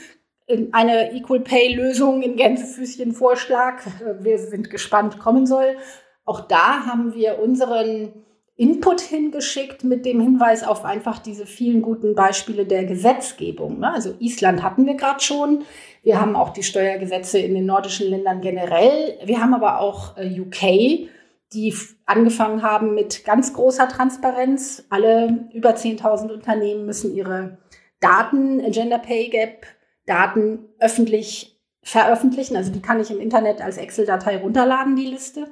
eine 0.72 1.12
Equal 1.12 1.40
Pay 1.40 1.74
Lösung 1.74 2.22
in 2.22 2.37
Gänsefüßchen 2.37 3.12
Vorschlag, 3.12 3.81
wir 4.20 4.38
sind 4.38 4.70
gespannt, 4.70 5.18
kommen 5.18 5.46
soll. 5.46 5.77
Auch 6.24 6.40
da 6.40 6.87
haben 6.87 7.14
wir 7.14 7.38
unseren 7.38 8.12
Input 8.57 9.00
hingeschickt 9.00 9.83
mit 9.83 10.07
dem 10.07 10.20
Hinweis 10.20 10.62
auf 10.62 10.85
einfach 10.85 11.18
diese 11.18 11.44
vielen 11.44 11.83
guten 11.83 12.14
Beispiele 12.14 12.64
der 12.64 12.85
Gesetzgebung. 12.85 13.81
Ne? 13.81 13.92
Also 13.92 14.14
Island 14.20 14.62
hatten 14.62 14.87
wir 14.87 14.94
gerade 14.94 15.20
schon. 15.20 15.64
Wir 16.05 16.20
haben 16.20 16.37
auch 16.37 16.50
die 16.50 16.62
Steuergesetze 16.62 17.38
in 17.38 17.55
den 17.55 17.66
nordischen 17.66 18.09
Ländern 18.09 18.40
generell. 18.42 19.18
Wir 19.24 19.40
haben 19.40 19.55
aber 19.55 19.81
auch 19.81 20.16
äh, 20.16 20.40
UK, 20.40 21.09
die 21.54 21.74
angefangen 22.04 22.62
haben 22.62 22.94
mit 22.94 23.24
ganz 23.24 23.52
großer 23.54 23.88
Transparenz. 23.88 24.84
Alle 24.90 25.48
über 25.52 25.70
10.000 25.70 26.32
Unternehmen 26.32 26.86
müssen 26.86 27.14
ihre 27.14 27.58
Daten, 28.00 28.70
Gender 28.70 28.98
Pay 28.98 29.28
Gap, 29.28 29.66
Daten 30.06 30.68
öffentlich 30.78 31.60
veröffentlichen. 31.82 32.56
Also 32.56 32.72
die 32.72 32.82
kann 32.82 33.00
ich 33.00 33.10
im 33.10 33.20
Internet 33.20 33.62
als 33.62 33.78
Excel-Datei 33.78 34.38
runterladen, 34.38 34.96
die 34.96 35.06
Liste. 35.06 35.46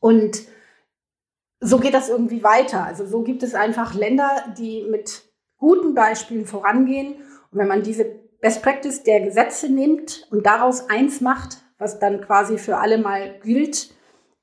Und 0.00 0.42
so 1.60 1.78
geht 1.78 1.94
das 1.94 2.08
irgendwie 2.08 2.42
weiter. 2.42 2.84
Also 2.84 3.06
so 3.06 3.22
gibt 3.22 3.42
es 3.42 3.54
einfach 3.54 3.94
Länder, 3.94 4.30
die 4.58 4.82
mit 4.90 5.22
guten 5.58 5.94
Beispielen 5.94 6.46
vorangehen. 6.46 7.14
Und 7.50 7.58
wenn 7.58 7.68
man 7.68 7.82
diese 7.82 8.04
Best 8.40 8.62
Practice 8.62 9.04
der 9.04 9.20
Gesetze 9.20 9.68
nimmt 9.68 10.26
und 10.30 10.44
daraus 10.44 10.90
eins 10.90 11.20
macht, 11.20 11.58
was 11.78 12.00
dann 12.00 12.20
quasi 12.20 12.58
für 12.58 12.78
alle 12.78 12.98
mal 12.98 13.38
gilt, 13.44 13.94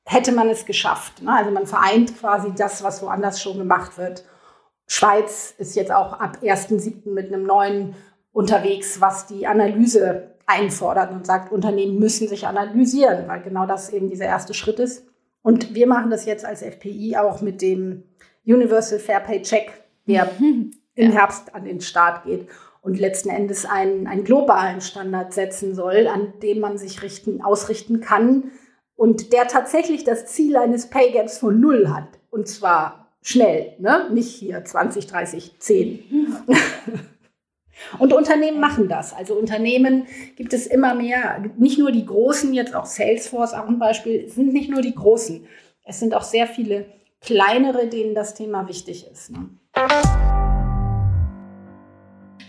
hätte 0.09 0.31
man 0.31 0.49
es 0.49 0.65
geschafft. 0.65 1.21
Ne? 1.21 1.31
Also 1.31 1.51
man 1.51 1.67
vereint 1.67 2.19
quasi 2.19 2.51
das, 2.55 2.83
was 2.83 3.03
woanders 3.03 3.41
schon 3.41 3.59
gemacht 3.59 3.97
wird. 3.99 4.25
Schweiz 4.87 5.53
ist 5.59 5.75
jetzt 5.75 5.91
auch 5.91 6.13
ab 6.13 6.39
1.7. 6.41 7.13
mit 7.13 7.27
einem 7.27 7.43
neuen 7.43 7.95
unterwegs, 8.31 8.99
was 9.01 9.27
die 9.27 9.45
Analyse 9.45 10.35
einfordert 10.47 11.11
und 11.11 11.27
sagt, 11.27 11.51
Unternehmen 11.51 11.99
müssen 11.99 12.27
sich 12.27 12.47
analysieren, 12.47 13.27
weil 13.27 13.43
genau 13.43 13.67
das 13.67 13.91
eben 13.91 14.09
dieser 14.09 14.25
erste 14.25 14.55
Schritt 14.55 14.79
ist. 14.79 15.05
Und 15.43 15.75
wir 15.75 15.85
machen 15.85 16.09
das 16.09 16.25
jetzt 16.25 16.43
als 16.43 16.63
FPI 16.63 17.17
auch 17.17 17.41
mit 17.41 17.61
dem 17.61 18.03
Universal 18.47 18.97
Fair 18.97 19.19
Pay 19.19 19.43
Check, 19.43 19.71
der 20.07 20.31
mhm. 20.39 20.71
im 20.95 21.11
Herbst 21.11 21.53
an 21.53 21.65
den 21.65 21.81
Start 21.81 22.23
geht 22.23 22.49
und 22.81 22.99
letzten 22.99 23.29
Endes 23.29 23.65
einen, 23.65 24.07
einen 24.07 24.23
globalen 24.23 24.81
Standard 24.81 25.33
setzen 25.33 25.75
soll, 25.75 26.07
an 26.07 26.33
dem 26.41 26.61
man 26.61 26.79
sich 26.79 27.03
richten, 27.03 27.43
ausrichten 27.43 28.01
kann, 28.01 28.51
und 28.99 29.31
der 29.31 29.47
tatsächlich 29.47 30.03
das 30.03 30.25
Ziel 30.25 30.57
eines 30.57 30.87
Pay 30.87 31.11
Gaps 31.11 31.37
von 31.37 31.61
null 31.61 31.87
hat. 31.87 32.19
Und 32.31 32.49
zwar 32.49 33.07
schnell, 33.21 33.73
ne? 33.79 34.09
nicht 34.11 34.35
hier 34.35 34.63
20, 34.65 35.07
30, 35.07 35.53
10. 35.57 36.03
Und 37.97 38.11
Unternehmen 38.11 38.59
machen 38.59 38.89
das. 38.89 39.13
Also 39.13 39.35
Unternehmen 39.35 40.05
gibt 40.35 40.51
es 40.51 40.67
immer 40.67 40.95
mehr, 40.95 41.41
nicht 41.57 41.79
nur 41.79 41.93
die 41.93 42.05
Großen, 42.05 42.53
jetzt 42.53 42.75
auch 42.75 42.85
Salesforce, 42.85 43.53
auch 43.53 43.69
ein 43.69 43.79
Beispiel, 43.79 44.27
sind 44.27 44.51
nicht 44.51 44.69
nur 44.69 44.81
die 44.81 44.95
Großen. 44.95 45.47
Es 45.85 46.01
sind 46.01 46.13
auch 46.13 46.23
sehr 46.23 46.45
viele 46.45 46.85
kleinere, 47.21 47.87
denen 47.87 48.15
das 48.15 48.33
Thema 48.33 48.67
wichtig 48.67 49.07
ist. 49.09 49.31
Ne? 49.31 49.49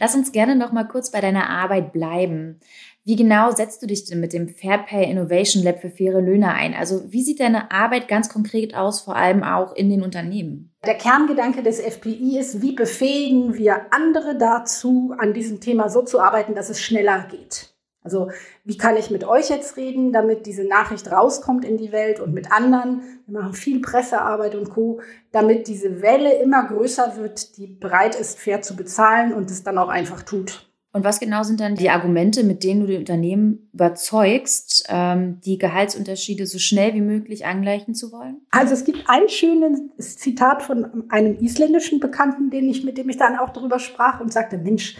Lass 0.00 0.14
uns 0.14 0.32
gerne 0.32 0.56
noch 0.56 0.72
mal 0.72 0.84
kurz 0.84 1.10
bei 1.12 1.20
deiner 1.20 1.48
Arbeit 1.50 1.92
bleiben. 1.92 2.58
Wie 3.04 3.16
genau 3.16 3.50
setzt 3.50 3.82
du 3.82 3.86
dich 3.86 4.04
denn 4.04 4.20
mit 4.20 4.34
dem 4.34 4.48
Fair 4.48 4.78
Pay 4.78 5.10
Innovation 5.10 5.62
Lab 5.62 5.80
für 5.80 5.88
faire 5.88 6.20
Löhne 6.20 6.52
ein? 6.52 6.74
Also 6.74 7.10
wie 7.10 7.22
sieht 7.22 7.40
deine 7.40 7.70
Arbeit 7.70 8.08
ganz 8.08 8.28
konkret 8.28 8.74
aus, 8.74 9.00
vor 9.00 9.16
allem 9.16 9.42
auch 9.42 9.74
in 9.74 9.88
den 9.88 10.02
Unternehmen? 10.02 10.74
Der 10.84 10.96
Kerngedanke 10.96 11.62
des 11.62 11.80
FPI 11.80 12.38
ist, 12.38 12.60
wie 12.60 12.72
befähigen 12.72 13.54
wir 13.54 13.86
andere 13.90 14.36
dazu, 14.36 15.14
an 15.18 15.32
diesem 15.32 15.60
Thema 15.60 15.88
so 15.88 16.02
zu 16.02 16.20
arbeiten, 16.20 16.54
dass 16.54 16.68
es 16.68 16.80
schneller 16.80 17.26
geht. 17.30 17.74
Also 18.02 18.30
wie 18.64 18.78
kann 18.78 18.96
ich 18.96 19.10
mit 19.10 19.24
euch 19.24 19.50
jetzt 19.50 19.76
reden, 19.76 20.12
damit 20.12 20.46
diese 20.46 20.64
Nachricht 20.64 21.10
rauskommt 21.10 21.64
in 21.64 21.76
die 21.76 21.92
Welt 21.92 22.18
und 22.18 22.32
mit 22.32 22.50
anderen. 22.50 23.02
Wir 23.26 23.40
machen 23.40 23.52
viel 23.52 23.80
Pressearbeit 23.80 24.54
und 24.54 24.70
Co, 24.70 25.00
damit 25.32 25.68
diese 25.68 26.00
Welle 26.00 26.34
immer 26.40 26.66
größer 26.66 27.16
wird, 27.16 27.56
die 27.56 27.66
bereit 27.66 28.14
ist, 28.14 28.38
fair 28.38 28.62
zu 28.62 28.74
bezahlen 28.74 29.34
und 29.34 29.50
es 29.50 29.62
dann 29.62 29.76
auch 29.76 29.88
einfach 29.88 30.22
tut. 30.22 30.69
Und 30.92 31.04
was 31.04 31.20
genau 31.20 31.44
sind 31.44 31.60
dann 31.60 31.76
die 31.76 31.88
Argumente, 31.88 32.42
mit 32.42 32.64
denen 32.64 32.80
du 32.80 32.86
die 32.86 32.96
Unternehmen 32.96 33.70
überzeugst, 33.72 34.86
ähm, 34.88 35.40
die 35.44 35.56
Gehaltsunterschiede 35.56 36.46
so 36.46 36.58
schnell 36.58 36.94
wie 36.94 37.00
möglich 37.00 37.46
angleichen 37.46 37.94
zu 37.94 38.10
wollen? 38.10 38.40
Also 38.50 38.74
es 38.74 38.84
gibt 38.84 39.04
ein 39.06 39.28
schönes 39.28 40.16
Zitat 40.18 40.62
von 40.62 41.08
einem 41.10 41.38
isländischen 41.38 42.00
Bekannten, 42.00 42.50
den 42.50 42.68
ich, 42.68 42.82
mit 42.82 42.98
dem 42.98 43.08
ich 43.08 43.18
dann 43.18 43.38
auch 43.38 43.50
darüber 43.50 43.78
sprach 43.78 44.20
und 44.20 44.32
sagte, 44.32 44.58
Mensch, 44.58 44.96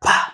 boah, 0.00 0.32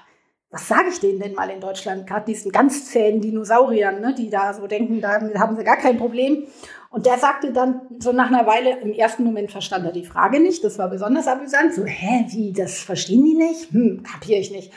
was 0.53 0.69
sage 0.69 0.89
ich 0.91 1.01
denen 1.01 1.19
denn 1.19 1.35
mal 1.35 1.51
in 1.51 1.61
Deutschland? 1.61 2.07
Gerade 2.07 2.27
diesen 2.27 2.53
ganz 2.53 2.87
zähen 2.87 3.21
Dinosauriern, 3.21 4.01
ne, 4.01 4.15
die 4.17 4.31
da 4.31 4.55
so 4.55 4.69
denken, 4.69 5.01
da 5.01 5.21
haben 5.21 5.57
sie 5.57 5.65
gar 5.65 5.77
kein 5.77 5.97
Problem. 5.97 6.45
Und 6.91 7.07
der 7.07 7.19
sagte 7.19 7.53
dann 7.53 7.83
so 8.01 8.13
nach 8.13 8.29
einer 8.29 8.47
Weile, 8.47 8.81
im 8.81 8.93
ersten 8.93 9.23
Moment 9.23 9.53
verstand 9.53 9.85
er 9.87 9.93
die 9.93 10.05
Frage 10.05 10.41
nicht. 10.41 10.63
Das 10.65 10.77
war 10.79 10.89
besonders 10.89 11.29
amüsant. 11.29 11.73
So, 11.73 11.85
hä, 11.85 12.27
wie, 12.31 12.53
das 12.53 12.81
verstehen 12.81 13.25
die 13.25 13.35
nicht? 13.35 13.71
Hm, 13.73 14.03
kapiere 14.03 14.41
ich 14.41 14.51
nicht. 14.51 14.73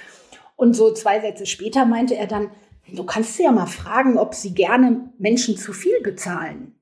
Und 0.56 0.76
so 0.76 0.94
zwei 0.94 1.20
Sätze 1.20 1.46
später 1.46 1.86
meinte 1.86 2.16
er 2.16 2.28
dann, 2.28 2.52
du 2.92 3.06
kannst 3.06 3.36
sie 3.36 3.44
ja 3.44 3.52
mal 3.52 3.66
fragen, 3.66 4.18
ob 4.18 4.34
sie 4.36 4.54
gerne 4.54 5.12
Menschen 5.18 5.58
zu 5.58 5.74
viel 5.74 6.02
bezahlen. 6.02 6.76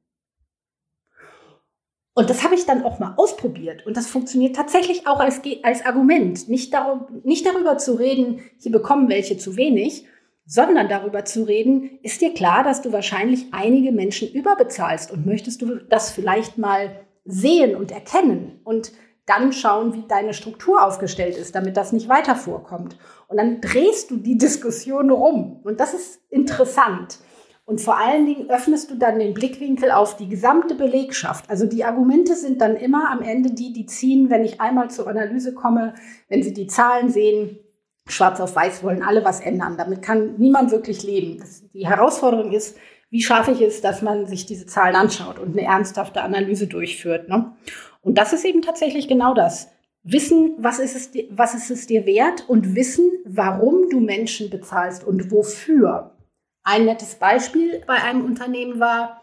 Und 2.13 2.29
das 2.29 2.43
habe 2.43 2.55
ich 2.55 2.65
dann 2.65 2.83
auch 2.83 2.99
mal 2.99 3.13
ausprobiert. 3.15 3.85
Und 3.85 3.95
das 3.95 4.07
funktioniert 4.07 4.55
tatsächlich 4.55 5.07
auch 5.07 5.19
als, 5.19 5.41
als 5.63 5.85
Argument. 5.85 6.49
Nicht, 6.49 6.73
darum, 6.73 7.21
nicht 7.23 7.45
darüber 7.45 7.77
zu 7.77 7.93
reden, 7.93 8.41
hier 8.59 8.71
bekommen 8.71 9.09
welche 9.09 9.37
zu 9.37 9.55
wenig, 9.55 10.05
sondern 10.45 10.89
darüber 10.89 11.23
zu 11.23 11.43
reden, 11.43 11.99
ist 12.03 12.19
dir 12.19 12.33
klar, 12.33 12.63
dass 12.63 12.81
du 12.81 12.91
wahrscheinlich 12.91 13.45
einige 13.53 13.93
Menschen 13.93 14.29
überbezahlst 14.29 15.11
und 15.11 15.25
möchtest 15.25 15.61
du 15.61 15.75
das 15.77 16.11
vielleicht 16.11 16.57
mal 16.57 17.05
sehen 17.23 17.75
und 17.75 17.91
erkennen 17.91 18.59
und 18.65 18.91
dann 19.25 19.53
schauen, 19.53 19.93
wie 19.93 20.03
deine 20.07 20.33
Struktur 20.33 20.83
aufgestellt 20.83 21.37
ist, 21.37 21.55
damit 21.55 21.77
das 21.77 21.93
nicht 21.93 22.09
weiter 22.09 22.35
vorkommt. 22.35 22.97
Und 23.31 23.37
dann 23.37 23.61
drehst 23.61 24.11
du 24.11 24.17
die 24.17 24.37
Diskussion 24.37 25.09
rum. 25.09 25.61
Und 25.63 25.79
das 25.79 25.93
ist 25.93 26.19
interessant. 26.29 27.19
Und 27.63 27.79
vor 27.79 27.97
allen 27.97 28.25
Dingen 28.25 28.49
öffnest 28.49 28.91
du 28.91 28.95
dann 28.95 29.19
den 29.19 29.33
Blickwinkel 29.33 29.89
auf 29.91 30.17
die 30.17 30.27
gesamte 30.27 30.75
Belegschaft. 30.75 31.49
Also 31.49 31.65
die 31.65 31.85
Argumente 31.85 32.35
sind 32.35 32.59
dann 32.59 32.75
immer 32.75 33.09
am 33.09 33.21
Ende 33.21 33.51
die, 33.51 33.71
die 33.71 33.85
ziehen, 33.85 34.29
wenn 34.29 34.43
ich 34.43 34.59
einmal 34.59 34.91
zur 34.91 35.07
Analyse 35.07 35.53
komme, 35.53 35.93
wenn 36.27 36.43
sie 36.43 36.53
die 36.53 36.67
Zahlen 36.67 37.09
sehen, 37.09 37.57
schwarz 38.05 38.41
auf 38.41 38.53
weiß 38.53 38.83
wollen 38.83 39.01
alle 39.01 39.23
was 39.23 39.39
ändern. 39.39 39.77
Damit 39.77 40.01
kann 40.01 40.35
niemand 40.37 40.71
wirklich 40.71 41.03
leben. 41.03 41.37
Das, 41.39 41.63
die 41.71 41.87
Herausforderung 41.87 42.51
ist, 42.51 42.75
wie 43.11 43.21
schaffe 43.21 43.51
ich 43.51 43.61
es, 43.61 43.79
dass 43.79 44.01
man 44.01 44.27
sich 44.27 44.45
diese 44.45 44.65
Zahlen 44.65 44.97
anschaut 44.97 45.39
und 45.39 45.57
eine 45.57 45.65
ernsthafte 45.65 46.21
Analyse 46.21 46.67
durchführt. 46.67 47.29
Ne? 47.29 47.53
Und 48.01 48.17
das 48.17 48.33
ist 48.33 48.43
eben 48.43 48.61
tatsächlich 48.61 49.07
genau 49.07 49.33
das. 49.33 49.69
Wissen, 50.03 50.55
was 50.57 50.79
ist, 50.79 50.95
es, 50.95 51.11
was 51.29 51.53
ist 51.53 51.69
es 51.69 51.87
dir 51.87 52.05
wert 52.05 52.49
und 52.49 52.75
wissen, 52.75 53.11
warum 53.25 53.89
du 53.89 53.99
Menschen 53.99 54.49
bezahlst 54.49 55.03
und 55.03 55.31
wofür. 55.31 56.17
Ein 56.63 56.85
nettes 56.85 57.15
Beispiel 57.15 57.83
bei 57.85 57.95
einem 57.95 58.25
Unternehmen 58.25 58.79
war, 58.79 59.21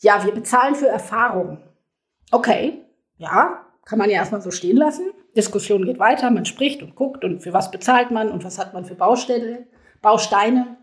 ja, 0.00 0.24
wir 0.24 0.32
bezahlen 0.32 0.74
für 0.74 0.88
Erfahrung. 0.88 1.58
Okay, 2.32 2.84
ja, 3.18 3.66
kann 3.84 3.98
man 3.98 4.10
ja 4.10 4.16
erstmal 4.16 4.40
so 4.40 4.50
stehen 4.50 4.76
lassen. 4.76 5.12
Diskussion 5.36 5.84
geht 5.84 5.98
weiter, 5.98 6.30
man 6.30 6.46
spricht 6.46 6.82
und 6.82 6.96
guckt 6.96 7.24
und 7.24 7.40
für 7.40 7.52
was 7.52 7.70
bezahlt 7.70 8.10
man 8.10 8.30
und 8.30 8.44
was 8.44 8.58
hat 8.58 8.74
man 8.74 8.84
für 8.84 8.94
Baustelle, 8.94 9.68
Bausteine. 10.02 10.78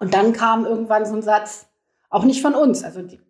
Und 0.00 0.14
dann 0.14 0.32
kam 0.32 0.64
irgendwann 0.64 1.06
so 1.06 1.14
ein 1.14 1.22
Satz, 1.22 1.68
auch 2.10 2.24
nicht 2.24 2.42
von 2.42 2.54
uns, 2.54 2.82
also 2.82 3.02
die 3.02 3.20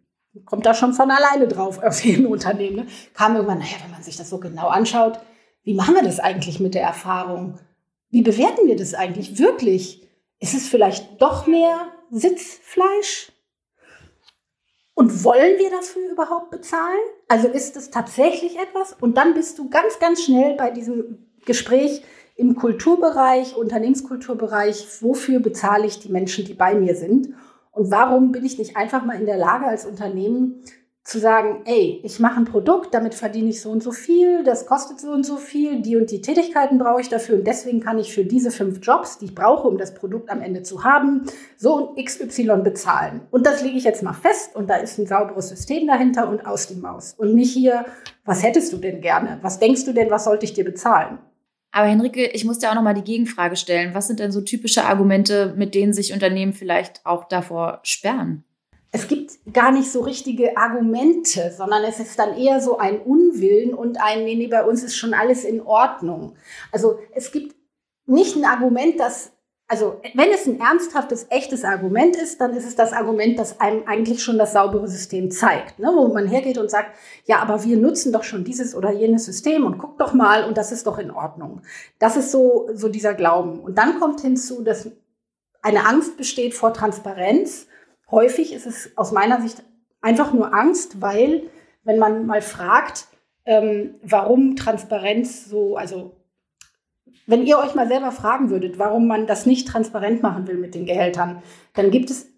kommt 0.44 0.66
da 0.66 0.74
schon 0.74 0.94
von 0.94 1.10
alleine 1.10 1.48
drauf 1.48 1.82
auf 1.82 2.02
jedem 2.04 2.26
Unternehmen. 2.26 2.76
Ne? 2.76 2.86
Kam 3.14 3.36
irgendwann, 3.36 3.58
naja, 3.58 3.76
wenn 3.82 3.90
man 3.90 4.02
sich 4.02 4.16
das 4.16 4.30
so 4.30 4.38
genau 4.38 4.68
anschaut, 4.68 5.20
wie 5.62 5.74
machen 5.74 5.94
wir 5.94 6.02
das 6.02 6.20
eigentlich 6.20 6.58
mit 6.60 6.74
der 6.74 6.82
Erfahrung? 6.82 7.58
Wie 8.10 8.22
bewerten 8.22 8.66
wir 8.66 8.76
das 8.76 8.94
eigentlich 8.94 9.38
wirklich? 9.38 10.08
Ist 10.40 10.54
es 10.54 10.68
vielleicht 10.68 11.20
doch 11.22 11.46
mehr 11.46 11.86
Sitzfleisch? 12.10 13.32
Und 14.94 15.24
wollen 15.24 15.58
wir 15.58 15.70
dafür 15.70 16.10
überhaupt 16.10 16.50
bezahlen? 16.50 17.00
Also 17.28 17.48
ist 17.48 17.76
es 17.76 17.90
tatsächlich 17.90 18.58
etwas? 18.58 18.94
Und 19.00 19.16
dann 19.16 19.34
bist 19.34 19.58
du 19.58 19.70
ganz, 19.70 19.98
ganz 19.98 20.22
schnell 20.22 20.54
bei 20.56 20.70
diesem 20.70 21.30
Gespräch 21.46 22.02
im 22.36 22.56
Kulturbereich, 22.56 23.56
Unternehmenskulturbereich, 23.56 24.86
wofür 25.00 25.40
bezahle 25.40 25.86
ich 25.86 25.98
die 26.00 26.10
Menschen, 26.10 26.44
die 26.44 26.54
bei 26.54 26.74
mir 26.74 26.94
sind? 26.94 27.34
Und 27.72 27.90
warum 27.90 28.32
bin 28.32 28.44
ich 28.44 28.58
nicht 28.58 28.76
einfach 28.76 29.04
mal 29.04 29.18
in 29.18 29.26
der 29.26 29.38
Lage 29.38 29.66
als 29.66 29.86
Unternehmen 29.86 30.62
zu 31.04 31.18
sagen, 31.18 31.62
ey, 31.64 32.00
ich 32.04 32.20
mache 32.20 32.38
ein 32.38 32.44
Produkt, 32.44 32.94
damit 32.94 33.14
verdiene 33.14 33.48
ich 33.48 33.60
so 33.60 33.70
und 33.70 33.82
so 33.82 33.90
viel, 33.90 34.44
das 34.44 34.66
kostet 34.66 35.00
so 35.00 35.10
und 35.10 35.26
so 35.26 35.36
viel, 35.36 35.82
die 35.82 35.96
und 35.96 36.12
die 36.12 36.20
Tätigkeiten 36.20 36.78
brauche 36.78 37.00
ich 37.00 37.08
dafür 37.08 37.38
und 37.38 37.46
deswegen 37.46 37.80
kann 37.80 37.98
ich 37.98 38.14
für 38.14 38.24
diese 38.24 38.52
fünf 38.52 38.78
Jobs, 38.82 39.18
die 39.18 39.24
ich 39.24 39.34
brauche, 39.34 39.66
um 39.66 39.78
das 39.78 39.94
Produkt 39.94 40.30
am 40.30 40.40
Ende 40.40 40.62
zu 40.62 40.84
haben, 40.84 41.22
so 41.56 41.96
ein 41.96 42.04
XY 42.04 42.58
bezahlen. 42.62 43.22
Und 43.32 43.46
das 43.46 43.64
lege 43.64 43.76
ich 43.76 43.84
jetzt 43.84 44.04
mal 44.04 44.12
fest 44.12 44.54
und 44.54 44.70
da 44.70 44.76
ist 44.76 44.96
ein 44.98 45.06
sauberes 45.06 45.48
System 45.48 45.88
dahinter 45.88 46.28
und 46.28 46.46
aus 46.46 46.68
die 46.68 46.76
Maus. 46.76 47.14
Und 47.18 47.34
nicht 47.34 47.52
hier, 47.52 47.84
was 48.24 48.44
hättest 48.44 48.72
du 48.72 48.76
denn 48.76 49.00
gerne? 49.00 49.40
Was 49.42 49.58
denkst 49.58 49.84
du 49.84 49.92
denn, 49.92 50.08
was 50.08 50.24
sollte 50.24 50.44
ich 50.44 50.52
dir 50.52 50.64
bezahlen? 50.64 51.18
Aber 51.72 51.86
Henrike, 51.86 52.26
ich 52.28 52.44
muss 52.44 52.58
dir 52.58 52.70
auch 52.70 52.74
nochmal 52.74 52.94
die 52.94 53.02
Gegenfrage 53.02 53.56
stellen. 53.56 53.94
Was 53.94 54.06
sind 54.06 54.20
denn 54.20 54.30
so 54.30 54.42
typische 54.42 54.84
Argumente, 54.84 55.54
mit 55.56 55.74
denen 55.74 55.92
sich 55.92 56.12
Unternehmen 56.12 56.52
vielleicht 56.52 57.04
auch 57.04 57.24
davor 57.24 57.80
sperren? 57.82 58.44
es 58.94 59.08
gibt 59.08 59.32
gar 59.52 59.72
nicht 59.72 59.90
so 59.90 60.02
richtige 60.02 60.56
Argumente, 60.58 61.50
sondern 61.56 61.82
es 61.82 61.98
ist 61.98 62.18
dann 62.18 62.36
eher 62.36 62.60
so 62.60 62.76
ein 62.76 63.00
Unwillen 63.00 63.72
und 63.72 63.98
ein, 63.98 64.24
nee, 64.24 64.34
nee, 64.34 64.48
bei 64.48 64.64
uns 64.64 64.82
ist 64.82 64.96
schon 64.96 65.14
alles 65.14 65.44
in 65.44 65.62
Ordnung. 65.62 66.36
Also 66.70 66.98
es 67.14 67.32
gibt 67.32 67.56
nicht 68.04 68.36
ein 68.36 68.44
Argument, 68.44 69.00
das, 69.00 69.32
also 69.68 70.00
wenn 70.14 70.30
es 70.30 70.46
ein 70.46 70.60
ernsthaftes, 70.60 71.26
echtes 71.30 71.64
Argument 71.64 72.16
ist, 72.16 72.40
dann 72.40 72.54
ist 72.54 72.66
es 72.66 72.76
das 72.76 72.92
Argument, 72.92 73.38
das 73.38 73.60
einem 73.60 73.84
eigentlich 73.86 74.22
schon 74.22 74.36
das 74.36 74.52
saubere 74.52 74.86
System 74.86 75.30
zeigt, 75.30 75.78
ne? 75.78 75.90
wo 75.94 76.08
man 76.08 76.26
hergeht 76.26 76.58
und 76.58 76.70
sagt, 76.70 76.96
ja, 77.24 77.38
aber 77.38 77.64
wir 77.64 77.78
nutzen 77.78 78.12
doch 78.12 78.24
schon 78.24 78.44
dieses 78.44 78.74
oder 78.74 78.92
jenes 78.92 79.24
System 79.24 79.64
und 79.64 79.78
guck 79.78 79.98
doch 79.98 80.12
mal 80.12 80.44
und 80.44 80.58
das 80.58 80.72
ist 80.72 80.86
doch 80.86 80.98
in 80.98 81.10
Ordnung. 81.10 81.62
Das 81.98 82.16
ist 82.16 82.30
so, 82.30 82.68
so 82.74 82.88
dieser 82.88 83.14
Glauben. 83.14 83.60
Und 83.60 83.78
dann 83.78 83.98
kommt 83.98 84.20
hinzu, 84.20 84.62
dass 84.62 84.90
eine 85.62 85.86
Angst 85.86 86.16
besteht 86.16 86.54
vor 86.54 86.74
Transparenz 86.74 87.66
häufig 88.12 88.52
ist 88.52 88.66
es 88.66 88.96
aus 88.96 89.10
meiner 89.10 89.40
Sicht 89.40 89.64
einfach 90.00 90.32
nur 90.32 90.54
Angst, 90.54 91.00
weil 91.00 91.50
wenn 91.82 91.98
man 91.98 92.26
mal 92.26 92.42
fragt, 92.42 93.08
ähm, 93.44 93.96
warum 94.02 94.54
Transparenz 94.54 95.46
so, 95.46 95.76
also 95.76 96.14
wenn 97.26 97.46
ihr 97.46 97.58
euch 97.58 97.74
mal 97.74 97.88
selber 97.88 98.12
fragen 98.12 98.50
würdet, 98.50 98.78
warum 98.78 99.06
man 99.06 99.26
das 99.26 99.46
nicht 99.46 99.68
transparent 99.68 100.22
machen 100.22 100.46
will 100.46 100.56
mit 100.56 100.74
den 100.74 100.86
Gehältern, 100.86 101.42
dann 101.74 101.90
gibt 101.90 102.10
es, 102.10 102.28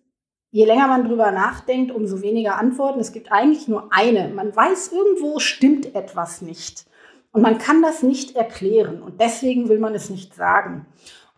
je 0.51 0.65
länger 0.65 0.89
man 0.89 1.07
drüber 1.07 1.31
nachdenkt, 1.31 1.93
umso 1.93 2.23
weniger 2.23 2.59
Antworten. 2.59 3.01
Es 3.01 3.13
gibt 3.13 3.33
eigentlich 3.33 3.69
nur 3.69 3.89
eine. 3.93 4.29
Man 4.29 4.55
weiß, 4.55 4.93
irgendwo 4.93 5.39
stimmt 5.39 5.95
etwas 5.95 6.43
nicht. 6.43 6.87
Und 7.33 7.43
man 7.43 7.59
kann 7.59 7.83
das 7.83 8.03
nicht 8.03 8.37
erklären. 8.37 9.03
Und 9.03 9.21
deswegen 9.21 9.69
will 9.69 9.79
man 9.79 9.95
es 9.95 10.11
nicht 10.11 10.35
sagen. 10.35 10.87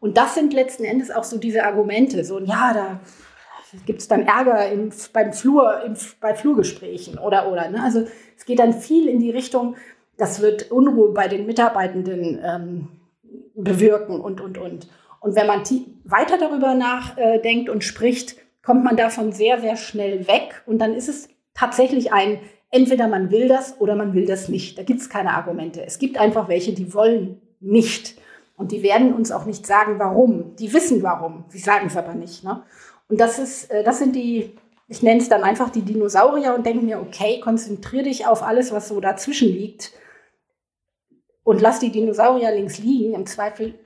Und 0.00 0.18
das 0.18 0.34
sind 0.34 0.52
letzten 0.52 0.84
Endes 0.84 1.10
auch 1.10 1.24
so 1.24 1.38
diese 1.38 1.64
Argumente. 1.64 2.24
So, 2.24 2.38
ja, 2.38 2.74
da 2.74 3.00
gibt 3.86 4.00
es 4.00 4.08
dann 4.08 4.26
Ärger 4.26 4.70
im, 4.70 4.92
beim 5.12 5.32
Flur, 5.32 5.82
im, 5.84 5.94
bei 6.20 6.34
Flurgesprächen 6.34 7.18
oder 7.18 7.50
oder. 7.50 7.70
Ne? 7.70 7.82
Also 7.82 8.06
es 8.36 8.44
geht 8.44 8.58
dann 8.58 8.74
viel 8.74 9.08
in 9.08 9.18
die 9.18 9.30
Richtung, 9.30 9.76
das 10.16 10.40
wird 10.40 10.70
Unruhe 10.70 11.12
bei 11.12 11.28
den 11.28 11.46
Mitarbeitenden 11.46 12.40
ähm, 12.42 12.88
bewirken 13.56 14.20
und 14.20 14.40
und 14.40 14.58
und. 14.58 14.88
Und 15.20 15.34
wenn 15.34 15.46
man 15.46 15.62
weiter 16.04 16.38
darüber 16.38 16.74
nachdenkt 16.74 17.68
und 17.68 17.82
spricht, 17.82 18.36
kommt 18.62 18.84
man 18.84 18.96
davon 18.96 19.32
sehr, 19.32 19.60
sehr 19.60 19.76
schnell 19.76 20.28
weg. 20.28 20.62
Und 20.66 20.78
dann 20.78 20.94
ist 20.94 21.08
es 21.08 21.28
tatsächlich 21.54 22.12
ein, 22.12 22.38
entweder 22.70 23.08
man 23.08 23.30
will 23.30 23.48
das 23.48 23.80
oder 23.80 23.96
man 23.96 24.14
will 24.14 24.26
das 24.26 24.48
nicht. 24.48 24.78
Da 24.78 24.82
gibt 24.82 25.00
es 25.00 25.08
keine 25.08 25.34
Argumente. 25.34 25.84
Es 25.84 25.98
gibt 25.98 26.18
einfach 26.18 26.48
welche, 26.48 26.72
die 26.74 26.92
wollen 26.94 27.40
nicht. 27.60 28.16
Und 28.56 28.72
die 28.72 28.82
werden 28.82 29.14
uns 29.14 29.32
auch 29.32 29.44
nicht 29.44 29.66
sagen, 29.66 29.98
warum. 29.98 30.56
Die 30.56 30.72
wissen 30.72 31.02
warum. 31.02 31.44
Sie 31.48 31.58
sagen 31.58 31.86
es 31.86 31.96
aber 31.96 32.14
nicht. 32.14 32.44
Ne? 32.44 32.62
Und 33.08 33.20
das 33.20 33.38
ist, 33.38 33.70
äh, 33.70 33.84
das 33.84 33.98
sind 33.98 34.16
die, 34.16 34.56
ich 34.88 35.02
nenne 35.02 35.20
es 35.20 35.28
dann 35.28 35.42
einfach 35.42 35.70
die 35.70 35.82
Dinosaurier 35.82 36.54
und 36.54 36.64
denke 36.64 36.84
mir, 36.84 37.00
okay, 37.00 37.40
konzentriere 37.40 38.04
dich 38.04 38.26
auf 38.26 38.42
alles, 38.42 38.72
was 38.72 38.88
so 38.88 39.00
dazwischen 39.00 39.48
liegt 39.48 39.92
und 41.46 41.60
lass 41.60 41.78
die 41.78 41.92
Dinosaurier 41.92 42.50
links 42.50 42.78
liegen. 42.78 43.14
Im 43.14 43.24
Zweifel, 43.24 43.78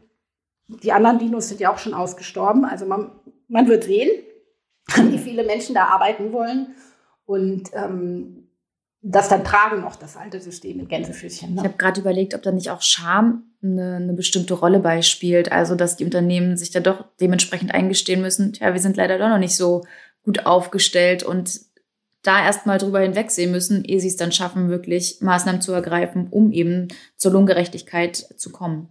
die 0.67 0.93
anderen 0.93 1.19
Dinos 1.19 1.49
sind 1.49 1.61
ja 1.61 1.71
auch 1.71 1.77
schon 1.77 1.93
ausgestorben. 1.93 2.65
Also 2.65 2.87
man, 2.87 3.13
man 3.49 3.69
wird 3.69 3.85
sehen, 3.85 4.09
wie 4.97 5.19
viele 5.19 5.45
Menschen 5.45 5.75
da 5.75 5.85
arbeiten 5.85 6.33
wollen. 6.33 6.75
Und 7.27 7.69
ähm, 7.75 8.49
das 9.03 9.29
dann 9.29 9.45
tragen 9.45 9.83
noch 9.83 9.97
das 9.97 10.17
alte 10.17 10.41
System 10.41 10.79
mit 10.79 10.89
Gänsefüßchen. 10.89 11.51
Ne? 11.51 11.61
Ich 11.61 11.65
habe 11.65 11.77
gerade 11.77 12.01
überlegt, 12.01 12.35
ob 12.35 12.41
da 12.41 12.51
nicht 12.51 12.71
auch 12.71 12.81
Scham 12.81 13.53
eine, 13.63 13.97
eine, 13.97 14.15
bestimmte 14.15 14.55
Rolle 14.55 14.81
beispielt. 14.81 15.53
Also, 15.53 15.75
dass 15.75 15.97
die 15.97 16.07
Unternehmen 16.07 16.57
sich 16.57 16.71
da 16.71 16.81
doch 16.81 17.05
dementsprechend 17.21 17.75
eingestehen 17.75 18.23
müssen, 18.23 18.55
ja, 18.59 18.73
wir 18.73 18.81
sind 18.81 18.97
leider 18.97 19.19
doch 19.19 19.29
noch 19.29 19.39
nicht 19.39 19.55
so 19.55 19.85
gut 20.25 20.47
aufgestellt 20.47 21.25
und 21.25 21.61
da 22.23 22.45
erstmal 22.45 22.79
drüber 22.79 23.01
hinwegsehen 23.01 23.51
müssen, 23.51 23.85
ehe 23.85 24.01
sie 24.01 24.09
es 24.09 24.16
dann 24.16 24.33
schaffen, 24.33 24.68
wirklich 24.68 25.18
Maßnahmen 25.21 25.61
zu 25.61 25.73
ergreifen, 25.73 26.29
um 26.31 26.53
eben 26.53 26.89
zur 27.16 27.33
Lohngerechtigkeit 27.33 28.16
zu 28.16 28.51
kommen. 28.51 28.89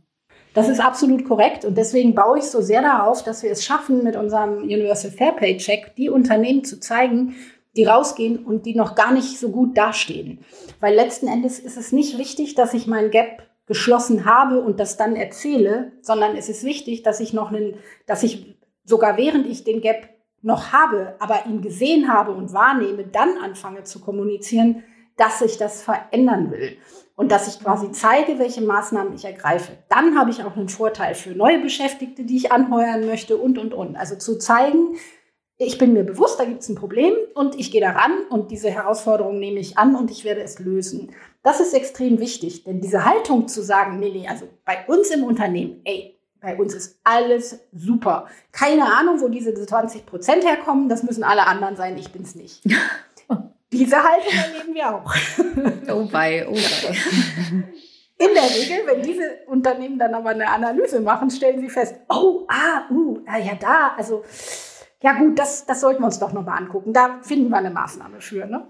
Das 0.53 0.67
ist 0.67 0.79
absolut 0.79 1.25
korrekt 1.25 1.63
und 1.63 1.77
deswegen 1.77 2.15
baue 2.15 2.39
ich 2.39 2.45
so 2.45 2.61
sehr 2.61 2.81
darauf, 2.81 3.23
dass 3.23 3.43
wir 3.43 3.51
es 3.51 3.63
schaffen, 3.63 4.03
mit 4.03 4.15
unserem 4.15 4.63
Universal 4.63 5.11
Fair 5.11 5.33
Pay 5.33 5.57
Check 5.57 5.95
die 5.95 6.09
Unternehmen 6.09 6.63
zu 6.63 6.79
zeigen, 6.79 7.35
die 7.75 7.85
rausgehen 7.85 8.45
und 8.45 8.65
die 8.65 8.75
noch 8.75 8.95
gar 8.95 9.13
nicht 9.13 9.37
so 9.37 9.49
gut 9.49 9.77
dastehen. 9.77 10.39
Weil 10.79 10.95
letzten 10.95 11.27
Endes 11.27 11.59
ist 11.59 11.77
es 11.77 11.91
nicht 11.91 12.17
wichtig, 12.17 12.55
dass 12.55 12.73
ich 12.73 12.87
mein 12.87 13.11
Gap 13.11 13.43
geschlossen 13.67 14.25
habe 14.25 14.59
und 14.59 14.79
das 14.79 14.97
dann 14.97 15.15
erzähle, 15.15 15.91
sondern 16.01 16.35
es 16.35 16.49
ist 16.49 16.63
wichtig, 16.63 17.03
dass 17.03 17.19
ich 17.19 17.33
noch 17.33 17.51
einen, 17.51 17.75
dass 18.07 18.23
ich 18.23 18.57
sogar 18.83 19.17
während 19.17 19.45
ich 19.45 19.63
den 19.63 19.81
Gap 19.81 20.09
noch 20.41 20.71
habe, 20.71 21.15
aber 21.19 21.45
ihn 21.45 21.61
gesehen 21.61 22.11
habe 22.11 22.31
und 22.31 22.53
wahrnehme, 22.53 23.05
dann 23.05 23.37
anfange 23.37 23.83
zu 23.83 23.99
kommunizieren, 23.99 24.83
dass 25.17 25.41
ich 25.41 25.57
das 25.57 25.81
verändern 25.81 26.51
will 26.51 26.77
und 27.15 27.31
dass 27.31 27.47
ich 27.47 27.61
quasi 27.61 27.91
zeige, 27.91 28.39
welche 28.39 28.61
Maßnahmen 28.61 29.13
ich 29.13 29.25
ergreife. 29.25 29.73
Dann 29.89 30.17
habe 30.17 30.29
ich 30.29 30.43
auch 30.43 30.55
einen 30.55 30.69
Vorteil 30.69 31.15
für 31.15 31.31
neue 31.31 31.59
Beschäftigte, 31.59 32.23
die 32.23 32.37
ich 32.37 32.51
anheuern 32.51 33.05
möchte 33.05 33.35
und, 33.35 33.57
und, 33.57 33.73
und. 33.73 33.97
Also 33.97 34.15
zu 34.15 34.37
zeigen, 34.37 34.95
ich 35.57 35.77
bin 35.77 35.91
mir 35.91 36.05
bewusst, 36.05 36.39
da 36.39 36.45
gibt 36.45 36.61
es 36.61 36.69
ein 36.69 36.75
Problem 36.75 37.13
und 37.33 37.59
ich 37.59 37.71
gehe 37.71 37.81
daran 37.81 38.13
und 38.29 38.49
diese 38.51 38.69
Herausforderung 38.69 39.39
nehme 39.39 39.59
ich 39.59 39.77
an 39.77 39.95
und 39.95 40.09
ich 40.09 40.23
werde 40.23 40.41
es 40.41 40.59
lösen. 40.59 41.11
Das 41.43 41.59
ist 41.59 41.73
extrem 41.73 42.21
wichtig, 42.21 42.63
denn 42.63 42.79
diese 42.79 43.03
Haltung 43.03 43.49
zu 43.49 43.61
sagen, 43.61 43.99
nee, 43.99 44.11
nee, 44.11 44.27
also 44.27 44.47
bei 44.63 44.85
uns 44.87 45.09
im 45.09 45.25
Unternehmen, 45.25 45.81
ey, 45.83 46.18
bei 46.41 46.55
uns 46.55 46.73
ist 46.73 46.99
alles 47.03 47.59
super. 47.71 48.27
Keine 48.51 48.85
Ahnung, 48.85 49.19
wo 49.21 49.27
diese 49.27 49.53
20 49.53 50.05
Prozent 50.05 50.45
herkommen, 50.45 50.89
das 50.89 51.03
müssen 51.03 51.23
alle 51.23 51.47
anderen 51.47 51.75
sein, 51.75 51.97
ich 51.97 52.11
bin's 52.11 52.35
nicht. 52.35 52.63
diese 53.71 53.97
Haltung 53.97 54.33
erleben 54.33 54.73
wir 54.73 54.95
auch. 54.95 55.13
Oh 55.91 56.07
bei, 56.11 56.47
oh 56.47 56.53
bei. 56.53 56.95
In 58.25 58.33
der 58.33 58.43
Regel, 58.43 58.85
wenn 58.85 59.01
diese 59.01 59.39
Unternehmen 59.47 59.97
dann 59.97 60.13
aber 60.13 60.31
eine 60.31 60.49
Analyse 60.49 60.99
machen, 60.99 61.31
stellen 61.31 61.61
sie 61.61 61.69
fest, 61.69 61.95
oh, 62.09 62.45
ah, 62.49 62.83
uh, 62.91 63.19
ah, 63.25 63.37
ja, 63.37 63.55
da, 63.55 63.93
also 63.97 64.23
ja 65.01 65.13
gut, 65.13 65.39
das, 65.39 65.65
das 65.65 65.79
sollten 65.79 66.01
wir 66.01 66.07
uns 66.07 66.19
doch 66.19 66.33
nochmal 66.33 66.57
angucken. 66.57 66.91
Da 66.91 67.19
finden 67.21 67.49
wir 67.49 67.57
eine 67.57 67.71
Maßnahme 67.71 68.19
für. 68.19 68.45
Ne? 68.45 68.67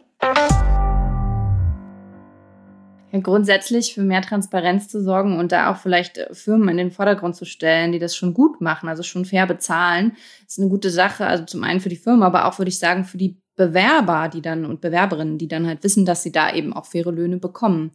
Ja, 3.11 3.19
grundsätzlich 3.19 3.93
für 3.93 4.01
mehr 4.01 4.21
Transparenz 4.21 4.87
zu 4.87 5.01
sorgen 5.01 5.39
und 5.39 5.51
da 5.51 5.71
auch 5.71 5.77
vielleicht 5.77 6.17
äh, 6.17 6.33
Firmen 6.33 6.69
in 6.69 6.77
den 6.77 6.91
Vordergrund 6.91 7.35
zu 7.35 7.45
stellen, 7.45 7.91
die 7.91 7.99
das 7.99 8.15
schon 8.15 8.33
gut 8.33 8.61
machen, 8.61 8.87
also 8.87 9.03
schon 9.03 9.25
fair 9.25 9.47
bezahlen, 9.47 10.15
ist 10.47 10.59
eine 10.59 10.69
gute 10.69 10.89
Sache. 10.89 11.25
Also 11.25 11.45
zum 11.45 11.63
einen 11.63 11.79
für 11.79 11.89
die 11.89 11.95
Firma, 11.95 12.27
aber 12.27 12.45
auch 12.45 12.59
würde 12.59 12.69
ich 12.69 12.79
sagen 12.79 13.05
für 13.05 13.17
die 13.17 13.41
Bewerber, 13.55 14.29
die 14.29 14.41
dann 14.41 14.65
und 14.65 14.79
Bewerberinnen, 14.79 15.37
die 15.37 15.47
dann 15.47 15.67
halt 15.67 15.83
wissen, 15.83 16.05
dass 16.05 16.23
sie 16.23 16.31
da 16.31 16.53
eben 16.53 16.71
auch 16.71 16.85
faire 16.85 17.11
Löhne 17.11 17.37
bekommen. 17.37 17.91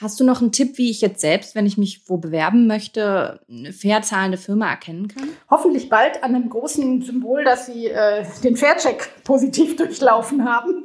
Hast 0.00 0.18
du 0.18 0.24
noch 0.24 0.40
einen 0.40 0.52
Tipp, 0.52 0.76
wie 0.78 0.90
ich 0.90 1.00
jetzt 1.00 1.20
selbst, 1.20 1.54
wenn 1.54 1.66
ich 1.66 1.78
mich 1.78 2.02
wo 2.08 2.16
bewerben 2.16 2.66
möchte, 2.66 3.40
eine 3.48 3.72
fair 3.72 4.02
zahlende 4.02 4.38
Firma 4.38 4.70
erkennen 4.70 5.08
kann? 5.08 5.28
Hoffentlich 5.48 5.88
bald 5.88 6.22
an 6.24 6.34
einem 6.34 6.50
großen 6.50 7.02
Symbol, 7.02 7.44
dass 7.44 7.66
Sie 7.66 7.86
äh, 7.86 8.24
den 8.42 8.56
Faircheck 8.56 9.08
positiv 9.24 9.76
durchlaufen 9.76 10.44
haben. 10.44 10.84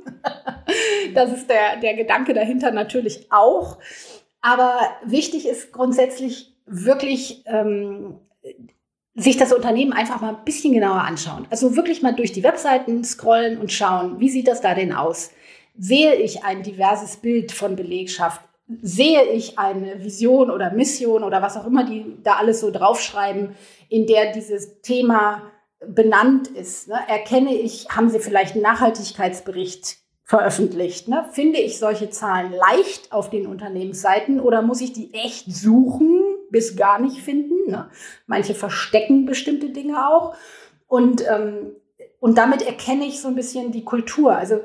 das 1.15 1.31
ist 1.31 1.49
der, 1.49 1.77
der 1.81 1.95
Gedanke 1.95 2.33
dahinter 2.33 2.71
natürlich 2.71 3.31
auch. 3.31 3.79
Aber 4.41 4.79
wichtig 5.03 5.47
ist 5.47 5.71
grundsätzlich 5.71 6.55
wirklich 6.65 7.43
ähm, 7.47 8.19
sich 9.15 9.37
das 9.37 9.51
Unternehmen 9.51 9.91
einfach 9.91 10.21
mal 10.21 10.35
ein 10.35 10.45
bisschen 10.45 10.73
genauer 10.73 11.01
anschauen. 11.01 11.47
Also 11.49 11.75
wirklich 11.75 12.01
mal 12.01 12.13
durch 12.13 12.31
die 12.31 12.43
Webseiten 12.43 13.03
scrollen 13.03 13.57
und 13.57 13.71
schauen, 13.71 14.19
wie 14.19 14.29
sieht 14.29 14.47
das 14.47 14.61
da 14.61 14.75
denn 14.75 14.93
aus? 14.93 15.31
Sehe 15.77 16.15
ich 16.15 16.43
ein 16.43 16.63
diverses 16.63 17.17
Bild 17.17 17.51
von 17.51 17.75
Belegschaft? 17.75 18.41
Sehe 18.81 19.23
ich 19.23 19.57
eine 19.57 20.03
Vision 20.03 20.51
oder 20.51 20.71
Mission 20.71 21.23
oder 21.23 21.41
was 21.41 21.57
auch 21.57 21.65
immer 21.65 21.83
die 21.83 22.17
da 22.23 22.33
alles 22.33 22.59
so 22.59 22.71
draufschreiben, 22.71 23.55
in 23.89 24.05
der 24.05 24.31
dieses 24.31 24.81
Thema 24.81 25.41
benannt 25.85 26.47
ist. 26.49 26.87
Ne? 26.87 26.99
Erkenne 27.07 27.55
ich, 27.55 27.87
haben 27.89 28.09
Sie 28.09 28.19
vielleicht 28.19 28.53
einen 28.53 28.63
Nachhaltigkeitsbericht 28.63 29.97
veröffentlicht. 30.23 31.07
Ne? 31.07 31.25
Finde 31.31 31.57
ich 31.57 31.79
solche 31.79 32.11
Zahlen 32.11 32.53
leicht 32.53 33.11
auf 33.11 33.31
den 33.31 33.47
Unternehmensseiten 33.47 34.39
oder 34.39 34.61
muss 34.61 34.81
ich 34.81 34.93
die 34.93 35.13
echt 35.13 35.51
suchen, 35.51 36.21
bis 36.51 36.75
gar 36.75 36.99
nicht 36.99 37.21
finden? 37.21 37.71
Ne? 37.71 37.89
Manche 38.27 38.53
verstecken 38.53 39.25
bestimmte 39.25 39.69
Dinge 39.69 40.07
auch. 40.07 40.35
Und, 40.87 41.23
ähm, 41.27 41.71
und 42.19 42.37
damit 42.37 42.61
erkenne 42.61 43.05
ich 43.05 43.21
so 43.21 43.27
ein 43.29 43.35
bisschen 43.35 43.71
die 43.71 43.83
Kultur. 43.83 44.35
Also 44.35 44.61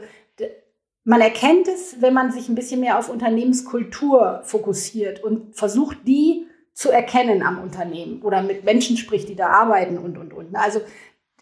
man 1.05 1.21
erkennt 1.21 1.69
es, 1.69 2.01
wenn 2.01 2.15
man 2.15 2.33
sich 2.33 2.49
ein 2.49 2.55
bisschen 2.55 2.81
mehr 2.81 2.99
auf 2.99 3.11
Unternehmenskultur 3.11 4.41
fokussiert 4.45 5.23
und 5.23 5.55
versucht, 5.55 5.99
die 6.07 6.47
zu 6.73 6.91
erkennen 6.91 7.43
am 7.43 7.61
Unternehmen 7.61 8.23
oder 8.23 8.43
mit 8.43 8.65
Menschen 8.65 8.97
spricht, 8.97 9.29
die 9.29 9.37
da 9.37 9.49
arbeiten 9.49 9.99
und, 9.99 10.19
und, 10.19 10.33
und. 10.33 10.57
Also 10.57 10.81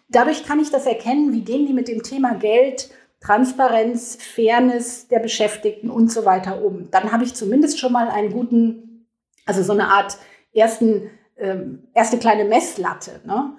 dadurch 0.09 0.45
kann 0.45 0.61
ich 0.61 0.71
das 0.71 0.85
erkennen, 0.85 1.33
wie 1.33 1.43
gehen 1.43 1.67
die 1.67 1.73
mit 1.73 1.89
dem 1.89 2.03
Thema 2.03 2.35
Geld, 2.35 2.91
Transparenz, 3.21 4.19
Fairness 4.21 5.07
der 5.07 5.21
Beschäftigten 5.21 5.91
und 5.91 6.11
so 6.11 6.25
weiter 6.25 6.63
um. 6.63 6.91
Dann 6.91 7.13
habe 7.13 7.23
ich 7.23 7.35
zumindest 7.35 7.79
schon 7.79 7.93
mal 7.93 8.09
einen 8.09 8.33
guten, 8.33 9.07
also 9.47 9.63
so 9.63 9.73
eine 9.73 9.89
Art 9.89 10.19
ersten, 10.53 11.09
ähm, 11.39 11.85
erste 11.95 12.19
kleine 12.19 12.45
Messlatte. 12.45 13.21
Ne? 13.25 13.57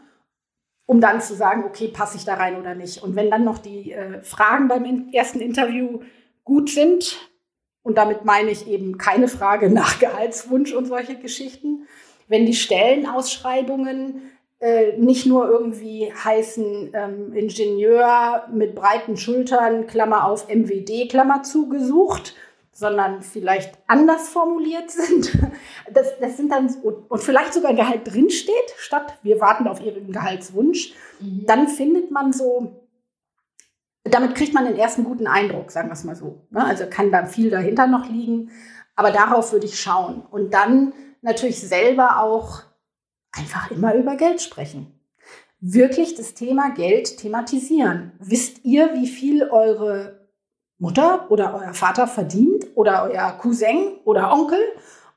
Um 0.85 0.99
dann 1.01 1.21
zu 1.21 1.35
sagen, 1.35 1.63
okay, 1.65 1.87
passe 1.87 2.17
ich 2.17 2.25
da 2.25 2.35
rein 2.35 2.59
oder 2.59 2.75
nicht. 2.75 3.01
Und 3.03 3.15
wenn 3.15 3.31
dann 3.31 3.43
noch 3.43 3.57
die 3.57 3.91
äh, 3.91 4.21
Fragen 4.23 4.67
beim 4.67 5.09
ersten 5.11 5.39
Interview 5.39 6.01
gut 6.43 6.69
sind, 6.69 7.17
und 7.83 7.97
damit 7.97 8.23
meine 8.23 8.49
ich 8.49 8.67
eben 8.67 8.97
keine 8.97 9.27
Frage 9.27 9.69
nach 9.69 9.99
Gehaltswunsch 9.99 10.73
und 10.73 10.85
solche 10.85 11.15
Geschichten, 11.15 11.87
wenn 12.27 12.45
die 12.45 12.53
Stellenausschreibungen 12.53 14.21
äh, 14.59 14.97
nicht 14.97 15.25
nur 15.25 15.49
irgendwie 15.49 16.11
heißen 16.11 16.91
ähm, 16.93 17.33
Ingenieur 17.33 18.47
mit 18.53 18.75
breiten 18.75 19.17
Schultern, 19.17 19.87
Klammer 19.87 20.25
auf 20.25 20.47
MWD, 20.47 21.09
Klammer 21.09 21.43
zugesucht, 21.43 22.35
sondern 22.73 23.21
vielleicht 23.21 23.77
anders 23.87 24.29
formuliert 24.29 24.91
sind. 24.91 25.37
Das, 25.93 26.17
das 26.19 26.37
sind 26.37 26.49
dann, 26.49 26.73
und 26.81 27.19
vielleicht 27.21 27.53
sogar 27.53 27.73
Gehalt 27.73 28.11
drinsteht, 28.11 28.73
statt 28.77 29.19
wir 29.21 29.41
warten 29.41 29.67
auf 29.67 29.81
ihren 29.81 30.11
Gehaltswunsch, 30.11 30.93
mhm. 31.19 31.45
dann 31.45 31.67
findet 31.67 32.09
man 32.09 32.31
so, 32.31 32.87
damit 34.03 34.33
kriegt 34.33 34.53
man 34.53 34.65
den 34.65 34.77
ersten 34.77 35.03
guten 35.03 35.27
Eindruck, 35.27 35.71
sagen 35.71 35.89
wir 35.89 35.93
es 35.93 36.05
mal 36.05 36.15
so. 36.15 36.47
Ne? 36.51 36.63
Also 36.63 36.85
kann 36.89 37.11
da 37.11 37.25
viel 37.25 37.49
dahinter 37.49 37.85
noch 37.85 38.09
liegen, 38.09 38.49
aber 38.95 39.11
darauf 39.11 39.51
würde 39.51 39.65
ich 39.65 39.79
schauen. 39.79 40.21
Und 40.31 40.53
dann 40.53 40.93
natürlich 41.21 41.59
selber 41.59 42.21
auch 42.21 42.61
einfach 43.33 43.69
immer 43.69 43.93
über 43.95 44.15
Geld 44.15 44.41
sprechen. 44.41 44.99
Wirklich 45.59 46.15
das 46.15 46.33
Thema 46.33 46.71
Geld 46.71 47.17
thematisieren. 47.17 48.13
Wisst 48.19 48.63
ihr, 48.65 48.93
wie 48.93 49.07
viel 49.07 49.43
eure 49.43 50.22
Mutter 50.77 51.27
oder 51.29 51.53
euer 51.55 51.73
Vater 51.73 52.07
verdient 52.07 52.67
oder 52.75 53.09
euer 53.09 53.31
Cousin 53.39 53.93
oder 54.05 54.33
Onkel 54.33 54.59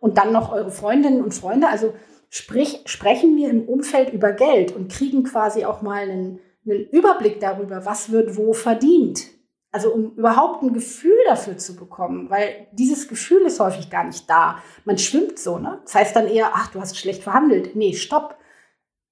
und 0.01 0.19
dann 0.19 0.33
noch 0.33 0.53
eure 0.53 0.71
Freundinnen 0.71 1.23
und 1.23 1.35
Freunde. 1.35 1.69
Also 1.69 1.95
sprich, 2.29 2.83
sprechen 2.87 3.37
wir 3.37 3.51
im 3.51 3.69
Umfeld 3.69 4.13
über 4.13 4.33
Geld 4.33 4.75
und 4.75 4.91
kriegen 4.93 5.25
quasi 5.25 5.65
auch 5.65 5.83
mal 5.83 6.03
einen, 6.03 6.41
einen 6.65 6.89
Überblick 6.91 7.41
darüber, 7.41 7.85
was 7.85 8.11
wird 8.11 8.37
wo 8.37 8.53
verdient. 8.53 9.27
Also 9.73 9.91
um 9.93 10.15
überhaupt 10.17 10.63
ein 10.63 10.73
Gefühl 10.73 11.19
dafür 11.27 11.59
zu 11.59 11.77
bekommen, 11.77 12.31
weil 12.31 12.69
dieses 12.73 13.09
Gefühl 13.09 13.43
ist 13.43 13.61
häufig 13.61 13.91
gar 13.91 14.05
nicht 14.05 14.29
da. 14.31 14.63
Man 14.85 14.97
schwimmt 14.97 15.39
so, 15.39 15.59
ne? 15.59 15.81
Das 15.85 15.95
heißt 15.95 16.17
dann 16.17 16.29
eher, 16.29 16.53
ach, 16.55 16.69
du 16.69 16.81
hast 16.81 16.97
schlecht 16.97 17.23
verhandelt. 17.23 17.77
Nee, 17.77 17.93
stopp. 17.93 18.39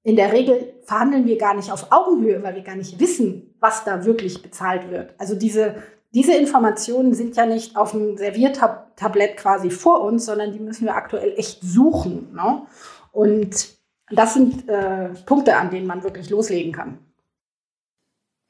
In 0.05 0.17
der 0.17 0.33
Regel 0.33 0.75
verhandeln 0.85 1.27
wir 1.27 1.37
gar 1.37 1.55
nicht 1.55 1.71
auf 1.71 1.91
Augenhöhe, 1.91 2.43
weil 2.43 2.55
wir 2.55 2.63
gar 2.63 2.77
nicht 2.77 2.99
wissen, 2.99 3.57
was 3.61 3.85
da 3.85 4.05
wirklich 4.05 4.43
bezahlt 4.43 4.91
wird. 4.91 5.15
Also 5.19 5.35
diese 5.35 5.83
diese 6.15 6.35
Informationen 6.35 7.13
sind 7.13 7.37
ja 7.37 7.45
nicht 7.45 7.77
auf 7.77 7.91
dem 7.91 8.17
Serviertablett 8.17 9.37
quasi 9.37 9.71
vor 9.71 10.03
uns, 10.03 10.27
sondern 10.27 10.53
die 10.53 10.61
müssen 10.61 10.87
wir 10.87 10.95
aktuell 10.95 11.35
echt 11.37 11.61
suchen. 11.63 12.33
Ne? 12.33 12.63
Und 13.11 13.69
das 14.11 14.35
sind 14.35 14.69
äh, 14.69 15.09
Punkte, 15.27 15.57
an 15.57 15.71
denen 15.71 15.87
man 15.87 16.05
wirklich 16.05 16.31
loslegen 16.31 16.73
kann. 16.73 16.99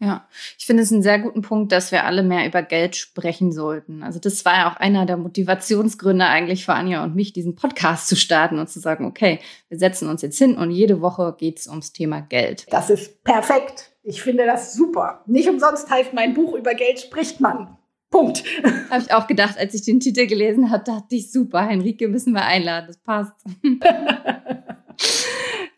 Ja, 0.01 0.29
ich 0.59 0.67
finde 0.67 0.83
es 0.83 0.93
einen 0.93 1.03
sehr 1.03 1.19
guten 1.19 1.41
Punkt, 1.41 1.73
dass 1.73 1.91
wir 1.91 2.05
alle 2.05 2.23
mehr 2.23 2.47
über 2.47 2.63
Geld 2.63 2.97
sprechen 2.97 3.53
sollten. 3.53 4.03
Also 4.03 4.19
das 4.19 4.45
war 4.45 4.55
ja 4.55 4.71
auch 4.71 4.77
einer 4.77 5.07
der 5.07 5.17
Motivationsgründe 5.17 6.27
eigentlich 6.27 6.67
für 6.67 6.75
Anja 6.75 7.03
und 7.05 7.15
mich, 7.15 7.33
diesen 7.33 7.55
Podcast 7.55 8.09
zu 8.09 8.17
starten 8.17 8.59
und 8.59 8.69
zu 8.69 8.81
sagen, 8.81 9.07
okay, 9.07 9.41
wir 9.69 9.79
setzen 9.79 10.11
uns 10.11 10.21
jetzt 10.21 10.37
hin 10.37 10.59
und 10.59 10.71
jede 10.71 11.01
Woche 11.01 11.35
geht 11.39 11.61
es 11.61 11.69
ums 11.69 11.93
Thema 11.93 12.21
Geld. 12.21 12.67
Das 12.71 12.91
ist 12.91 13.23
perfekt. 13.25 13.94
Ich 14.07 14.23
finde 14.23 14.45
das 14.45 14.75
super. 14.75 15.23
Nicht 15.27 15.49
umsonst 15.49 15.91
heißt 15.91 16.13
mein 16.13 16.35
Buch 16.35 16.55
über 16.55 16.75
Geld 16.75 17.01
spricht 17.01 17.41
man. 17.41 17.79
Punkt. 18.11 18.45
Habe 18.91 19.03
ich 19.03 19.13
auch 19.13 19.27
gedacht, 19.27 19.59
als 19.59 19.75
ich 19.75 19.83
den 19.83 19.99
Titel 19.99 20.27
gelesen 20.27 20.71
habe, 20.71 20.85
dachte 20.85 21.17
ich, 21.17 21.33
super, 21.33 21.67
Henrike 21.67 22.07
müssen 22.07 22.35
wir 22.35 22.45
einladen, 22.45 22.87
das 22.87 22.99
passt. 22.99 23.33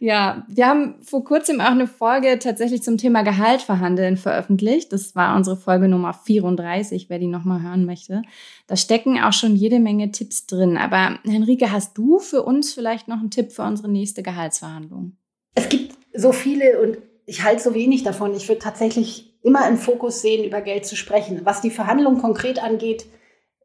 ja, 0.01 0.45
wir 0.49 0.67
haben 0.67 0.97
vor 1.03 1.25
kurzem 1.25 1.61
auch 1.61 1.71
eine 1.71 1.87
Folge 1.87 2.39
tatsächlich 2.41 2.83
zum 2.83 2.99
Thema 2.99 3.23
Gehalt 3.23 3.63
verhandeln 3.63 4.17
veröffentlicht. 4.17 4.93
Das 4.93 5.15
war 5.15 5.37
unsere 5.37 5.57
Folge 5.57 5.87
Nummer 5.87 6.13
34, 6.13 7.09
wer 7.09 7.21
die 7.21 7.29
nochmal 7.29 7.63
hören 7.63 7.87
möchte. 7.87 8.23
Da 8.67 8.77
stecken 8.77 9.21
auch 9.21 9.33
schon 9.33 9.55
jede 9.55 9.79
Menge 9.79 10.11
Tipps 10.11 10.47
drin. 10.47 10.77
Aber 10.77 11.21
Henrike, 11.25 11.71
hast 11.71 11.97
du 11.97 12.19
für 12.19 12.43
uns 12.43 12.75
vielleicht 12.75 13.07
noch 13.07 13.21
einen 13.21 13.31
Tipp 13.31 13.53
für 13.53 13.63
unsere 13.63 13.89
nächste 13.89 14.25
Gehaltsverhandlung? 14.25 15.17
Es 15.55 15.69
gibt 15.69 15.97
so 16.13 16.33
viele 16.33 16.83
und 16.83 16.99
ich 17.27 17.43
halte 17.43 17.63
so 17.63 17.75
wenig 17.75 18.05
davon. 18.05 18.35
Ich 18.35 18.49
würde 18.49 18.61
tatsächlich 18.61 19.35
immer 19.43 19.69
im 19.69 19.77
Fokus 19.77 20.23
sehen, 20.23 20.45
über 20.45 20.61
Geld 20.61 20.87
zu 20.87 20.97
sprechen. 20.97 21.43
Was 21.45 21.61
die 21.61 21.71
Verhandlung 21.71 22.19
konkret 22.19 22.63
angeht, 22.63 23.07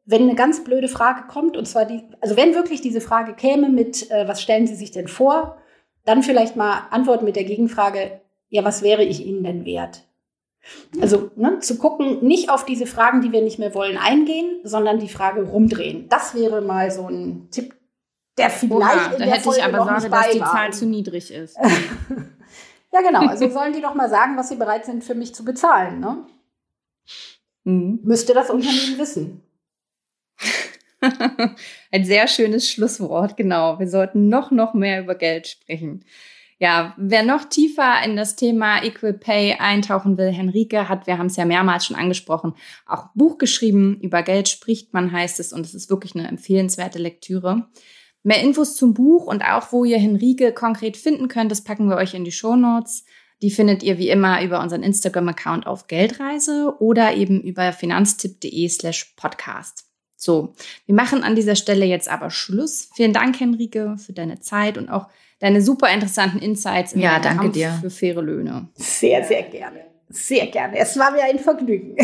wenn 0.04 0.22
eine 0.22 0.34
ganz 0.34 0.64
blöde 0.64 0.88
Frage 0.88 1.22
kommt, 1.28 1.56
und 1.56 1.66
zwar 1.66 1.84
die, 1.84 2.02
also 2.20 2.36
wenn 2.36 2.54
wirklich 2.54 2.80
diese 2.80 3.00
Frage 3.00 3.34
käme 3.34 3.68
mit, 3.68 4.10
äh, 4.10 4.26
was 4.26 4.42
stellen 4.42 4.66
Sie 4.66 4.74
sich 4.74 4.90
denn 4.90 5.06
vor, 5.08 5.56
dann 6.04 6.24
vielleicht 6.24 6.56
mal 6.56 6.88
antworten 6.90 7.24
mit 7.24 7.36
der 7.36 7.44
Gegenfrage, 7.44 8.20
ja, 8.48 8.64
was 8.64 8.82
wäre 8.82 9.04
ich 9.04 9.24
Ihnen 9.24 9.44
denn 9.44 9.64
wert? 9.64 10.04
Also 11.00 11.30
ne, 11.36 11.60
zu 11.60 11.78
gucken, 11.78 12.24
nicht 12.24 12.50
auf 12.50 12.64
diese 12.64 12.86
Fragen, 12.86 13.20
die 13.20 13.32
wir 13.32 13.42
nicht 13.42 13.58
mehr 13.58 13.74
wollen, 13.74 13.96
eingehen, 13.96 14.60
sondern 14.64 14.98
die 14.98 15.08
Frage 15.08 15.42
rumdrehen. 15.42 16.08
Das 16.08 16.34
wäre 16.34 16.60
mal 16.60 16.90
so 16.90 17.08
ein 17.08 17.48
Tipp, 17.50 17.74
der 18.38 18.50
vielleicht 18.50 18.72
Oha, 18.72 19.04
in 19.06 19.10
da 19.12 19.18
der 19.18 19.26
hätte 19.26 19.42
Folge 19.42 19.58
ich 19.60 19.64
aber 19.64 19.84
Sorge, 19.84 20.10
dass 20.10 20.30
die 20.30 20.38
Zahl 20.38 20.72
zu 20.72 20.86
niedrig 20.86 21.32
ist. 21.32 21.56
Ja, 22.92 23.00
genau. 23.00 23.26
Also 23.26 23.48
sollen 23.50 23.72
die 23.72 23.80
doch 23.80 23.94
mal 23.94 24.08
sagen, 24.08 24.36
was 24.36 24.48
sie 24.48 24.56
bereit 24.56 24.84
sind, 24.84 25.02
für 25.02 25.14
mich 25.14 25.34
zu 25.34 25.44
bezahlen. 25.44 26.00
Ne? 26.00 26.26
Mhm. 27.64 28.00
Müsste 28.02 28.34
das 28.34 28.50
Unternehmen 28.50 28.98
wissen. 28.98 29.42
Ein 31.90 32.04
sehr 32.04 32.28
schönes 32.28 32.70
Schlusswort, 32.70 33.36
genau. 33.36 33.78
Wir 33.78 33.88
sollten 33.88 34.28
noch, 34.28 34.50
noch 34.50 34.74
mehr 34.74 35.00
über 35.00 35.14
Geld 35.14 35.48
sprechen. 35.48 36.04
Ja, 36.58 36.94
wer 36.96 37.24
noch 37.24 37.46
tiefer 37.46 38.04
in 38.04 38.14
das 38.14 38.36
Thema 38.36 38.84
Equal 38.84 39.14
Pay 39.14 39.54
eintauchen 39.58 40.16
will, 40.16 40.30
Henrike 40.30 40.88
hat, 40.88 41.08
wir 41.08 41.18
haben 41.18 41.26
es 41.26 41.34
ja 41.34 41.44
mehrmals 41.44 41.86
schon 41.86 41.96
angesprochen, 41.96 42.54
auch 42.86 43.08
Buch 43.16 43.36
geschrieben. 43.38 43.98
Über 44.00 44.22
Geld 44.22 44.48
spricht 44.48 44.94
man, 44.94 45.10
heißt 45.10 45.40
es, 45.40 45.52
und 45.52 45.66
es 45.66 45.74
ist 45.74 45.90
wirklich 45.90 46.14
eine 46.14 46.28
empfehlenswerte 46.28 47.00
Lektüre. 47.00 47.66
Mehr 48.22 48.40
Infos 48.40 48.76
zum 48.76 48.94
Buch 48.94 49.26
und 49.26 49.42
auch, 49.42 49.72
wo 49.72 49.84
ihr 49.84 49.98
Henrike 49.98 50.52
konkret 50.52 50.96
finden 50.96 51.28
könnt, 51.28 51.50
das 51.50 51.64
packen 51.64 51.88
wir 51.88 51.96
euch 51.96 52.14
in 52.14 52.24
die 52.24 52.32
Show 52.32 52.54
Notes. 52.56 53.04
Die 53.42 53.50
findet 53.50 53.82
ihr 53.82 53.98
wie 53.98 54.08
immer 54.08 54.42
über 54.42 54.60
unseren 54.60 54.84
Instagram-Account 54.84 55.66
auf 55.66 55.88
Geldreise 55.88 56.76
oder 56.78 57.14
eben 57.14 57.40
über 57.40 57.72
finanztipp.de 57.72 58.68
slash 58.68 59.14
podcast. 59.16 59.86
So, 60.16 60.54
wir 60.86 60.94
machen 60.94 61.24
an 61.24 61.34
dieser 61.34 61.56
Stelle 61.56 61.84
jetzt 61.84 62.08
aber 62.08 62.30
Schluss. 62.30 62.88
Vielen 62.94 63.12
Dank, 63.12 63.40
Henrike, 63.40 63.96
für 63.98 64.12
deine 64.12 64.38
Zeit 64.38 64.78
und 64.78 64.88
auch 64.88 65.08
deine 65.40 65.60
super 65.60 65.92
interessanten 65.92 66.38
Insights 66.38 66.92
in 66.92 67.00
ja, 67.00 67.18
danke 67.18 67.42
Kampf 67.42 67.54
dir. 67.54 67.78
für 67.80 67.90
faire 67.90 68.22
Löhne. 68.22 68.68
Sehr, 68.76 69.24
sehr 69.24 69.42
gerne. 69.42 69.80
Sehr 70.08 70.46
gerne. 70.46 70.78
Es 70.78 70.96
war 70.96 71.10
mir 71.10 71.24
ein 71.24 71.40
Vergnügen. 71.40 71.96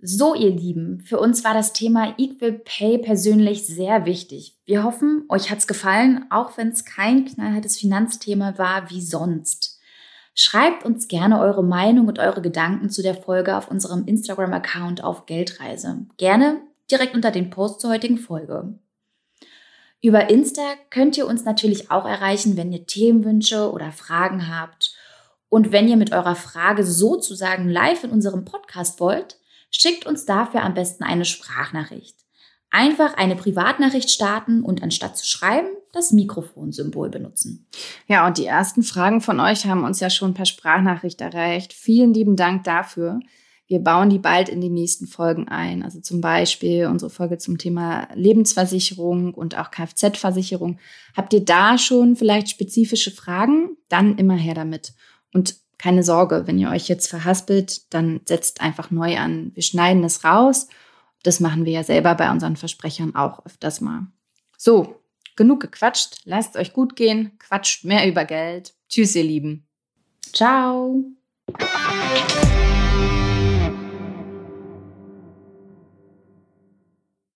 So, 0.00 0.36
ihr 0.36 0.50
Lieben, 0.50 1.00
für 1.00 1.18
uns 1.18 1.42
war 1.42 1.54
das 1.54 1.72
Thema 1.72 2.14
Equal 2.18 2.52
Pay 2.52 2.98
persönlich 2.98 3.66
sehr 3.66 4.06
wichtig. 4.06 4.56
Wir 4.64 4.84
hoffen, 4.84 5.24
euch 5.28 5.50
hat's 5.50 5.66
gefallen, 5.66 6.24
auch 6.30 6.56
wenn 6.56 6.68
es 6.68 6.84
kein 6.84 7.24
knallhartes 7.24 7.78
Finanzthema 7.78 8.56
war 8.58 8.90
wie 8.90 9.02
sonst. 9.02 9.80
Schreibt 10.36 10.84
uns 10.84 11.08
gerne 11.08 11.40
eure 11.40 11.64
Meinung 11.64 12.06
und 12.06 12.20
eure 12.20 12.40
Gedanken 12.40 12.90
zu 12.90 13.02
der 13.02 13.16
Folge 13.16 13.56
auf 13.56 13.68
unserem 13.68 14.04
Instagram-Account 14.06 15.02
auf 15.02 15.26
Geldreise. 15.26 16.06
Gerne 16.16 16.60
direkt 16.88 17.16
unter 17.16 17.32
den 17.32 17.50
Post 17.50 17.80
zur 17.80 17.90
heutigen 17.90 18.18
Folge. 18.18 18.78
Über 20.00 20.30
Insta 20.30 20.62
könnt 20.90 21.16
ihr 21.18 21.26
uns 21.26 21.44
natürlich 21.44 21.90
auch 21.90 22.06
erreichen, 22.06 22.56
wenn 22.56 22.72
ihr 22.72 22.86
Themenwünsche 22.86 23.72
oder 23.72 23.90
Fragen 23.90 24.48
habt. 24.48 24.94
Und 25.48 25.72
wenn 25.72 25.88
ihr 25.88 25.96
mit 25.96 26.12
eurer 26.12 26.36
Frage 26.36 26.84
sozusagen 26.84 27.68
live 27.68 28.04
in 28.04 28.10
unserem 28.10 28.44
Podcast 28.44 29.00
wollt, 29.00 29.37
Schickt 29.70 30.06
uns 30.06 30.24
dafür 30.24 30.62
am 30.62 30.74
besten 30.74 31.04
eine 31.04 31.24
Sprachnachricht. 31.24 32.16
Einfach 32.70 33.14
eine 33.16 33.34
Privatnachricht 33.34 34.10
starten 34.10 34.62
und 34.62 34.82
anstatt 34.82 35.16
zu 35.16 35.24
schreiben, 35.24 35.68
das 35.92 36.12
Mikrofonsymbol 36.12 37.08
benutzen. 37.08 37.66
Ja, 38.06 38.26
und 38.26 38.36
die 38.36 38.44
ersten 38.44 38.82
Fragen 38.82 39.22
von 39.22 39.40
euch 39.40 39.64
haben 39.64 39.84
uns 39.84 40.00
ja 40.00 40.10
schon 40.10 40.34
per 40.34 40.44
Sprachnachricht 40.44 41.20
erreicht. 41.20 41.72
Vielen 41.72 42.12
lieben 42.12 42.36
Dank 42.36 42.64
dafür. 42.64 43.20
Wir 43.68 43.80
bauen 43.80 44.08
die 44.08 44.18
bald 44.18 44.48
in 44.48 44.60
die 44.60 44.70
nächsten 44.70 45.06
Folgen 45.06 45.48
ein. 45.48 45.82
Also 45.82 46.00
zum 46.00 46.20
Beispiel 46.20 46.86
unsere 46.86 47.10
Folge 47.10 47.38
zum 47.38 47.58
Thema 47.58 48.08
Lebensversicherung 48.14 49.34
und 49.34 49.58
auch 49.58 49.70
Kfz-Versicherung. 49.70 50.78
Habt 51.14 51.32
ihr 51.34 51.44
da 51.44 51.76
schon 51.78 52.16
vielleicht 52.16 52.48
spezifische 52.48 53.10
Fragen? 53.10 53.76
Dann 53.88 54.16
immer 54.16 54.36
her 54.36 54.54
damit. 54.54 54.94
Und 55.34 55.56
keine 55.78 56.02
Sorge, 56.02 56.46
wenn 56.46 56.58
ihr 56.58 56.70
euch 56.70 56.88
jetzt 56.88 57.08
verhaspelt, 57.08 57.92
dann 57.94 58.20
setzt 58.26 58.60
einfach 58.60 58.90
neu 58.90 59.16
an. 59.16 59.52
Wir 59.54 59.62
schneiden 59.62 60.04
es 60.04 60.24
raus. 60.24 60.68
Das 61.22 61.40
machen 61.40 61.64
wir 61.64 61.72
ja 61.72 61.84
selber 61.84 62.14
bei 62.14 62.30
unseren 62.30 62.56
Versprechern 62.56 63.14
auch 63.14 63.44
öfters 63.46 63.80
mal. 63.80 64.08
So, 64.56 65.00
genug 65.36 65.60
gequatscht. 65.60 66.20
Lasst 66.24 66.56
euch 66.56 66.72
gut 66.72 66.96
gehen. 66.96 67.38
Quatscht 67.38 67.84
mehr 67.84 68.06
über 68.08 68.24
Geld. 68.24 68.74
Tschüss, 68.88 69.14
ihr 69.14 69.24
Lieben. 69.24 69.66
Ciao. 70.32 71.04